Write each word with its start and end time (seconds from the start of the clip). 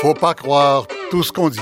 Faut 0.00 0.14
pas 0.14 0.32
croire 0.32 0.86
tout 1.10 1.24
ce 1.24 1.32
qu'on 1.32 1.48
dit. 1.48 1.58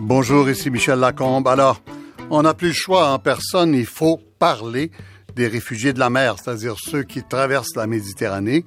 Bonjour, 0.00 0.48
ici 0.48 0.70
Michel 0.70 0.98
Lacombe. 0.98 1.46
Alors, 1.46 1.82
on 2.30 2.40
n'a 2.40 2.54
plus 2.54 2.68
le 2.68 2.72
choix 2.72 3.10
en 3.10 3.18
personne, 3.18 3.74
il 3.74 3.84
faut 3.84 4.18
parler 4.38 4.90
des 5.34 5.46
réfugiés 5.46 5.92
de 5.92 5.98
la 5.98 6.08
mer, 6.08 6.36
c'est-à-dire 6.42 6.76
ceux 6.78 7.02
qui 7.02 7.22
traversent 7.22 7.76
la 7.76 7.86
Méditerranée 7.86 8.64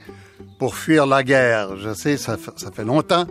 pour 0.60 0.76
fuir 0.76 1.08
la 1.08 1.24
guerre. 1.24 1.76
Je 1.78 1.96
sais, 1.96 2.18
ça, 2.18 2.38
ça 2.56 2.72
fait 2.72 2.84
longtemps 2.84 3.26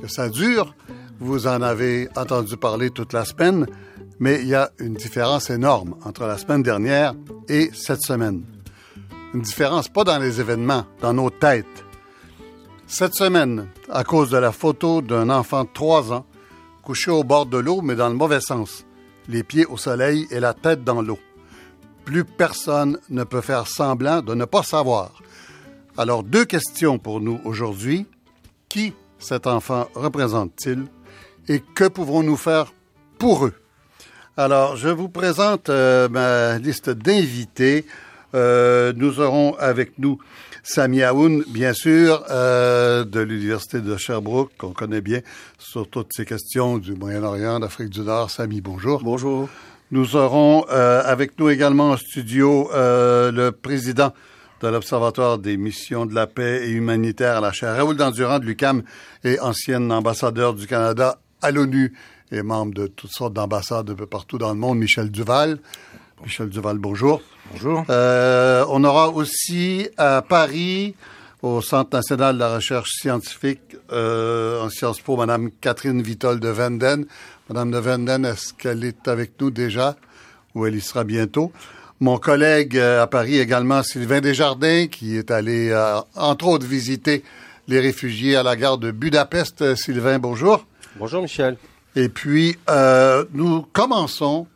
que 0.00 0.08
ça 0.08 0.28
dure. 0.28 0.74
Vous 1.18 1.46
en 1.46 1.62
avez 1.62 2.08
entendu 2.16 2.56
parler 2.56 2.90
toute 2.90 3.12
la 3.12 3.24
semaine, 3.24 3.66
mais 4.18 4.40
il 4.40 4.48
y 4.48 4.54
a 4.54 4.70
une 4.78 4.94
différence 4.94 5.50
énorme 5.50 5.96
entre 6.04 6.24
la 6.24 6.38
semaine 6.38 6.62
dernière 6.62 7.14
et 7.48 7.70
cette 7.74 8.02
semaine. 8.02 8.42
Une 9.34 9.42
différence 9.42 9.88
pas 9.88 10.04
dans 10.04 10.18
les 10.18 10.40
événements, 10.40 10.86
dans 11.00 11.12
nos 11.12 11.30
têtes. 11.30 11.66
Cette 12.86 13.14
semaine, 13.14 13.68
à 13.88 14.02
cause 14.02 14.30
de 14.30 14.38
la 14.38 14.50
photo 14.50 15.02
d'un 15.02 15.30
enfant 15.30 15.64
de 15.64 15.70
3 15.72 16.12
ans 16.12 16.26
couché 16.82 17.10
au 17.10 17.22
bord 17.22 17.46
de 17.46 17.58
l'eau, 17.58 17.82
mais 17.82 17.94
dans 17.94 18.08
le 18.08 18.16
mauvais 18.16 18.40
sens, 18.40 18.84
les 19.28 19.44
pieds 19.44 19.66
au 19.66 19.76
soleil 19.76 20.26
et 20.30 20.40
la 20.40 20.54
tête 20.54 20.82
dans 20.82 21.02
l'eau. 21.02 21.18
Plus 22.04 22.24
personne 22.24 22.98
ne 23.10 23.22
peut 23.22 23.42
faire 23.42 23.68
semblant 23.68 24.22
de 24.22 24.34
ne 24.34 24.44
pas 24.44 24.64
savoir. 24.64 25.12
Alors, 25.96 26.24
deux 26.24 26.44
questions 26.44 26.98
pour 26.98 27.20
nous 27.20 27.40
aujourd'hui. 27.44 28.06
Qui 28.68 28.94
cet 29.20 29.46
enfant 29.46 29.88
représente-t-il 29.94 30.84
et 31.48 31.60
que 31.60 31.86
pouvons-nous 31.86 32.36
faire 32.36 32.72
pour 33.18 33.46
eux? 33.46 33.54
Alors, 34.36 34.76
je 34.76 34.88
vous 34.88 35.08
présente 35.08 35.68
euh, 35.68 36.08
ma 36.08 36.58
liste 36.58 36.88
d'invités. 36.88 37.84
Euh, 38.34 38.92
nous 38.96 39.20
aurons 39.20 39.54
avec 39.58 39.98
nous 39.98 40.18
Sami 40.62 41.02
Aoun, 41.02 41.44
bien 41.48 41.74
sûr, 41.74 42.24
euh, 42.30 43.04
de 43.04 43.20
l'Université 43.20 43.80
de 43.80 43.96
Sherbrooke, 43.96 44.52
qu'on 44.56 44.72
connaît 44.72 45.00
bien 45.00 45.20
sur 45.58 45.88
toutes 45.88 46.12
ces 46.12 46.24
questions 46.24 46.78
du 46.78 46.94
Moyen-Orient, 46.94 47.60
d'Afrique 47.60 47.90
du 47.90 48.00
Nord. 48.00 48.30
Sami, 48.30 48.60
bonjour. 48.60 49.02
Bonjour. 49.02 49.48
Nous 49.90 50.16
aurons 50.16 50.62
avec 50.62 51.36
nous 51.38 51.50
également 51.50 51.90
en 51.90 51.96
studio 51.96 52.70
le 52.72 53.50
président 53.50 54.12
de 54.60 54.68
l'Observatoire 54.68 55.38
des 55.38 55.56
missions 55.56 56.04
de 56.04 56.14
la 56.14 56.26
paix 56.26 56.68
et 56.68 56.70
humanitaire 56.70 57.38
à 57.38 57.40
la 57.40 57.52
chaire 57.52 57.76
Raoul 57.76 57.96
Dandurand 57.96 58.38
de 58.38 58.44
l'UCAM 58.44 58.82
et 59.24 59.40
ancien 59.40 59.90
ambassadeur 59.90 60.54
du 60.54 60.66
Canada 60.66 61.18
à 61.40 61.50
l'ONU 61.50 61.94
et 62.30 62.42
membre 62.42 62.74
de 62.74 62.86
toutes 62.86 63.10
sortes 63.10 63.32
d'ambassades 63.32 63.90
un 63.90 63.94
peu 63.94 64.06
partout 64.06 64.38
dans 64.38 64.50
le 64.52 64.58
monde, 64.58 64.78
Michel 64.78 65.10
Duval. 65.10 65.58
Michel 66.22 66.50
Duval, 66.50 66.78
bonjour. 66.78 67.22
Bonjour. 67.52 67.84
Euh, 67.88 68.64
on 68.68 68.84
aura 68.84 69.08
aussi 69.08 69.88
à 69.96 70.22
Paris, 70.22 70.94
au 71.42 71.62
Centre 71.62 71.96
national 71.96 72.34
de 72.34 72.40
la 72.40 72.56
recherche 72.56 72.90
scientifique 73.00 73.76
euh, 73.92 74.62
en 74.62 74.68
Sciences 74.68 75.00
Po, 75.00 75.16
Madame 75.16 75.50
Catherine 75.60 76.02
Vitol 76.02 76.38
de 76.38 76.48
Venden. 76.48 77.06
Madame 77.48 77.70
de 77.70 77.78
Venden, 77.78 78.26
est-ce 78.26 78.52
qu'elle 78.52 78.84
est 78.84 79.08
avec 79.08 79.40
nous 79.40 79.50
déjà 79.50 79.96
ou 80.54 80.66
elle 80.66 80.74
y 80.74 80.80
sera 80.80 81.04
bientôt? 81.04 81.50
Mon 82.02 82.16
collègue 82.16 82.78
euh, 82.78 83.02
à 83.02 83.06
Paris 83.06 83.38
également, 83.38 83.82
Sylvain 83.82 84.22
Desjardins, 84.22 84.86
qui 84.86 85.18
est 85.18 85.30
allé, 85.30 85.68
euh, 85.68 86.00
entre 86.16 86.46
autres, 86.46 86.66
visiter 86.66 87.22
les 87.68 87.78
réfugiés 87.78 88.36
à 88.36 88.42
la 88.42 88.56
gare 88.56 88.78
de 88.78 88.90
Budapest. 88.90 89.60
Euh, 89.60 89.76
Sylvain, 89.76 90.18
bonjour. 90.18 90.64
Bonjour 90.96 91.20
Michel. 91.20 91.58
Et 91.96 92.08
puis, 92.08 92.56
euh, 92.70 93.26
nous 93.34 93.66
commençons 93.74 94.46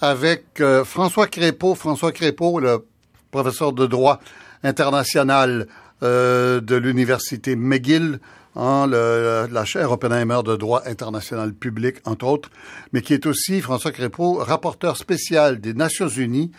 avec 0.00 0.60
euh, 0.60 0.84
François 0.84 1.28
Crépeau. 1.28 1.76
François 1.76 2.10
Crépeau, 2.10 2.58
le 2.58 2.84
professeur 3.30 3.72
de 3.72 3.86
droit 3.86 4.18
international 4.64 5.68
euh, 6.02 6.60
de 6.60 6.74
l'Université 6.74 7.54
McGill, 7.54 8.18
hein, 8.56 8.88
la 8.88 9.64
chaire 9.64 9.92
Oppenheimer 9.92 10.40
de 10.44 10.56
droit 10.56 10.82
international 10.86 11.52
public, 11.52 11.96
entre 12.04 12.26
autres, 12.26 12.50
mais 12.92 13.00
qui 13.02 13.14
est 13.14 13.26
aussi, 13.26 13.60
François 13.60 13.92
Crépeau, 13.92 14.34
rapporteur 14.34 14.96
spécial 14.96 15.60
des 15.60 15.74
Nations 15.74 16.08
Unies 16.08 16.50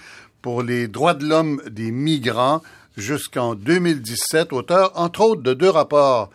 pour 0.41 0.63
les 0.63 0.88
droits 0.88 1.13
de 1.13 1.25
l'homme 1.25 1.62
des 1.69 1.91
migrants 1.91 2.62
jusqu'en 2.97 3.56
2017, 3.56 4.53
auteur, 4.53 4.91
entre 4.96 5.22
autres, 5.22 5.41
de 5.41 5.53
deux 5.53 5.69
rapports 5.69 6.29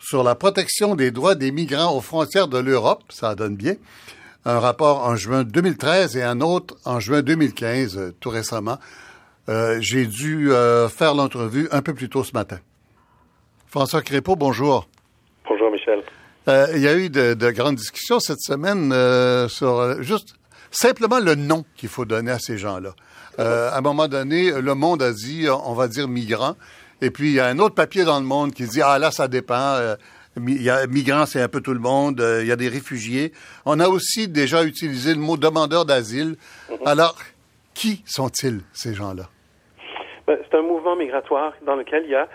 sur 0.00 0.22
la 0.22 0.34
protection 0.34 0.94
des 0.94 1.10
droits 1.10 1.34
des 1.34 1.50
migrants 1.50 1.96
aux 1.96 2.00
frontières 2.00 2.48
de 2.48 2.58
l'Europe, 2.58 3.02
ça 3.08 3.34
donne 3.34 3.56
bien, 3.56 3.74
un 4.44 4.60
rapport 4.60 5.04
en 5.04 5.16
juin 5.16 5.42
2013 5.42 6.16
et 6.16 6.22
un 6.22 6.40
autre 6.40 6.76
en 6.84 7.00
juin 7.00 7.22
2015, 7.22 7.98
euh, 7.98 8.14
tout 8.20 8.30
récemment. 8.30 8.78
Euh, 9.48 9.78
J'ai 9.80 10.06
dû 10.06 10.52
euh, 10.52 10.88
faire 10.88 11.14
l'entrevue 11.14 11.68
un 11.72 11.82
peu 11.82 11.94
plus 11.94 12.08
tôt 12.08 12.22
ce 12.22 12.32
matin. 12.32 12.58
François 13.66 14.02
Crépeau, 14.02 14.36
bonjour. 14.36 14.88
Bonjour 15.48 15.70
Michel. 15.72 16.02
Euh, 16.48 16.68
il 16.74 16.80
y 16.80 16.88
a 16.88 16.96
eu 16.96 17.10
de, 17.10 17.34
de 17.34 17.50
grandes 17.50 17.74
discussions 17.74 18.20
cette 18.20 18.40
semaine 18.40 18.92
sur 19.48 20.00
juste 20.02 20.34
simplement 20.70 21.18
le 21.18 21.34
nom 21.34 21.64
qu'il 21.76 21.88
faut 21.88 22.04
donner 22.04 22.30
à 22.30 22.38
ces 22.38 22.58
gens-là. 22.58 22.94
Euh, 23.38 23.70
à 23.70 23.78
un 23.78 23.80
moment 23.80 24.08
donné, 24.08 24.50
le 24.52 24.74
monde 24.74 25.02
a 25.02 25.12
dit, 25.12 25.46
on 25.50 25.74
va 25.74 25.88
dire 25.88 26.08
migrants, 26.08 26.56
et 27.00 27.10
puis 27.10 27.28
il 27.28 27.34
y 27.34 27.40
a 27.40 27.46
un 27.46 27.58
autre 27.58 27.74
papier 27.74 28.04
dans 28.04 28.18
le 28.18 28.26
monde 28.26 28.52
qui 28.52 28.64
dit, 28.64 28.80
ah 28.82 28.98
là, 28.98 29.10
ça 29.10 29.28
dépend. 29.28 29.54
euh, 29.76 29.96
il 30.38 30.62
y 30.62 30.68
a 30.70 30.86
migrants, 30.86 31.24
c'est 31.26 31.40
un 31.40 31.48
peu 31.48 31.60
tout 31.62 31.72
le 31.72 31.80
monde. 31.80 32.20
euh, 32.20 32.42
il 32.42 32.48
y 32.48 32.52
a 32.52 32.56
des 32.56 32.68
réfugiés. 32.68 33.32
On 33.64 33.80
a 33.80 33.88
aussi 33.88 34.28
déjà 34.28 34.64
utilisé 34.64 35.14
le 35.14 35.20
mot 35.20 35.36
demandeur 35.36 35.84
d'asile. 35.86 36.36
Alors, 36.84 37.16
qui 37.74 38.02
sont-ils, 38.06 38.60
ces 38.72 38.94
gens-là? 38.94 39.28
Ben, 40.26 40.38
C'est 40.50 40.58
un 40.58 40.62
mouvement 40.62 40.96
migratoire 40.96 41.52
dans 41.64 41.74
lequel 41.76 42.04
il 42.04 42.10
y 42.10 42.14
a 42.14 42.28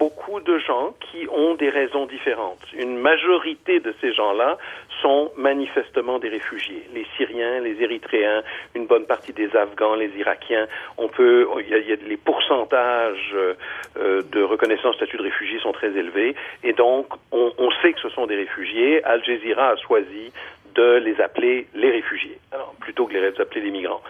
beaucoup 0.00 0.40
de 0.40 0.58
gens 0.58 0.94
qui 1.06 1.28
ont 1.28 1.54
des 1.54 1.68
raisons 1.68 2.06
différentes. 2.06 2.64
Une 2.72 2.96
majorité 2.96 3.80
de 3.80 3.94
ces 4.00 4.12
gens-là 4.14 4.56
sont 5.02 5.30
manifestement 5.36 6.18
des 6.18 6.30
réfugiés. 6.30 6.82
Les 6.94 7.06
Syriens, 7.16 7.60
les 7.60 7.76
Érythréens, 7.82 8.42
une 8.74 8.86
bonne 8.86 9.04
partie 9.04 9.34
des 9.34 9.54
Afghans, 9.54 9.94
les 9.94 10.10
Irakiens. 10.16 10.66
On 10.96 11.08
peut, 11.08 11.46
il 11.60 11.68
y 11.68 11.74
a, 11.74 11.78
il 11.78 11.88
y 11.88 11.92
a 11.92 11.96
les 12.08 12.16
pourcentages 12.16 13.34
euh, 13.34 14.22
de 14.22 14.42
reconnaissance 14.42 14.96
statut 14.96 15.18
de 15.18 15.22
réfugié 15.22 15.60
sont 15.60 15.72
très 15.72 15.92
élevés, 16.02 16.34
et 16.64 16.72
donc 16.72 17.06
on, 17.30 17.52
on 17.58 17.70
sait 17.82 17.92
que 17.92 18.00
ce 18.00 18.08
sont 18.08 18.26
des 18.26 18.36
réfugiés. 18.36 19.04
Al 19.04 19.22
Jazeera 19.22 19.70
a 19.70 19.76
choisi 19.76 20.32
de 20.74 20.96
les 20.96 21.20
appeler 21.20 21.66
les 21.74 21.90
réfugiés, 21.90 22.38
alors, 22.52 22.74
plutôt 22.80 23.06
que 23.06 23.12
les 23.12 23.40
appeler 23.40 23.60
les 23.60 23.70
migrants. 23.70 24.02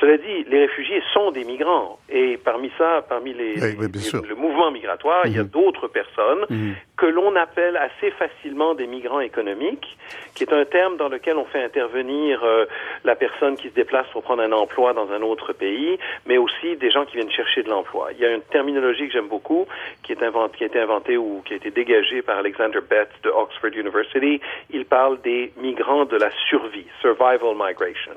Cela 0.00 0.18
dit, 0.18 0.44
les 0.48 0.66
réfugiés 0.66 1.02
sont 1.14 1.30
des 1.30 1.44
migrants, 1.44 1.98
et 2.10 2.36
parmi 2.36 2.70
ça, 2.76 3.02
parmi 3.08 3.32
les, 3.32 3.54
Oui, 3.54 3.76
oui, 3.80 3.88
bien 3.88 4.00
les- 4.02 4.06
sûr. 4.10 4.22
le 4.28 4.34
mouvement 4.34 4.70
migratoire, 4.70 5.22
il 5.26 5.34
y 5.34 5.38
a 5.38 5.42
d'autres 5.42 5.88
personnes 5.88 6.44
Mhm. 6.50 6.74
que 6.98 7.06
l'on 7.06 7.34
appelle 7.36 7.76
assez 7.78 8.10
facilement 8.12 8.74
des 8.74 8.86
migrants 8.86 9.20
économiques, 9.20 9.96
qui 10.34 10.44
est 10.44 10.52
un 10.52 10.66
terme 10.66 10.98
dans 10.98 11.08
lequel 11.08 11.36
on 11.38 11.46
fait 11.46 11.62
intervenir 11.64 12.42
euh, 12.44 12.66
la 13.04 13.14
personne 13.16 13.56
qui 13.56 13.70
se 13.70 13.74
déplace 13.74 14.06
pour 14.12 14.22
prendre 14.22 14.42
un 14.42 14.52
emploi 14.52 14.92
dans 14.92 15.10
un 15.10 15.22
autre 15.22 15.54
pays, 15.54 15.98
mais 16.26 16.36
aussi 16.36 16.76
des 16.76 16.90
gens 16.90 17.06
qui 17.06 17.16
viennent 17.16 17.30
chercher 17.30 17.62
de 17.62 17.70
l'emploi. 17.70 18.08
Il 18.12 18.18
y 18.18 18.26
a 18.26 18.32
une 18.34 18.42
terminologie 18.42 19.06
que 19.06 19.12
j'aime 19.14 19.28
beaucoup, 19.28 19.66
qui, 20.02 20.12
est 20.12 20.22
inventée, 20.22 20.58
qui 20.58 20.64
a 20.64 20.66
été 20.66 20.80
inventée 20.80 21.16
ou 21.16 21.40
qui 21.46 21.54
a 21.54 21.56
été 21.56 21.70
dégagée 21.70 22.20
par 22.20 22.36
Alexander 22.38 22.80
Betts 22.88 23.08
de 23.22 23.30
Oxford 23.30 23.70
University. 23.74 24.40
Il 24.70 24.84
parle 24.84 25.20
des 25.22 25.52
migrants 25.56 26.04
de 26.04 26.16
la 26.18 26.30
survie, 26.50 26.86
survival 27.00 27.54
migration. 27.56 28.12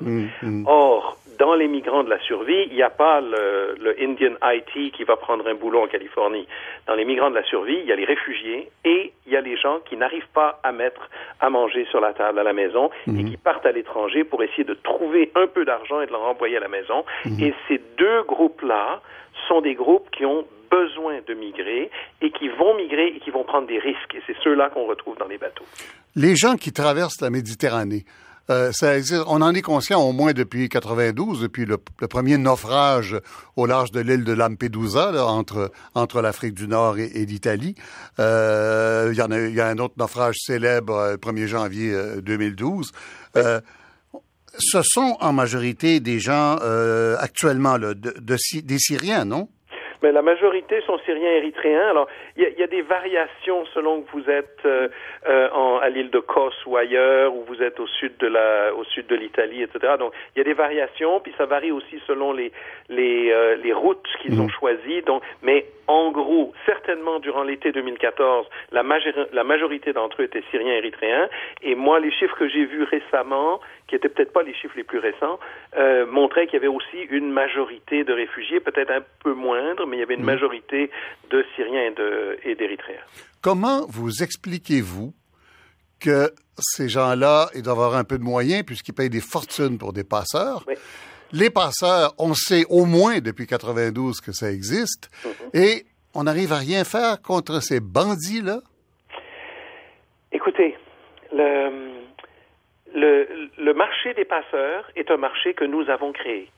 Or, 0.66 1.18
dans 1.40 1.56
les 1.56 1.68
migrants 1.70 2.04
de 2.04 2.10
la 2.10 2.20
survie, 2.20 2.68
il 2.70 2.76
n'y 2.76 2.84
a 2.84 2.90
pas 2.90 3.22
le, 3.22 3.76
le 3.82 3.96
Indian 4.02 4.36
IT 4.44 4.94
qui 4.94 5.04
va 5.06 5.16
prendre 5.16 5.48
un 5.48 5.56
boulot 5.56 5.84
en 5.84 5.88
Californie. 5.88 6.46
Dans 6.86 6.96
les 6.96 7.06
migrants 7.06 7.30
de 7.30 7.36
la 7.36 7.44
survie, 7.44 7.78
il 7.82 7.86
y 7.86 7.94
a 7.94 7.96
les 7.96 8.06
réfugiés 8.06 8.70
et 8.84 9.14
il 9.26 9.32
y 9.32 9.38
a 9.38 9.42
les 9.42 9.56
gens 9.56 9.80
qui 9.90 9.96
n'arrivent 9.96 10.28
pas 10.34 10.60
à 10.64 10.74
mettre 10.74 11.10
à 11.40 11.50
manger 11.50 11.88
sur 11.90 12.02
la 12.02 12.14
table 12.14 12.40
à 12.40 12.44
la 12.44 12.52
maison 12.52 12.90
et 13.08 13.24
qui 13.24 13.38
partent 13.38 13.66
à 13.66 13.72
l'étranger 13.72 14.26
pour 14.26 14.44
essayer 14.44 14.66
de 14.66 14.74
trouver 14.74 15.32
un 15.36 15.48
peu 15.48 15.64
d'argent 15.64 16.02
et 16.02 16.08
de 16.08 16.12
le 16.12 16.18
renvoyer 16.18 16.58
à 16.58 16.60
la 16.60 16.68
maison. 16.68 17.06
Et 17.40 17.54
ces 17.68 17.82
deux 17.98 18.24
groupes-là 18.24 19.02
sont 19.48 19.62
des 19.62 19.76
groupes 19.76 20.10
qui 20.12 20.26
ont 20.26 20.46
besoin 20.70 21.20
de 21.26 21.34
migrer 21.34 21.90
et 22.22 22.32
qui 22.32 22.50
vont 22.50 22.76
migrer 22.76 23.14
et 23.16 23.20
qui 23.20 23.32
vont 23.32 23.44
prendre 23.44 23.68
des 23.68 23.80
risques. 23.80 24.14
Et 24.14 24.22
c'est 24.28 24.36
ceux-là 24.44 24.70
qu'on 24.70 24.86
retrouve 24.86 25.18
dans 25.18 25.28
les 25.28 25.38
bateaux. 25.38 25.66
Les 26.16 26.36
gens 26.36 26.56
qui 26.56 26.74
traversent 26.74 27.22
la 27.22 27.30
Méditerranée, 27.30 28.04
euh, 28.50 28.72
on 29.28 29.42
en 29.42 29.54
est 29.54 29.62
conscient 29.62 30.02
au 30.02 30.12
moins 30.12 30.34
depuis 30.34 30.70
92, 30.70 31.42
depuis 31.42 31.66
le, 31.66 31.78
premier 32.08 32.38
naufrage 32.38 33.18
au 33.56 33.66
large 33.66 33.92
de 33.92 34.00
l'île 34.00 34.24
de 34.24 34.34
Lampedusa, 34.34 35.12
là, 35.12 35.26
entre, 35.26 35.72
entre 35.94 36.22
l'Afrique 36.22 36.56
du 36.56 36.68
Nord 36.68 36.98
et, 36.98 37.26
l'Italie. 37.26 37.76
Euh, 38.20 39.10
Il 39.12 39.18
y 39.18 39.22
en 39.22 39.32
a, 39.32 39.40
y 39.40 39.62
a 39.62 39.68
un 39.68 39.78
autre 39.78 39.96
naufrage 39.98 40.38
célèbre 40.40 40.96
euh, 40.96 41.12
le 41.12 41.18
1er 41.18 41.48
janvier 41.48 41.94
euh, 41.94 42.22
2012. 42.22 42.92
Euh, 43.38 43.62
ce 44.58 44.82
sont 44.84 45.18
en 45.20 45.32
majorité 45.32 46.00
des 46.00 46.20
gens 46.20 46.58
euh, 46.62 47.16
actuellement 47.20 47.78
là, 47.78 47.94
de, 47.94 48.14
des 48.20 48.80
Syriens, 48.80 49.26
non? 49.26 49.48
Mais 50.02 50.12
la 50.12 50.22
majorité 50.22 50.82
sont 50.82 50.98
syriens 51.00 51.32
érythréens. 51.32 51.90
Alors, 51.90 52.08
il 52.38 52.44
y, 52.58 52.64
a, 52.64 52.68
des 52.68 52.82
variations 52.82 53.66
selon 53.74 54.02
que 54.02 54.12
vous 54.12 54.30
êtes 54.30 54.60
euh, 54.66 54.88
euh, 55.28 55.50
en, 55.52 55.78
à 55.80 55.90
l'île 55.90 56.10
de 56.10 56.20
Kos 56.20 56.54
ou 56.66 56.78
ailleurs, 56.78 57.36
ou 57.36 57.44
vous 57.46 57.62
êtes 57.62 57.80
au 57.80 57.88
sud 57.88 58.18
de 58.18 58.28
la, 58.28 58.74
au 58.74 58.84
sud 58.86 59.08
de 59.08 59.16
l'Italie, 59.16 59.64
etc. 59.64 59.94
Donc, 60.00 60.14
il 60.36 60.40
y 60.40 60.42
a 60.42 60.46
des 60.46 60.54
variations, 60.54 61.20
puis 61.20 61.34
ça 61.38 61.46
varie 61.46 61.72
aussi 61.72 62.00
selon 62.08 62.32
les 62.34 62.52
les, 62.90 63.32
euh, 63.32 63.56
les 63.56 63.74
routes 63.74 64.08
qu'ils 64.22 64.36
mmh. 64.36 64.42
ont 64.42 64.50
choisies. 64.50 65.02
Donc, 65.04 65.24
mais 65.42 65.66
en 65.88 66.12
gros, 66.12 66.54
certainement 66.66 67.20
durant 67.20 67.44
l'été 67.44 67.72
2014, 67.72 68.48
la, 68.72 68.84
la 69.34 69.44
majorité 69.44 69.94
d'entre 69.94 70.22
eux 70.22 70.26
étaient 70.26 70.44
syriens 70.52 70.74
érythréens. 70.74 71.30
Et 71.62 71.76
moi, 71.76 72.00
les 72.00 72.12
chiffres 72.12 72.38
que 72.38 72.48
j'ai 72.48 72.66
vus 72.66 72.84
récemment, 72.84 73.60
qui 73.90 73.96
étaient 73.96 74.10
peut-être 74.10 74.32
pas 74.32 74.44
les 74.44 74.54
chiffres 74.54 74.76
les 74.78 74.84
plus 74.84 75.00
récents, 75.00 75.40
euh, 75.76 76.06
montraient 76.06 76.46
qu'il 76.46 76.54
y 76.54 76.58
avait 76.58 76.68
aussi 76.68 77.02
une 77.10 77.32
majorité 77.32 78.04
de 78.04 78.14
réfugiés, 78.14 78.60
peut-être 78.60 78.92
un 78.92 79.04
peu 79.24 79.34
moindre, 79.34 79.86
mais 79.88 79.98
il 79.98 80.00
y 80.00 80.04
avait 80.04 80.14
une 80.14 80.22
mm. 80.22 80.26
majorité 80.26 80.92
de 81.32 81.44
Syriens 81.56 81.92
et 82.44 82.56
d'Érythréens. 82.56 83.02
Comment 83.42 83.86
vous 83.88 84.22
expliquez-vous 84.22 85.14
que 86.00 86.32
ces 86.60 86.88
gens-là, 86.88 87.50
ils 87.56 87.64
doivent 87.64 87.80
avoir 87.80 87.96
un 87.96 88.04
peu 88.04 88.18
de 88.18 88.24
moyens 88.24 88.64
puisqu'ils 88.64 88.94
payent 88.94 89.10
des 89.10 89.22
fortunes 89.22 89.78
pour 89.78 89.92
des 89.92 90.04
passeurs? 90.04 90.64
Les 91.32 91.50
passeurs, 91.50 92.14
on 92.18 92.34
sait 92.34 92.66
au 92.70 92.86
moins 92.86 93.20
depuis 93.20 93.48
92 93.48 94.22
que 94.22 94.32
ça 94.32 94.52
existe, 94.52 95.10
mm-hmm. 95.24 95.60
et 95.60 95.86
on 96.14 96.24
n'arrive 96.24 96.54
à 96.54 96.58
rien 96.58 96.84
faire 96.84 97.22
contre 97.22 97.62
ces 97.62 97.80
bandits-là? 97.80 98.62
Écoutez, 100.32 100.76
le, 101.32 101.99
le, 102.94 103.28
le 103.58 103.74
marché 103.74 104.14
des 104.14 104.26
passeurs 104.26 104.90
est 104.96 105.12
un 105.12 105.18
marché 105.18 105.54
que 105.54 105.66
nous 105.66 105.90
avons 105.90 106.12
créé. 106.12 106.50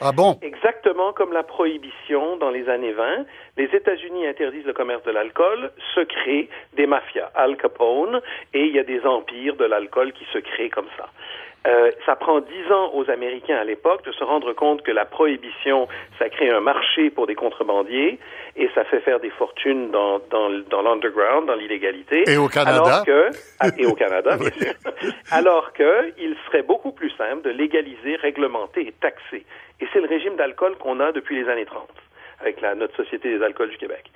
Ah 0.00 0.12
bon? 0.12 0.38
Exactement 0.42 1.12
comme 1.12 1.32
la 1.32 1.44
prohibition 1.44 2.36
dans 2.36 2.50
les 2.50 2.68
années 2.68 2.92
20. 2.92 3.26
Les 3.56 3.66
États-Unis 3.66 4.26
interdisent 4.26 4.66
le 4.66 4.72
commerce 4.72 5.04
de 5.04 5.12
l'alcool, 5.12 5.70
se 5.94 6.00
créent 6.00 6.48
des 6.76 6.86
mafias, 6.86 7.30
Al 7.34 7.56
Capone, 7.56 8.20
et 8.52 8.64
il 8.64 8.74
y 8.74 8.78
a 8.78 8.84
des 8.84 9.04
empires 9.06 9.56
de 9.56 9.64
l'alcool 9.64 10.12
qui 10.12 10.24
se 10.32 10.38
créent 10.38 10.70
comme 10.70 10.88
ça. 10.96 11.08
Euh, 11.66 11.90
ça 12.04 12.14
prend 12.14 12.40
dix 12.40 12.72
ans 12.72 12.90
aux 12.92 13.10
Américains 13.10 13.56
à 13.56 13.64
l'époque 13.64 14.04
de 14.04 14.12
se 14.12 14.22
rendre 14.22 14.52
compte 14.52 14.82
que 14.82 14.90
la 14.90 15.06
prohibition, 15.06 15.88
ça 16.18 16.28
crée 16.28 16.50
un 16.50 16.60
marché 16.60 17.08
pour 17.10 17.26
des 17.26 17.34
contrebandiers 17.34 18.18
et 18.56 18.68
ça 18.74 18.84
fait 18.84 19.00
faire 19.00 19.18
des 19.18 19.30
fortunes 19.30 19.90
dans, 19.90 20.18
dans, 20.30 20.50
dans 20.68 20.82
l'underground, 20.82 21.46
dans 21.46 21.54
l'illégalité. 21.54 22.24
Et 22.26 22.36
au 22.36 22.48
Canada. 22.48 22.82
Alors 22.84 23.04
que, 23.04 23.30
ah, 23.60 23.68
et 23.78 23.86
au 23.86 23.94
Canada, 23.94 24.36
bien 24.38 24.50
sûr. 24.50 24.74
Alors 25.30 25.72
que 25.72 26.12
il 26.18 26.36
serait 26.46 26.62
beaucoup 26.62 26.92
plus 26.92 27.10
simple 27.16 27.42
de 27.42 27.50
légaliser, 27.50 28.16
réglementer 28.16 28.86
et 28.86 28.92
taxer. 28.92 29.46
Et 29.80 29.88
c'est 29.92 30.00
le 30.00 30.08
régime 30.08 30.36
d'alcool 30.36 30.76
qu'on 30.76 31.00
a 31.00 31.12
depuis 31.12 31.42
les 31.42 31.48
années 31.48 31.66
30 31.66 31.88
avec 32.40 32.60
la, 32.60 32.74
notre 32.74 32.94
Société 32.96 33.38
des 33.38 33.42
alcools 33.42 33.70
du 33.70 33.78
Québec. 33.78 34.10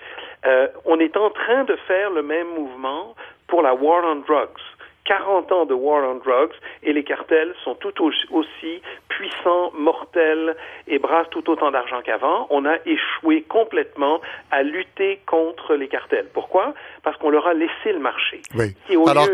Euh, 0.47 0.69
on 0.85 1.00
est 1.00 1.17
en 1.17 1.31
train 1.31 1.65
de 1.65 1.77
faire 1.87 2.11
le 2.11 2.23
même 2.23 2.49
mouvement 2.49 3.15
pour 3.47 3.62
la 3.62 3.75
war 3.75 4.05
on 4.05 4.17
drugs. 4.17 4.61
40 5.08 5.50
ans 5.52 5.64
de 5.64 5.72
war 5.72 6.05
on 6.05 6.16
drugs 6.16 6.55
et 6.82 6.93
les 6.93 7.02
cartels 7.02 7.55
sont 7.64 7.75
tout 7.75 7.94
aussi 8.31 8.82
puissants, 9.08 9.72
mortels 9.72 10.55
et 10.87 10.99
brassent 10.99 11.31
tout 11.31 11.49
autant 11.50 11.70
d'argent 11.70 12.02
qu'avant. 12.05 12.46
On 12.50 12.66
a 12.66 12.76
échoué 12.84 13.43
complètement 13.49 14.20
à 14.50 14.62
lutter 14.62 15.20
contre 15.26 15.75
les 15.75 15.88
cartels. 15.88 16.28
Pourquoi? 16.34 16.75
Parce 17.02 17.16
qu'on 17.16 17.31
leur 17.31 17.46
a 17.46 17.55
laissé 17.55 17.93
le 17.93 18.00
marché. 18.00 18.43
Oui. 18.55 18.76
Alors, 19.08 19.28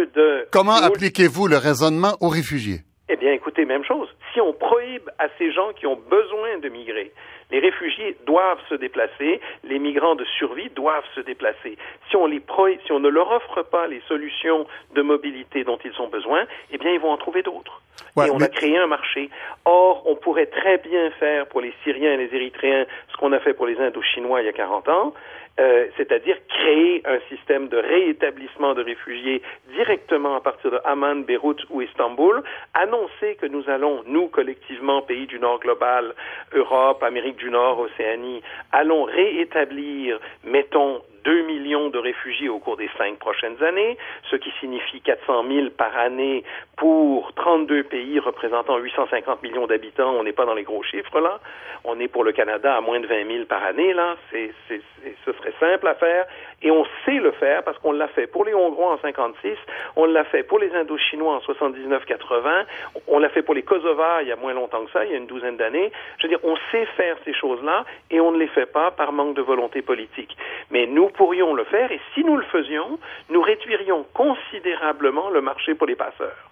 comment 0.52 0.76
appliquez-vous 0.76 1.48
le 1.48 1.56
raisonnement 1.56 2.12
aux 2.20 2.28
réfugiés? 2.28 2.80
Eh 3.08 3.16
bien, 3.16 3.32
écoutez, 3.32 3.64
même 3.66 3.84
chose. 3.84 4.08
Si 4.32 4.40
on 4.40 4.52
prohibe 4.52 5.10
à 5.18 5.26
ces 5.38 5.52
gens 5.52 5.72
qui 5.78 5.86
ont 5.86 5.98
besoin 6.08 6.58
de 6.62 6.68
migrer, 6.68 7.12
les 7.50 7.58
réfugiés 7.58 8.16
doivent 8.26 8.60
se 8.68 8.74
déplacer, 8.74 9.40
les 9.64 9.78
migrants 9.78 10.14
de 10.14 10.24
survie 10.38 10.70
doivent 10.70 11.06
se 11.14 11.20
déplacer. 11.20 11.76
Si 12.10 12.16
on, 12.16 12.26
les 12.26 12.40
prohibe, 12.40 12.80
si 12.86 12.92
on 12.92 13.00
ne 13.00 13.08
leur 13.08 13.30
offre 13.30 13.62
pas 13.62 13.86
les 13.86 14.02
solutions 14.08 14.66
de 14.94 15.02
mobilité 15.02 15.64
dont 15.64 15.78
ils 15.84 16.00
ont 16.00 16.08
besoin, 16.08 16.44
eh 16.70 16.78
bien, 16.78 16.90
ils 16.92 17.00
vont 17.00 17.10
en 17.10 17.16
trouver 17.16 17.42
d'autres. 17.42 17.82
et 18.16 18.30
on 18.30 18.40
a 18.40 18.48
créé 18.48 18.76
un 18.76 18.86
marché. 18.86 19.30
Or, 19.64 20.02
on 20.06 20.16
pourrait 20.16 20.46
très 20.46 20.78
bien 20.78 21.10
faire 21.12 21.46
pour 21.46 21.60
les 21.60 21.74
Syriens 21.84 22.12
et 22.12 22.16
les 22.16 22.34
Érythréens 22.34 22.86
ce 23.10 23.16
qu'on 23.16 23.32
a 23.32 23.40
fait 23.40 23.54
pour 23.54 23.66
les 23.66 23.78
Indochinois 23.78 24.42
il 24.42 24.46
y 24.46 24.48
a 24.48 24.52
40 24.52 24.88
ans, 24.88 25.14
euh, 25.60 25.86
c'est-à-dire 25.96 26.36
créer 26.48 27.02
un 27.04 27.20
système 27.28 27.68
de 27.68 27.76
réétablissement 27.76 28.74
de 28.74 28.82
réfugiés 28.82 29.40
directement 29.74 30.34
à 30.34 30.40
partir 30.40 30.70
de 30.70 30.80
Amman, 30.84 31.22
Beyrouth 31.24 31.62
ou 31.70 31.80
Istanbul, 31.80 32.42
annoncer 32.74 33.36
que 33.40 33.46
nous 33.46 33.68
allons, 33.68 34.02
nous 34.06 34.28
collectivement, 34.28 35.02
pays 35.02 35.26
du 35.26 35.38
Nord 35.38 35.60
global, 35.60 36.14
Europe, 36.52 37.02
Amérique 37.02 37.36
du 37.36 37.50
Nord, 37.50 37.78
Océanie, 37.78 38.42
allons 38.72 39.04
réétablir, 39.04 40.18
mettons, 40.44 41.02
2 41.24 41.42
millions 41.42 41.88
de 41.88 41.98
réfugiés 41.98 42.48
au 42.48 42.58
cours 42.58 42.76
des 42.76 42.90
cinq 42.98 43.18
prochaines 43.18 43.62
années, 43.62 43.96
ce 44.30 44.36
qui 44.36 44.50
signifie 44.60 45.00
400 45.00 45.44
000 45.48 45.70
par 45.76 45.96
année 45.96 46.44
pour 46.76 47.32
32 47.34 47.84
pays 47.84 48.18
représentant 48.18 48.78
850 48.78 49.42
millions 49.42 49.66
d'habitants. 49.66 50.12
On 50.12 50.22
n'est 50.22 50.32
pas 50.32 50.46
dans 50.46 50.54
les 50.54 50.62
gros 50.62 50.82
chiffres 50.82 51.20
là. 51.20 51.40
On 51.84 52.00
est 52.00 52.08
pour 52.08 52.24
le 52.24 52.32
Canada 52.32 52.76
à 52.76 52.80
moins 52.80 53.00
de 53.00 53.06
20 53.06 53.26
000 53.26 53.44
par 53.46 53.62
année 53.64 53.92
là. 53.92 54.16
C'est, 54.30 54.52
c'est, 54.68 54.80
ce 55.24 55.32
serait 55.32 55.54
simple 55.60 55.86
à 55.86 55.94
faire 55.94 56.26
et 56.62 56.70
on 56.70 56.84
sait 57.04 57.18
le 57.18 57.32
faire 57.32 57.62
parce 57.62 57.78
qu'on 57.78 57.92
l'a 57.92 58.08
fait 58.08 58.26
pour 58.26 58.44
les 58.44 58.54
Hongrois 58.54 58.92
en 58.92 58.98
56, 58.98 59.56
on 59.96 60.06
l'a 60.06 60.24
fait 60.24 60.42
pour 60.42 60.58
les 60.58 60.74
Indochinois 60.74 61.34
en 61.36 61.52
79-80, 61.52 62.64
on 63.08 63.18
l'a 63.18 63.28
fait 63.28 63.42
pour 63.42 63.54
les 63.54 63.62
Kosovars 63.62 64.22
il 64.22 64.28
y 64.28 64.32
a 64.32 64.36
moins 64.36 64.54
longtemps 64.54 64.84
que 64.84 64.90
ça, 64.90 65.04
il 65.04 65.12
y 65.12 65.14
a 65.14 65.18
une 65.18 65.26
douzaine 65.26 65.56
d'années. 65.56 65.92
Je 66.18 66.26
veux 66.26 66.28
dire, 66.28 66.40
on 66.42 66.56
sait 66.70 66.86
faire 66.96 67.16
ces 67.24 67.34
choses-là 67.34 67.84
et 68.10 68.20
on 68.20 68.32
ne 68.32 68.38
les 68.38 68.48
fait 68.48 68.66
pas 68.66 68.90
par 68.90 69.12
manque 69.12 69.34
de 69.34 69.42
volonté 69.42 69.82
politique. 69.82 70.36
Mais 70.70 70.86
nous 70.86 71.08
pourrions 71.16 71.54
le 71.54 71.64
faire 71.64 71.90
et 71.90 72.00
si 72.14 72.24
nous 72.24 72.36
le 72.36 72.44
faisions, 72.44 72.98
nous 73.30 73.42
réduirions 73.42 74.04
considérablement 74.12 75.30
le 75.30 75.40
marché 75.40 75.74
pour 75.74 75.86
les 75.86 75.96
passeurs. 75.96 76.50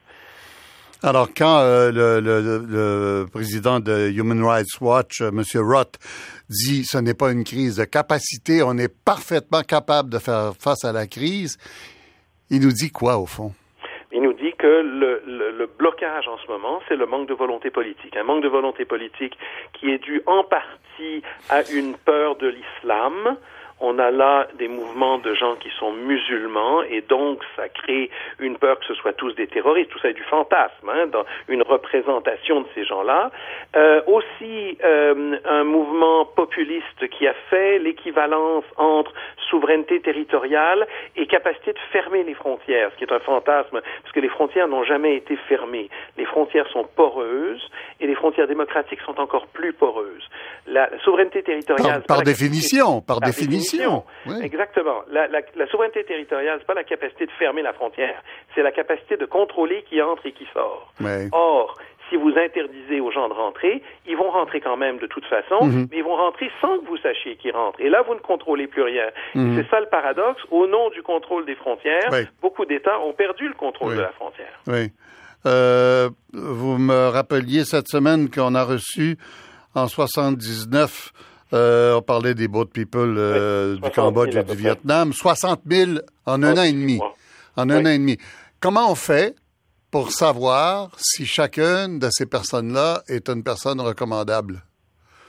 Alors, 1.04 1.28
quand 1.36 1.58
euh, 1.58 1.90
le, 1.90 2.20
le, 2.20 3.26
président 3.26 3.80
de 3.80 4.08
Human 4.10 4.44
Rights 4.44 4.80
Watch, 4.80 5.20
euh, 5.20 5.30
M. 5.30 5.42
Roth, 5.56 5.98
dit 6.48 6.84
ce 6.84 6.98
n'est 6.98 7.14
pas 7.14 7.32
une 7.32 7.42
crise 7.42 7.76
de 7.76 7.84
capacité, 7.84 8.62
on 8.62 8.78
est 8.78 8.92
parfaitement 9.04 9.62
capable 9.62 10.10
de 10.10 10.18
faire 10.18 10.52
face 10.60 10.84
à 10.84 10.92
la 10.92 11.08
crise, 11.08 11.58
il 12.50 12.60
nous 12.60 12.70
dit 12.70 12.92
quoi 12.92 13.18
au 13.18 13.26
fond? 13.26 13.50
Il 14.12 14.22
nous 14.22 14.32
dit 14.34 14.52
que 14.56 14.66
le, 14.66 15.22
le 15.26 15.66
blocage 15.66 16.28
en 16.28 16.38
ce 16.38 16.46
moment, 16.46 16.80
c'est 16.86 16.96
le 16.96 17.06
manque 17.06 17.28
de 17.28 17.34
volonté 17.34 17.70
politique. 17.70 18.16
Un 18.16 18.22
manque 18.22 18.44
de 18.44 18.48
volonté 18.48 18.84
politique 18.84 19.36
qui 19.72 19.90
est 19.90 19.98
dû 19.98 20.22
en 20.26 20.44
partie 20.44 21.22
à 21.48 21.62
une 21.72 21.94
peur 21.94 22.36
de 22.36 22.46
l'islam, 22.46 23.36
on 23.82 23.98
a 23.98 24.10
là 24.10 24.46
des 24.58 24.68
mouvements 24.68 25.18
de 25.18 25.34
gens 25.34 25.56
qui 25.56 25.68
sont 25.78 25.92
musulmans 25.92 26.82
et 26.82 27.00
donc 27.02 27.40
ça 27.56 27.68
crée 27.68 28.10
une 28.38 28.56
peur 28.56 28.78
que 28.78 28.86
ce 28.86 28.94
soit 28.94 29.12
tous 29.12 29.34
des 29.34 29.48
terroristes. 29.48 29.90
Tout 29.90 29.98
ça 29.98 30.10
est 30.10 30.14
du 30.14 30.22
fantasme, 30.22 30.88
hein, 30.88 31.08
dans 31.08 31.24
une 31.48 31.62
représentation 31.62 32.60
de 32.60 32.66
ces 32.74 32.84
gens-là. 32.84 33.30
Euh, 33.76 34.00
aussi 34.06 34.78
euh, 34.84 35.36
un 35.44 35.64
mouvement 35.64 36.24
populiste 36.24 37.08
qui 37.10 37.26
a 37.26 37.34
fait 37.50 37.80
l'équivalence 37.80 38.64
entre 38.76 39.12
souveraineté 39.50 40.00
territoriale 40.00 40.86
et 41.16 41.26
capacité 41.26 41.72
de 41.72 41.78
fermer 41.90 42.22
les 42.22 42.34
frontières, 42.34 42.90
ce 42.92 42.96
qui 42.98 43.04
est 43.04 43.12
un 43.12 43.20
fantasme, 43.20 43.80
parce 44.02 44.14
que 44.14 44.20
les 44.20 44.28
frontières 44.28 44.68
n'ont 44.68 44.84
jamais 44.84 45.16
été 45.16 45.36
fermées. 45.48 45.90
Les 46.16 46.24
frontières 46.24 46.68
sont 46.68 46.84
poreuses 46.96 47.68
et 48.00 48.06
les 48.06 48.14
frontières 48.14 48.46
démocratiques 48.46 49.00
sont 49.04 49.18
encore 49.18 49.46
plus 49.48 49.72
poreuses. 49.72 50.28
La, 50.66 50.88
souveraineté 51.04 51.42
territoriale... 51.42 52.02
Par, 52.06 52.22
définition, 52.22 53.00
par, 53.00 53.20
définition 53.20 53.71
Exactement. 54.42 55.02
La, 55.10 55.28
la, 55.28 55.40
la 55.54 55.66
souveraineté 55.68 56.04
territoriale, 56.04 56.58
c'est 56.60 56.66
pas 56.66 56.74
la 56.74 56.84
capacité 56.84 57.26
de 57.26 57.30
fermer 57.32 57.62
la 57.62 57.72
frontière, 57.72 58.22
c'est 58.54 58.62
la 58.62 58.72
capacité 58.72 59.16
de 59.16 59.26
contrôler 59.26 59.84
qui 59.88 60.00
entre 60.02 60.26
et 60.26 60.32
qui 60.32 60.46
sort. 60.52 60.92
Or, 61.32 61.76
si 62.12 62.16
vous 62.16 62.32
interdisez 62.36 63.00
aux 63.00 63.10
gens 63.10 63.28
de 63.28 63.32
rentrer, 63.32 63.82
ils 64.06 64.16
vont 64.16 64.30
rentrer 64.30 64.60
quand 64.60 64.76
même 64.76 64.98
de 64.98 65.06
toute 65.06 65.24
façon, 65.24 65.64
mhm. 65.64 65.88
mais 65.90 65.98
ils 65.98 66.04
vont 66.04 66.16
rentrer 66.16 66.50
sans 66.60 66.78
que 66.78 66.86
vous 66.86 66.98
sachiez 66.98 67.36
qu'ils 67.36 67.52
rentrent. 67.52 67.80
Et 67.80 67.88
là, 67.88 68.02
vous 68.06 68.14
ne 68.14 68.20
contrôlez 68.20 68.66
plus 68.66 68.82
rien. 68.82 69.06
Mhm. 69.34 69.56
C'est 69.56 69.70
ça 69.70 69.80
le 69.80 69.86
paradoxe. 69.86 70.42
Au 70.50 70.66
nom 70.66 70.90
du 70.90 71.02
contrôle 71.02 71.46
des 71.46 71.54
frontières, 71.54 72.10
beaucoup 72.42 72.66
d'États 72.66 73.00
ont 73.00 73.14
perdu 73.14 73.48
le 73.48 73.54
contrôle 73.54 73.96
de 73.96 74.02
la 74.02 74.12
frontière. 74.12 74.60
Oui. 74.66 74.90
Euh, 75.44 76.08
vous 76.32 76.78
me 76.78 77.08
rappeliez 77.08 77.64
cette 77.64 77.88
semaine 77.88 78.30
qu'on 78.30 78.54
a 78.54 78.62
reçu 78.62 79.16
en 79.74 79.88
79 79.88 81.12
euh, 81.52 81.94
on 81.96 82.02
parlait 82.02 82.34
des 82.34 82.48
boat 82.48 82.66
people 82.66 83.14
euh, 83.18 83.76
du 83.76 83.90
Cambodge 83.90 84.34
et 84.34 84.42
du 84.42 84.56
Vietnam. 84.56 85.12
60 85.12 85.60
000 85.68 85.90
en 86.26 86.42
un 86.42 86.56
an 86.56 86.62
et 86.62 86.72
demi. 86.72 87.00
En 87.56 87.68
un 87.68 87.84
an 87.84 87.90
et 87.90 87.98
demi. 87.98 88.16
Comment 88.60 88.90
on 88.90 88.94
fait 88.94 89.34
pour 89.90 90.10
savoir 90.10 90.90
si 90.96 91.26
chacune 91.26 91.98
de 91.98 92.08
ces 92.10 92.26
personnes-là 92.26 93.02
est 93.08 93.28
une 93.28 93.42
personne 93.42 93.80
recommandable? 93.80 94.62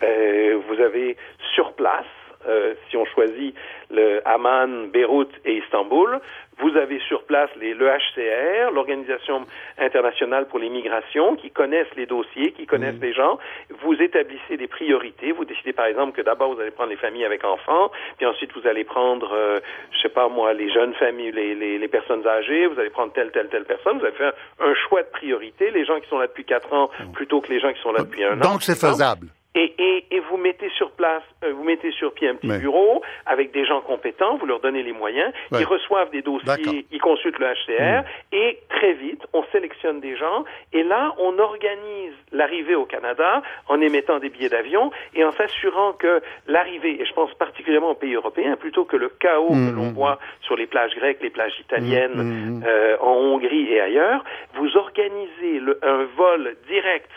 Euh, 0.01 0.61
vous 0.67 0.81
avez 0.81 1.17
sur 1.55 1.73
place 1.75 2.05
euh, 2.47 2.73
si 2.89 2.97
on 2.97 3.05
choisit 3.05 3.55
le 3.91 4.21
Amman, 4.25 4.89
Beyrouth 4.91 5.31
et 5.45 5.57
Istanbul, 5.57 6.19
vous 6.59 6.77
avez 6.77 6.99
sur 7.07 7.23
place 7.23 7.49
les, 7.59 7.73
le 7.73 7.87
HCR, 7.87 8.71
l'Organisation 8.71 9.45
internationale 9.77 10.47
pour 10.47 10.59
les 10.59 10.69
migrations, 10.69 11.35
qui 11.35 11.49
connaissent 11.49 11.93
les 11.95 12.05
dossiers, 12.05 12.51
qui 12.51 12.65
connaissent 12.65 13.01
les 13.01 13.13
gens. 13.13 13.39
Vous 13.83 13.93
établissez 13.95 14.57
des 14.57 14.67
priorités. 14.67 15.31
Vous 15.31 15.45
décidez 15.45 15.73
par 15.73 15.85
exemple 15.85 16.15
que 16.15 16.21
d'abord 16.21 16.53
vous 16.53 16.61
allez 16.61 16.71
prendre 16.71 16.91
les 16.91 16.97
familles 16.97 17.25
avec 17.25 17.43
enfants, 17.43 17.91
puis 18.17 18.25
ensuite 18.25 18.51
vous 18.53 18.67
allez 18.67 18.83
prendre, 18.83 19.31
euh, 19.33 19.59
je 19.91 20.01
sais 20.01 20.09
pas 20.09 20.29
moi, 20.29 20.53
les 20.53 20.71
jeunes 20.71 20.93
familles, 20.95 21.31
les, 21.31 21.55
les, 21.55 21.77
les, 21.79 21.87
personnes 21.87 22.25
âgées. 22.27 22.67
Vous 22.67 22.79
allez 22.79 22.89
prendre 22.89 23.13
telle 23.13 23.31
telle 23.31 23.49
telle 23.49 23.65
personne. 23.65 23.99
Vous 23.99 24.05
allez 24.05 24.15
faire 24.15 24.33
un 24.59 24.73
choix 24.87 25.01
de 25.01 25.09
priorité. 25.09 25.71
Les 25.71 25.85
gens 25.85 25.99
qui 25.99 26.07
sont 26.09 26.19
là 26.19 26.27
depuis 26.27 26.45
quatre 26.45 26.71
ans 26.73 26.89
plutôt 27.13 27.41
que 27.41 27.49
les 27.49 27.59
gens 27.59 27.73
qui 27.73 27.81
sont 27.81 27.91
là 27.91 28.03
depuis 28.03 28.23
un 28.23 28.39
an. 28.39 28.51
Donc 28.51 28.63
c'est 28.63 28.79
faisable. 28.79 29.27
Et, 29.55 29.73
et, 29.77 30.05
et, 30.09 30.19
vous 30.19 30.37
mettez 30.37 30.69
sur 30.77 30.91
place, 30.91 31.21
euh, 31.43 31.53
vous 31.53 31.63
mettez 31.63 31.91
sur 31.91 32.11
pied 32.13 32.27
un 32.27 32.35
petit 32.35 32.57
bureau 32.57 33.03
avec 33.27 33.51
des 33.51 33.65
gens 33.65 33.81
compétents, 33.81 34.37
vous 34.37 34.47
leur 34.47 34.59
donnez 34.59 34.81
les 34.81 34.93
moyens, 34.93 35.31
ils 35.51 35.63
reçoivent 35.63 36.09
des 36.09 36.23
dossiers, 36.23 36.87
ils 36.91 36.99
consultent 36.99 37.37
le 37.37 37.45
HCR 37.45 38.01
mm. 38.01 38.35
et 38.35 38.59
très 38.69 38.93
vite, 38.93 39.21
on 39.31 39.43
sélectionne 39.51 39.99
des 39.99 40.17
gens 40.17 40.43
et 40.71 40.81
là, 40.81 41.13
on 41.19 41.37
organise 41.37 42.13
l'arrivée 42.31 42.73
au 42.73 42.85
Canada 42.85 43.43
en 43.67 43.79
émettant 43.79 44.17
des 44.17 44.29
billets 44.29 44.49
d'avion 44.49 44.91
et 45.13 45.23
en 45.23 45.31
s'assurant 45.31 45.93
que 45.93 46.21
l'arrivée, 46.47 46.99
et 46.99 47.05
je 47.05 47.13
pense 47.13 47.33
particulièrement 47.35 47.91
aux 47.91 47.95
pays 47.95 48.15
européens, 48.15 48.55
plutôt 48.55 48.85
que 48.85 48.97
le 48.97 49.09
chaos 49.09 49.49
que 49.49 49.75
l'on 49.75 49.83
mm, 49.83 49.89
mm, 49.89 49.93
voit 49.93 50.19
sur 50.41 50.55
les 50.55 50.65
plages 50.65 50.95
grecques, 50.95 51.21
les 51.21 51.29
plages 51.29 51.59
italiennes, 51.59 52.63
euh, 52.65 52.97
en 53.01 53.13
Hongrie 53.13 53.71
et 53.71 53.79
ailleurs, 53.79 54.23
vous 54.55 54.77
organisez 54.77 55.59
le, 55.59 55.77
un 55.83 56.05
vol 56.15 56.55
direct 56.67 57.11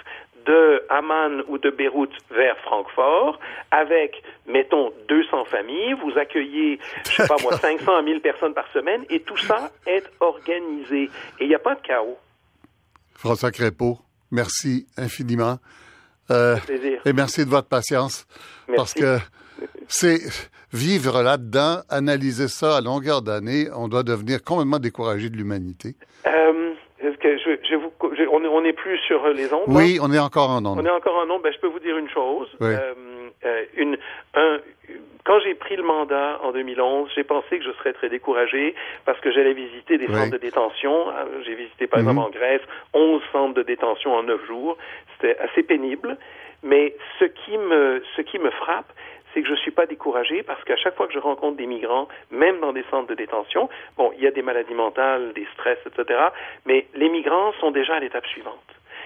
de 0.46 0.82
Amman 0.88 1.42
ou 1.48 1.58
de 1.58 1.70
Beyrouth 1.70 2.12
vers 2.30 2.56
Francfort 2.58 3.38
avec, 3.70 4.22
mettons, 4.46 4.92
200 5.08 5.44
familles. 5.46 5.94
Vous 6.04 6.16
accueillez, 6.18 6.78
je 7.04 7.10
sais 7.10 7.28
pas 7.28 7.36
moi, 7.42 7.56
500 7.56 7.96
à 7.96 8.02
1000 8.02 8.20
personnes 8.20 8.54
par 8.54 8.66
semaine 8.72 9.04
et 9.10 9.20
tout 9.20 9.36
ça 9.36 9.70
est 9.86 10.04
organisé. 10.20 11.10
Et 11.40 11.44
il 11.44 11.48
n'y 11.48 11.54
a 11.54 11.58
pas 11.58 11.74
de 11.74 11.80
chaos. 11.80 12.16
François 13.14 13.50
Crépeau, 13.50 13.98
merci 14.30 14.86
infiniment. 14.96 15.58
Euh. 16.30 16.56
Et 17.04 17.12
merci 17.12 17.44
de 17.44 17.50
votre 17.50 17.68
patience. 17.68 18.26
Merci. 18.68 18.76
Parce 18.76 18.94
que 18.94 19.18
c'est 19.88 20.18
vivre 20.72 21.22
là-dedans, 21.22 21.80
analyser 21.88 22.48
ça 22.48 22.76
à 22.76 22.80
longueur 22.80 23.22
d'année, 23.22 23.68
on 23.74 23.88
doit 23.88 24.02
devenir 24.02 24.42
complètement 24.42 24.78
découragé 24.78 25.30
de 25.30 25.36
l'humanité. 25.36 25.94
Euh, 26.26 26.74
que 27.26 27.38
je, 27.38 27.56
je 27.68 27.76
vous, 27.76 27.85
on 28.26 28.61
n'est 28.61 28.73
plus 28.73 28.99
sur 29.06 29.26
les 29.28 29.52
ondes. 29.52 29.64
Oui, 29.68 29.99
on 30.02 30.12
est 30.12 30.18
encore 30.18 30.50
en 30.50 30.64
ondes. 30.64 30.78
On 30.80 30.85
est 30.85 30.90
encore 30.90 31.16
en 31.16 31.30
ondes. 31.30 31.42
Ben, 31.42 31.52
je 31.52 31.59
peux 31.59 31.68
vous 31.68 31.80
dire 31.80 31.97
une 31.97 32.09
chose. 32.09 32.49
Euh, 32.61 32.95
euh, 33.45 33.64
une, 33.76 33.97
un, 34.35 34.59
quand 35.25 35.40
j'ai 35.40 35.54
pris 35.54 35.76
le 35.76 35.83
mandat 35.83 36.38
en 36.42 36.52
2011, 36.52 37.11
j'ai 37.14 37.25
pensé 37.25 37.59
que 37.59 37.64
je 37.64 37.73
serais 37.73 37.92
très 37.92 38.09
découragé 38.09 38.75
parce 39.04 39.18
que 39.21 39.33
j'allais 39.33 39.54
visiter 39.54 39.99
des 39.99 40.06
centres 40.06 40.30
de 40.30 40.38
détention. 40.38 41.09
Euh, 41.09 41.42
j'ai 41.45 41.54
visité 41.54 41.87
par 41.87 41.99
exemple 41.99 42.21
mhm. 42.21 42.26
en 42.26 42.30
Grèce 42.30 42.62
11 42.95 43.23
centres 43.33 43.54
de 43.54 43.62
détention 43.62 44.14
en 44.14 44.23
9 44.23 44.47
jours. 44.47 44.76
C'était 45.14 45.37
assez 45.38 45.62
pénible. 45.64 46.16
Mais 46.62 46.95
ce 47.18 47.25
qui 47.25 47.59
me, 47.59 48.02
ce 48.16 48.23
qui 48.23 48.38
me 48.38 48.50
frappe, 48.50 48.92
c'est 49.36 49.42
que 49.42 49.48
je 49.48 49.52
ne 49.52 49.58
suis 49.58 49.70
pas 49.70 49.84
découragé 49.84 50.42
parce 50.42 50.64
qu'à 50.64 50.76
chaque 50.76 50.96
fois 50.96 51.06
que 51.06 51.12
je 51.12 51.18
rencontre 51.18 51.58
des 51.58 51.66
migrants, 51.66 52.08
même 52.30 52.58
dans 52.60 52.72
des 52.72 52.84
centres 52.90 53.08
de 53.08 53.14
détention, 53.14 53.68
bon, 53.98 54.10
il 54.16 54.24
y 54.24 54.26
a 54.26 54.30
des 54.30 54.40
maladies 54.40 54.72
mentales, 54.72 55.34
des 55.34 55.46
stress, 55.52 55.76
etc., 55.84 56.18
mais 56.64 56.86
les 56.94 57.10
migrants 57.10 57.52
sont 57.60 57.70
déjà 57.70 57.96
à 57.96 58.00
l'étape 58.00 58.26
suivante. 58.26 58.64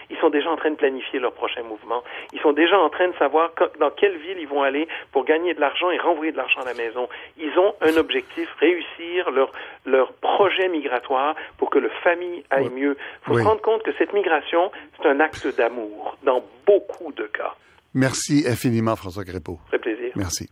Ils 0.09 0.17
sont 0.19 0.31
déjà 0.31 0.49
en 0.51 0.57
train 0.57 0.71
de 0.71 0.77
planifier 0.77 1.19
leur 1.19 1.33
prochain 1.33 1.63
mouvement. 1.65 2.05
Ils 2.33 2.41
sont 2.41 2.53
déjà 2.53 2.79
en 2.79 2.91
train 2.91 3.09
de 3.09 3.15
savoir 3.17 3.51
dans 3.81 3.91
quelle 3.91 4.17
ville 4.19 4.39
ils 4.39 4.47
vont 4.47 4.63
aller 4.63 4.87
pour 5.11 5.25
gagner 5.25 5.53
de 5.55 5.61
l'argent 5.61 5.91
et 5.91 5.99
renvoyer 5.99 6.31
de 6.31 6.37
l'argent 6.37 6.61
à 6.61 6.65
la 6.65 6.75
maison. 6.75 7.09
Ils 7.37 7.57
ont 7.59 7.75
un 7.81 7.97
objectif, 7.97 8.49
réussir 8.61 9.31
leur, 9.33 9.51
leur 9.85 10.13
projet 10.13 10.69
migratoire 10.69 11.35
pour 11.59 11.71
que 11.71 11.81
leur 11.81 11.93
famille 12.03 12.45
aille 12.51 12.71
mieux. 12.71 12.97
Il 12.99 13.25
faut 13.25 13.39
se 13.39 13.45
rendre 13.45 13.63
compte 13.63 13.83
que 13.83 13.93
cette 13.99 14.13
migration, 14.13 14.71
c'est 14.97 15.09
un 15.09 15.19
acte 15.19 15.57
d'amour 15.57 16.17
dans 16.23 16.45
beaucoup 16.67 17.13
de 17.13 17.25
cas. 17.25 17.55
Merci 17.95 18.45
infiniment, 18.47 18.97
François 18.97 19.25
Crépeau. 19.25 19.59
Très 19.69 19.79
plaisir. 19.79 20.13
Merci. 20.17 20.49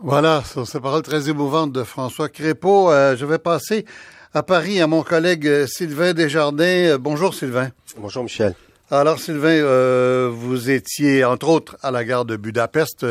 Voilà, 0.00 0.44
sur 0.44 0.66
ces 0.66 0.78
paroles 0.78 1.02
très 1.02 1.28
émouvantes 1.28 1.72
de 1.72 1.82
François 1.82 2.28
Crépeau, 2.28 2.88
euh, 2.90 3.16
je 3.16 3.26
vais 3.26 3.38
passer 3.38 3.84
à 4.32 4.44
Paris 4.44 4.80
à 4.80 4.86
mon 4.86 5.02
collègue 5.02 5.46
euh, 5.48 5.66
Sylvain 5.66 6.14
Desjardins. 6.14 6.64
Euh, 6.64 6.98
bonjour 6.98 7.34
Sylvain. 7.34 7.70
Bonjour 7.96 8.22
Michel. 8.22 8.54
Alors 8.92 9.18
Sylvain, 9.18 10.30
vous 10.30 10.70
étiez 10.70 11.24
entre 11.24 11.48
autres 11.48 11.76
à 11.82 11.90
la 11.90 12.04
gare 12.04 12.24
de 12.24 12.36
Budapest. 12.36 13.04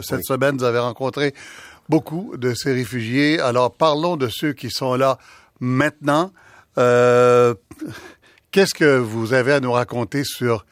cette 0.00 0.24
semaine, 0.24 0.56
vous 0.56 0.64
avez 0.64 0.78
rencontré 0.78 1.34
beaucoup 1.90 2.34
de 2.38 2.54
ces 2.54 2.72
réfugiés. 2.72 3.38
Alors 3.40 3.74
parlons 3.74 4.16
de 4.16 4.28
ceux 4.28 4.54
qui 4.54 4.70
sont 4.70 4.94
là 4.94 5.18
maintenant. 5.60 6.32
Qu'est-ce 6.76 8.74
que 8.74 8.96
vous 8.96 9.34
avez 9.34 9.52
à 9.52 9.60
nous 9.60 9.72
raconter 9.72 10.24
sur 10.24 10.64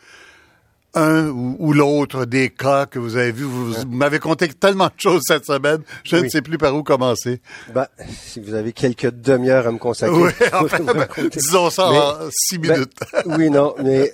un 0.97 1.29
ou, 1.29 1.73
l'autre 1.73 2.25
des 2.25 2.49
cas 2.49 2.87
que 2.87 2.99
vous 2.99 3.17
avez 3.17 3.31
vus. 3.31 3.45
Vous, 3.45 3.75
m'avez 3.89 4.19
conté 4.19 4.49
tellement 4.49 4.87
de 4.87 4.99
choses 4.99 5.23
cette 5.27 5.45
semaine, 5.45 5.83
je 6.05 6.17
ne 6.17 6.29
sais 6.29 6.43
plus 6.43 6.59
par 6.59 6.75
où 6.75 6.83
commencer. 6.83 7.41
Ben, 7.75 7.87
si 8.09 8.41
vous 8.41 8.55
avez 8.55 8.73
quelques 8.73 9.11
demi-heures 9.11 9.67
à 9.67 9.73
me 9.73 9.79
consacrer. 9.79 10.17
Oui, 10.17 10.31
ben, 10.41 11.07
disons 11.31 11.71
ça 11.71 11.91
en 11.91 12.15
six 12.31 12.59
ben, 12.59 12.73
minutes. 12.73 12.99
oui, 13.27 13.51
non, 13.51 13.75
mais 13.83 14.13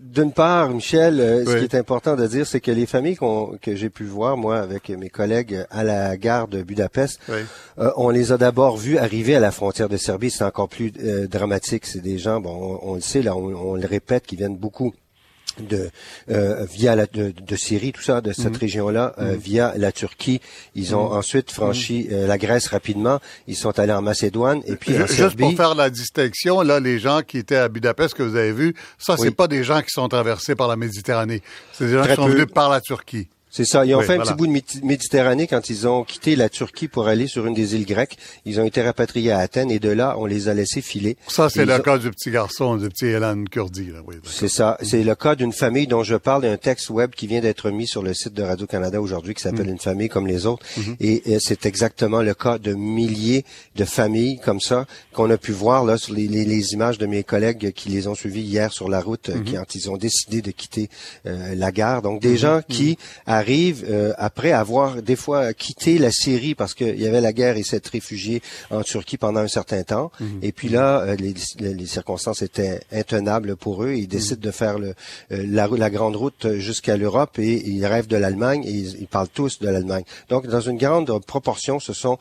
d'une 0.00 0.32
part, 0.32 0.70
Michel, 0.70 1.20
euh, 1.20 1.44
ce 1.44 1.56
qui 1.58 1.64
est 1.64 1.74
important 1.74 2.16
de 2.16 2.26
dire, 2.26 2.46
c'est 2.46 2.60
que 2.60 2.70
les 2.70 2.86
familles 2.86 3.18
que 3.60 3.76
j'ai 3.76 3.90
pu 3.90 4.04
voir, 4.04 4.36
moi, 4.36 4.58
avec 4.58 4.88
mes 4.88 5.10
collègues 5.10 5.64
à 5.70 5.84
la 5.84 6.16
gare 6.16 6.48
de 6.48 6.62
Budapest, 6.62 7.20
euh, 7.28 7.90
on 7.96 8.08
les 8.08 8.32
a 8.32 8.38
d'abord 8.38 8.78
vus 8.78 8.96
arriver 8.96 9.36
à 9.36 9.40
la 9.40 9.50
frontière 9.50 9.88
de 9.88 9.98
Serbie. 9.98 10.30
C'est 10.30 10.44
encore 10.44 10.68
plus 10.68 10.92
euh, 11.02 11.26
dramatique. 11.26 11.84
C'est 11.84 12.00
des 12.00 12.18
gens, 12.18 12.40
bon, 12.40 12.78
on, 12.82 12.94
le 12.94 13.00
sait, 13.00 13.22
là, 13.22 13.36
on, 13.36 13.72
on 13.72 13.74
le 13.74 13.86
répète, 13.86 14.26
qui 14.26 14.36
viennent 14.36 14.56
beaucoup 14.56 14.94
de 15.60 15.90
euh, 16.30 16.64
via 16.64 16.96
la 16.96 17.06
de, 17.06 17.32
de, 17.32 17.56
Syrie 17.56 17.92
tout 17.92 18.02
ça 18.02 18.20
de 18.20 18.32
cette 18.32 18.52
mhm. 18.52 18.56
région 18.56 18.88
là 18.88 19.14
euh, 19.18 19.32
mhm. 19.32 19.38
via 19.38 19.72
la 19.76 19.92
Turquie. 19.92 20.40
Ils 20.74 20.94
ont 20.94 21.10
mhm. 21.10 21.16
ensuite 21.16 21.50
franchi 21.50 22.08
euh, 22.10 22.26
la 22.26 22.38
Grèce 22.38 22.68
rapidement. 22.68 23.20
Ils 23.46 23.56
sont 23.56 23.78
allés 23.78 23.92
en 23.92 24.02
Macédoine 24.02 24.62
et 24.66 24.76
puis 24.76 25.00
en 25.00 25.06
juste 25.06 25.36
pour 25.36 25.52
faire 25.54 25.74
la 25.74 25.90
distinction 25.90 26.62
là 26.62 26.80
les 26.80 26.98
gens 26.98 27.22
qui 27.22 27.38
étaient 27.38 27.56
à 27.56 27.68
Budapest 27.68 28.14
que 28.14 28.22
vous 28.22 28.36
avez 28.36 28.52
vu 28.52 28.74
ça 28.98 29.16
c'est 29.18 29.30
pas 29.30 29.48
des 29.48 29.64
gens 29.64 29.80
qui 29.82 29.90
sont 29.90 30.08
traversés 30.08 30.54
par 30.54 30.68
la 30.68 30.76
Méditerranée. 30.76 31.42
C'est 31.72 31.86
des 31.86 31.94
gens 31.94 32.06
qui 32.06 32.14
sont 32.14 32.26
venus 32.26 32.46
par 32.52 32.70
la 32.70 32.80
Turquie 32.80 33.28
c'est 33.52 33.66
ça. 33.66 33.84
Ils 33.84 33.94
ont 33.94 34.00
fait 34.00 34.14
un 34.14 34.20
petit 34.20 34.32
bout 34.32 34.46
de 34.46 34.52
Méditerranée 34.82 35.46
quand 35.46 35.68
ils 35.68 35.86
ont 35.86 36.04
quitté 36.04 36.36
la 36.36 36.48
Turquie 36.48 36.88
pour 36.88 37.06
aller 37.06 37.26
sur 37.26 37.46
une 37.46 37.52
des 37.52 37.74
îles 37.74 37.84
grecques. 37.84 38.16
Ils 38.46 38.58
ont 38.58 38.64
été 38.64 38.80
rapatriés 38.80 39.30
à 39.30 39.38
Athènes 39.40 39.70
et 39.70 39.78
de 39.78 39.90
là, 39.90 40.16
on 40.18 40.24
les 40.24 40.48
a 40.48 40.54
laissés 40.54 40.80
filer. 40.80 41.18
Ça, 41.28 41.50
c'est 41.50 41.66
le 41.66 41.78
cas 41.78 41.98
du 41.98 42.10
petit 42.10 42.30
garçon, 42.30 42.78
du 42.78 42.88
petit 42.88 43.06
Elan 43.06 43.44
Kurdi. 43.44 43.90
Oui, 44.06 44.16
c'est 44.24 44.48
ça. 44.48 44.78
C'est 44.82 45.04
le 45.04 45.14
cas 45.14 45.34
d'une 45.34 45.52
famille 45.52 45.86
dont 45.86 46.02
je 46.02 46.16
parle, 46.16 46.42
d'un 46.42 46.56
texte 46.56 46.88
web 46.88 47.10
qui 47.10 47.26
vient 47.26 47.40
d'être 47.40 47.70
mis 47.70 47.86
sur 47.86 48.02
le 48.02 48.14
site 48.14 48.32
de 48.32 48.42
Radio-Canada 48.42 49.02
aujourd'hui 49.02 49.34
qui 49.34 49.42
s'appelle 49.42 49.66
mm. 49.66 49.72
Une 49.72 49.78
famille 49.78 50.08
comme 50.08 50.26
les 50.26 50.46
autres. 50.46 50.64
Mm-hmm. 50.78 50.96
Et, 51.00 51.38
c'est 51.38 51.66
exactement 51.66 52.22
le 52.22 52.32
cas 52.32 52.58
de 52.58 52.72
milliers 52.72 53.44
de 53.76 53.84
familles 53.84 54.38
comme 54.42 54.60
ça 54.60 54.86
qu'on 55.12 55.30
a 55.30 55.36
pu 55.36 55.52
voir 55.52 55.84
là 55.84 55.98
sur 55.98 56.14
les, 56.14 56.26
les, 56.26 56.72
images 56.72 56.96
de 56.96 57.06
mes 57.06 57.22
collègues 57.22 57.72
qui 57.72 57.90
les 57.90 58.06
ont 58.08 58.14
suivis 58.14 58.40
hier 58.40 58.72
sur 58.72 58.88
la 58.88 59.00
route 59.00 59.28
mm-hmm. 59.28 59.52
quand 59.52 59.74
ils 59.74 59.90
ont 59.90 59.98
décidé 59.98 60.40
de 60.40 60.50
quitter 60.52 60.88
euh, 61.26 61.54
la 61.54 61.70
gare. 61.70 62.00
Donc, 62.00 62.22
des 62.22 62.38
gens 62.38 62.62
qui 62.66 62.96
arrive 63.42 63.84
euh, 63.88 64.12
après 64.18 64.52
avoir 64.52 65.02
des 65.02 65.16
fois 65.16 65.52
quitté 65.52 65.98
la 65.98 66.10
Syrie 66.10 66.54
parce 66.54 66.74
qu'il 66.74 67.00
y 67.00 67.06
avait 67.06 67.20
la 67.20 67.32
guerre 67.32 67.56
et 67.56 67.64
s'être 67.64 67.88
réfugié 67.88 68.40
en 68.70 68.82
Turquie 68.82 69.18
pendant 69.18 69.40
un 69.40 69.48
certain 69.48 69.82
temps. 69.82 70.10
Mhm. 70.20 70.38
Et 70.42 70.52
puis 70.52 70.68
là, 70.68 71.00
euh, 71.00 71.16
les, 71.16 71.34
les, 71.58 71.86
circonstances 71.86 72.42
étaient 72.42 72.80
intenables 72.92 73.56
pour 73.56 73.82
eux. 73.84 73.94
Ils 73.94 74.06
décident 74.06 74.36
mhm. 74.36 74.46
de 74.46 74.50
faire 74.50 74.78
le, 74.78 74.94
euh, 75.32 75.44
la, 75.58 75.66
la, 75.66 75.90
grande 75.90 76.16
route 76.16 76.46
jusqu'à 76.58 76.96
l'Europe 76.96 77.38
et 77.38 77.54
ils 77.66 77.84
rêvent 77.84 78.06
de 78.06 78.16
l'Allemagne 78.16 78.62
et 78.64 78.70
ils, 78.70 79.00
ils 79.02 79.08
parlent 79.08 79.34
tous 79.40 79.58
de 79.58 79.68
l'Allemagne. 79.68 80.04
Donc, 80.28 80.46
dans 80.46 80.60
une 80.60 80.78
grande 80.78 81.10
proportion, 81.24 81.80
ce 81.80 81.92
sont 81.92 82.18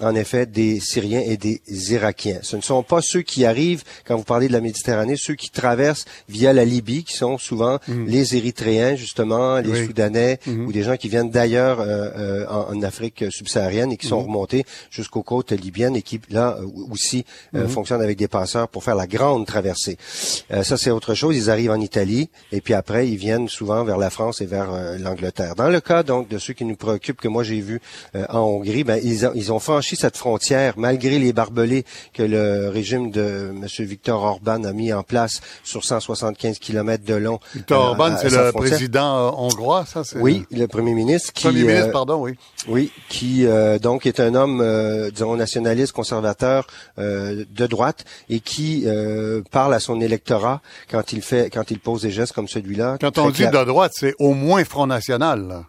en 0.00 0.14
effet 0.14 0.46
des 0.46 0.80
Syriens 0.80 1.22
et 1.24 1.36
des 1.36 1.60
Irakiens. 1.68 2.38
Ce 2.42 2.56
ne 2.56 2.62
sont 2.62 2.82
pas 2.82 3.00
ceux 3.02 3.22
qui 3.22 3.44
arrivent, 3.44 3.84
quand 4.04 4.16
vous 4.16 4.24
parlez 4.24 4.48
de 4.48 4.52
la 4.52 4.60
Méditerranée, 4.60 5.16
ceux 5.16 5.34
qui 5.34 5.50
traversent 5.50 6.04
via 6.28 6.52
la 6.52 6.64
Libye, 6.64 7.04
qui 7.04 7.14
sont 7.14 7.38
souvent 7.38 7.78
mhm. 7.86 8.06
les 8.06 8.36
Érythréens, 8.36 8.96
justement, 8.96 9.58
les 9.58 9.86
Soudanais, 9.86 10.38
mhm. 10.46 10.66
ou 10.66 10.72
des 10.72 10.82
gens 10.82 10.96
qui 10.96 11.08
viennent 11.08 11.30
d'ailleurs 11.30 11.80
euh, 11.80 12.10
euh, 12.16 12.46
en, 12.48 12.82
Afrique 12.82 13.24
subsaharienne 13.30 13.92
et 13.92 13.96
qui 13.96 14.06
sont 14.06 14.20
mhm. 14.20 14.26
remontés 14.26 14.64
jusqu'aux 14.90 15.22
côtes 15.22 15.52
libyennes 15.52 15.96
et 15.96 16.02
qui, 16.02 16.20
là, 16.28 16.58
euh, 16.60 16.66
aussi 16.90 17.24
fonctionnent 17.68 18.02
avec 18.02 18.18
des 18.18 18.28
passeurs 18.28 18.68
pour 18.68 18.84
faire 18.84 18.94
la 18.94 19.06
grande 19.06 19.46
traversée. 19.46 19.96
ça, 20.50 20.76
c'est 20.76 20.90
autre 20.90 21.14
chose. 21.14 21.36
Ils 21.36 21.50
arrivent 21.50 21.70
en 21.70 21.80
Italie 21.80 22.28
et 22.52 22.60
puis 22.60 22.74
après, 22.74 23.08
ils 23.08 23.16
viennent 23.16 23.48
souvent 23.48 23.84
vers 23.84 23.96
la 23.96 24.10
France 24.10 24.40
et 24.40 24.46
vers 24.46 24.70
l'Angleterre. 24.98 25.54
Dans 25.54 25.68
le 25.68 25.80
cas, 25.80 26.02
donc, 26.02 26.28
de 26.28 26.38
ceux 26.38 26.52
qui 26.52 26.64
nous 26.64 26.76
préoccupent, 26.76 27.20
que 27.20 27.28
moi 27.28 27.42
j'ai 27.42 27.60
vu 27.60 27.80
en 28.14 28.40
Hongrie, 28.40 28.84
ben, 28.84 29.00
ils, 29.02 29.30
ils 29.34 29.52
ont 29.52 29.58
franchi 29.58 29.83
franchi 29.84 29.96
cette 29.96 30.16
frontière 30.16 30.74
malgré 30.78 31.18
les 31.18 31.34
barbelés 31.34 31.84
que 32.14 32.22
le 32.22 32.70
régime 32.70 33.10
de 33.10 33.50
M. 33.50 33.66
Victor 33.80 34.22
Orban 34.22 34.64
a 34.64 34.72
mis 34.72 34.92
en 34.94 35.02
place 35.02 35.42
sur 35.62 35.84
175 35.84 36.58
km 36.58 37.04
de 37.04 37.14
long. 37.14 37.38
Victor 37.54 37.90
Orban, 37.90 38.16
c'est 38.18 38.30
le 38.30 38.50
président 38.52 39.38
hongrois, 39.38 39.84
ça 39.84 40.02
Oui, 40.16 40.46
le 40.50 40.66
premier 40.66 40.94
ministre. 40.94 41.34
Qui, 41.34 41.44
premier 41.44 41.64
ministre, 41.64 41.92
pardon, 41.92 42.22
oui. 42.22 42.34
Oui, 42.66 42.92
qui 43.10 43.46
donc 43.82 44.06
est 44.06 44.20
un 44.20 44.34
homme, 44.34 44.64
disons, 45.12 45.36
nationaliste, 45.36 45.92
conservateur 45.92 46.66
de 46.96 47.66
droite 47.66 48.06
et 48.30 48.40
qui 48.40 48.86
parle 49.50 49.74
à 49.74 49.80
son 49.80 50.00
électorat 50.00 50.62
quand 50.90 51.12
il 51.12 51.20
fait, 51.20 51.50
quand 51.52 51.70
il 51.70 51.78
pose 51.78 52.02
des 52.02 52.10
gestes 52.10 52.32
comme 52.32 52.48
celui-là. 52.48 52.96
Quand 53.00 53.18
on 53.18 53.28
dit 53.28 53.46
de 53.46 53.64
droite, 53.64 53.92
c'est 53.94 54.14
au 54.18 54.32
moins 54.32 54.64
Front 54.64 54.86
National. 54.86 55.64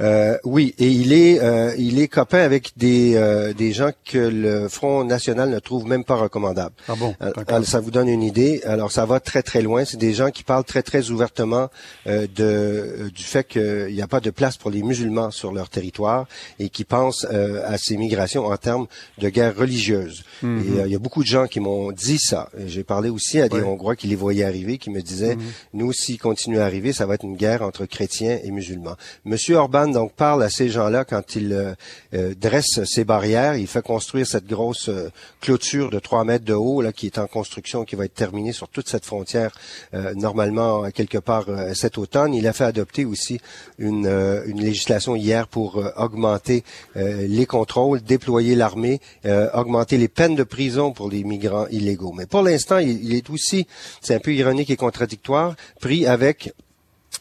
Euh, 0.00 0.36
oui, 0.44 0.74
et 0.78 0.88
il 0.88 1.12
est 1.12 1.40
euh, 1.40 1.74
il 1.78 2.00
est 2.00 2.08
copain 2.08 2.38
avec 2.38 2.72
des 2.76 3.14
euh, 3.14 3.52
des 3.52 3.72
gens 3.72 3.90
que 4.04 4.18
le 4.18 4.68
Front 4.68 5.04
National 5.04 5.50
ne 5.50 5.58
trouve 5.58 5.86
même 5.86 6.04
pas 6.04 6.16
recommandables. 6.16 6.74
Ah 6.88 6.94
bon? 6.96 7.14
Alors, 7.20 7.64
Ça 7.64 7.80
vous 7.80 7.90
donne 7.90 8.08
une 8.08 8.22
idée. 8.22 8.60
Alors 8.64 8.90
ça 8.90 9.06
va 9.06 9.20
très 9.20 9.42
très 9.42 9.62
loin. 9.62 9.84
C'est 9.84 9.96
des 9.96 10.12
gens 10.12 10.30
qui 10.30 10.42
parlent 10.42 10.64
très 10.64 10.82
très 10.82 11.10
ouvertement 11.10 11.68
de 12.06 13.10
du 13.14 13.22
fait 13.22 13.46
qu'il 13.46 13.94
n'y 13.94 14.02
a 14.02 14.08
pas 14.08 14.20
de 14.20 14.30
place 14.30 14.56
pour 14.56 14.70
les 14.70 14.82
musulmans 14.82 15.30
sur 15.30 15.52
leur 15.52 15.68
territoire 15.68 16.26
et 16.58 16.68
qui 16.68 16.84
pensent 16.84 17.24
à 17.24 17.78
ces 17.78 17.96
migrations 17.96 18.46
en 18.46 18.56
termes 18.56 18.86
de 19.18 19.28
guerre 19.28 19.56
religieuse. 19.56 20.24
Mhm. 20.42 20.60
Et 20.60 20.86
il 20.86 20.92
y 20.92 20.96
a 20.96 20.98
beaucoup 20.98 21.22
de 21.22 21.28
gens 21.28 21.46
qui 21.46 21.60
m'ont 21.60 21.92
dit 21.92 22.18
ça. 22.18 22.48
J'ai 22.66 22.84
parlé 22.84 23.08
aussi 23.08 23.40
à 23.40 23.48
des 23.48 23.62
Hongrois 23.62 23.96
qui 23.96 24.08
les 24.08 24.16
voyaient 24.16 24.44
arriver, 24.44 24.78
qui 24.78 24.90
me 24.90 25.00
disaient 25.00 25.36
mhm. 25.36 25.42
nous 25.74 25.92
s'ils 25.92 26.18
continuent 26.18 26.60
à 26.60 26.64
arriver, 26.64 26.92
ça 26.92 27.06
va 27.06 27.14
être 27.14 27.24
une 27.24 27.36
guerre 27.36 27.62
entre 27.62 27.86
chrétiens 27.86 28.38
et 28.42 28.50
musulmans. 28.50 28.96
Monsieur 29.24 29.43
Orban 29.52 29.88
donc 29.88 30.12
parle 30.12 30.42
à 30.42 30.48
ces 30.48 30.68
gens-là 30.68 31.04
quand 31.04 31.36
il 31.36 31.52
euh, 31.52 31.74
euh, 32.14 32.34
dresse 32.34 32.84
ses 32.84 33.04
barrières. 33.04 33.56
Il 33.56 33.66
fait 33.66 33.82
construire 33.82 34.26
cette 34.26 34.46
grosse 34.46 34.88
euh, 34.88 35.10
clôture 35.40 35.90
de 35.90 35.98
3 35.98 36.24
mètres 36.24 36.44
de 36.44 36.54
haut 36.54 36.80
là, 36.80 36.92
qui 36.92 37.06
est 37.06 37.18
en 37.18 37.26
construction, 37.26 37.84
qui 37.84 37.96
va 37.96 38.06
être 38.06 38.14
terminée 38.14 38.52
sur 38.52 38.68
toute 38.68 38.88
cette 38.88 39.04
frontière 39.04 39.50
normalement 40.14 40.90
quelque 40.90 41.18
part 41.18 41.46
cet 41.74 41.98
automne. 41.98 42.34
Il 42.34 42.46
a 42.46 42.52
fait 42.52 42.64
adopter 42.64 43.04
aussi 43.04 43.40
une, 43.78 44.06
une 44.46 44.60
législation 44.60 45.16
hier 45.16 45.46
pour 45.48 45.82
augmenter 45.96 46.64
les 46.94 47.46
contrôles, 47.46 48.02
déployer 48.02 48.54
l'armée, 48.54 49.00
augmenter 49.52 49.98
les 49.98 50.08
peines 50.08 50.34
de 50.34 50.42
prison 50.42 50.92
pour 50.92 51.10
les 51.10 51.24
migrants 51.24 51.66
illégaux. 51.70 52.12
Mais 52.12 52.26
pour 52.26 52.42
l'instant, 52.42 52.78
il 52.78 53.14
est 53.14 53.28
aussi, 53.30 53.66
c'est 54.00 54.14
un 54.14 54.20
peu 54.20 54.32
ironique 54.34 54.70
et 54.70 54.76
contradictoire, 54.76 55.54
pris 55.80 56.06
avec 56.06 56.52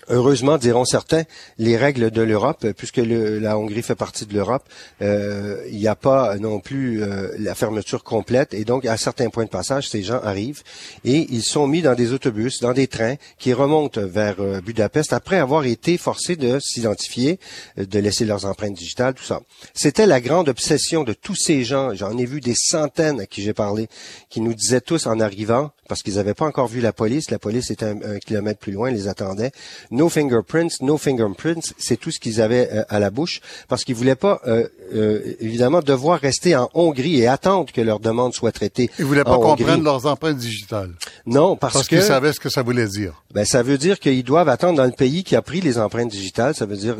Heureusement, 0.09 0.57
diront 0.57 0.85
certains, 0.85 1.23
les 1.57 1.77
règles 1.77 2.11
de 2.11 2.21
l'Europe, 2.21 2.65
puisque 2.77 2.97
la 2.97 3.57
Hongrie 3.57 3.81
fait 3.83 3.95
partie 3.95 4.25
de 4.25 4.33
l'Europe, 4.33 4.63
euh, 5.01 5.63
il 5.71 5.77
n'y 5.77 5.87
a 5.87 5.95
pas 5.95 6.37
non 6.37 6.59
plus 6.59 7.01
euh, 7.01 7.29
la 7.39 7.55
fermeture 7.55 8.03
complète. 8.03 8.53
Et 8.53 8.65
donc, 8.65 8.85
à 8.85 8.97
certains 8.97 9.29
points 9.29 9.45
de 9.45 9.49
passage, 9.49 9.89
ces 9.89 10.03
gens 10.03 10.19
arrivent 10.21 10.61
et 11.05 11.27
ils 11.29 11.43
sont 11.43 11.67
mis 11.67 11.81
dans 11.81 11.95
des 11.95 12.11
autobus, 12.11 12.59
dans 12.59 12.73
des 12.73 12.87
trains 12.87 13.15
qui 13.37 13.53
remontent 13.53 14.01
vers 14.01 14.39
euh, 14.39 14.61
Budapest 14.61 15.13
après 15.13 15.37
avoir 15.37 15.65
été 15.65 15.97
forcés 15.97 16.35
de 16.35 16.59
s'identifier, 16.59 17.39
de 17.77 17.99
laisser 17.99 18.25
leurs 18.25 18.45
empreintes 18.45 18.73
digitales, 18.73 19.13
tout 19.13 19.23
ça. 19.23 19.41
C'était 19.73 20.05
la 20.05 20.21
grande 20.21 20.49
obsession 20.49 21.03
de 21.03 21.13
tous 21.13 21.35
ces 21.35 21.63
gens. 21.63 21.93
J'en 21.93 22.17
ai 22.17 22.25
vu 22.25 22.41
des 22.41 22.55
centaines 22.55 23.21
à 23.21 23.25
qui 23.25 23.41
j'ai 23.41 23.53
parlé, 23.53 23.87
qui 24.29 24.41
nous 24.41 24.53
disaient 24.53 24.81
tous 24.81 25.07
en 25.07 25.19
arrivant, 25.19 25.71
parce 25.87 26.01
qu'ils 26.01 26.15
n'avaient 26.15 26.33
pas 26.33 26.45
encore 26.45 26.67
vu 26.67 26.81
la 26.81 26.93
police. 26.93 27.29
La 27.31 27.39
police 27.39 27.71
était 27.71 27.85
un, 27.85 28.19
kilomètre 28.19 28.59
plus 28.59 28.71
loin, 28.71 28.89
ils 28.89 28.95
les 28.95 29.07
attendait. 29.07 29.51
No 29.91 30.09
fingerprints, 30.09 30.81
no 30.81 30.97
fingerprints, 30.97 31.73
c'est 31.77 31.97
tout 31.97 32.11
ce 32.11 32.19
qu'ils 32.19 32.41
avaient 32.41 32.69
euh, 32.71 32.83
à 32.89 32.99
la 32.99 33.09
bouche, 33.09 33.41
parce 33.67 33.83
qu'ils 33.83 33.95
voulaient 33.95 34.15
pas, 34.15 34.41
euh, 34.47 34.67
euh, 34.93 35.35
évidemment, 35.39 35.81
devoir 35.81 36.19
rester 36.19 36.55
en 36.55 36.69
Hongrie 36.73 37.19
et 37.19 37.27
attendre 37.27 37.71
que 37.71 37.81
leur 37.81 37.99
demande 37.99 38.33
soit 38.33 38.51
traitée. 38.51 38.89
Ils 38.99 39.05
voulaient 39.05 39.23
pas 39.23 39.37
comprendre 39.37 39.83
leurs 39.83 40.05
empreintes 40.05 40.37
digitales. 40.37 40.91
Non, 41.25 41.55
parce, 41.55 41.73
parce 41.73 41.87
qu'ils 41.87 42.01
savaient 42.01 42.33
ce 42.33 42.39
que 42.39 42.49
ça 42.49 42.61
voulait 42.61 42.87
dire. 42.87 43.23
Ben, 43.33 43.45
ça 43.45 43.63
veut 43.63 43.77
dire 43.77 43.99
qu'ils 43.99 44.23
doivent 44.23 44.49
attendre 44.49 44.77
dans 44.77 44.85
le 44.85 44.91
pays 44.91 45.23
qui 45.23 45.35
a 45.35 45.41
pris 45.41 45.61
les 45.61 45.77
empreintes 45.77 46.11
digitales. 46.11 46.55
Ça 46.55 46.65
veut 46.65 46.77
dire 46.77 46.97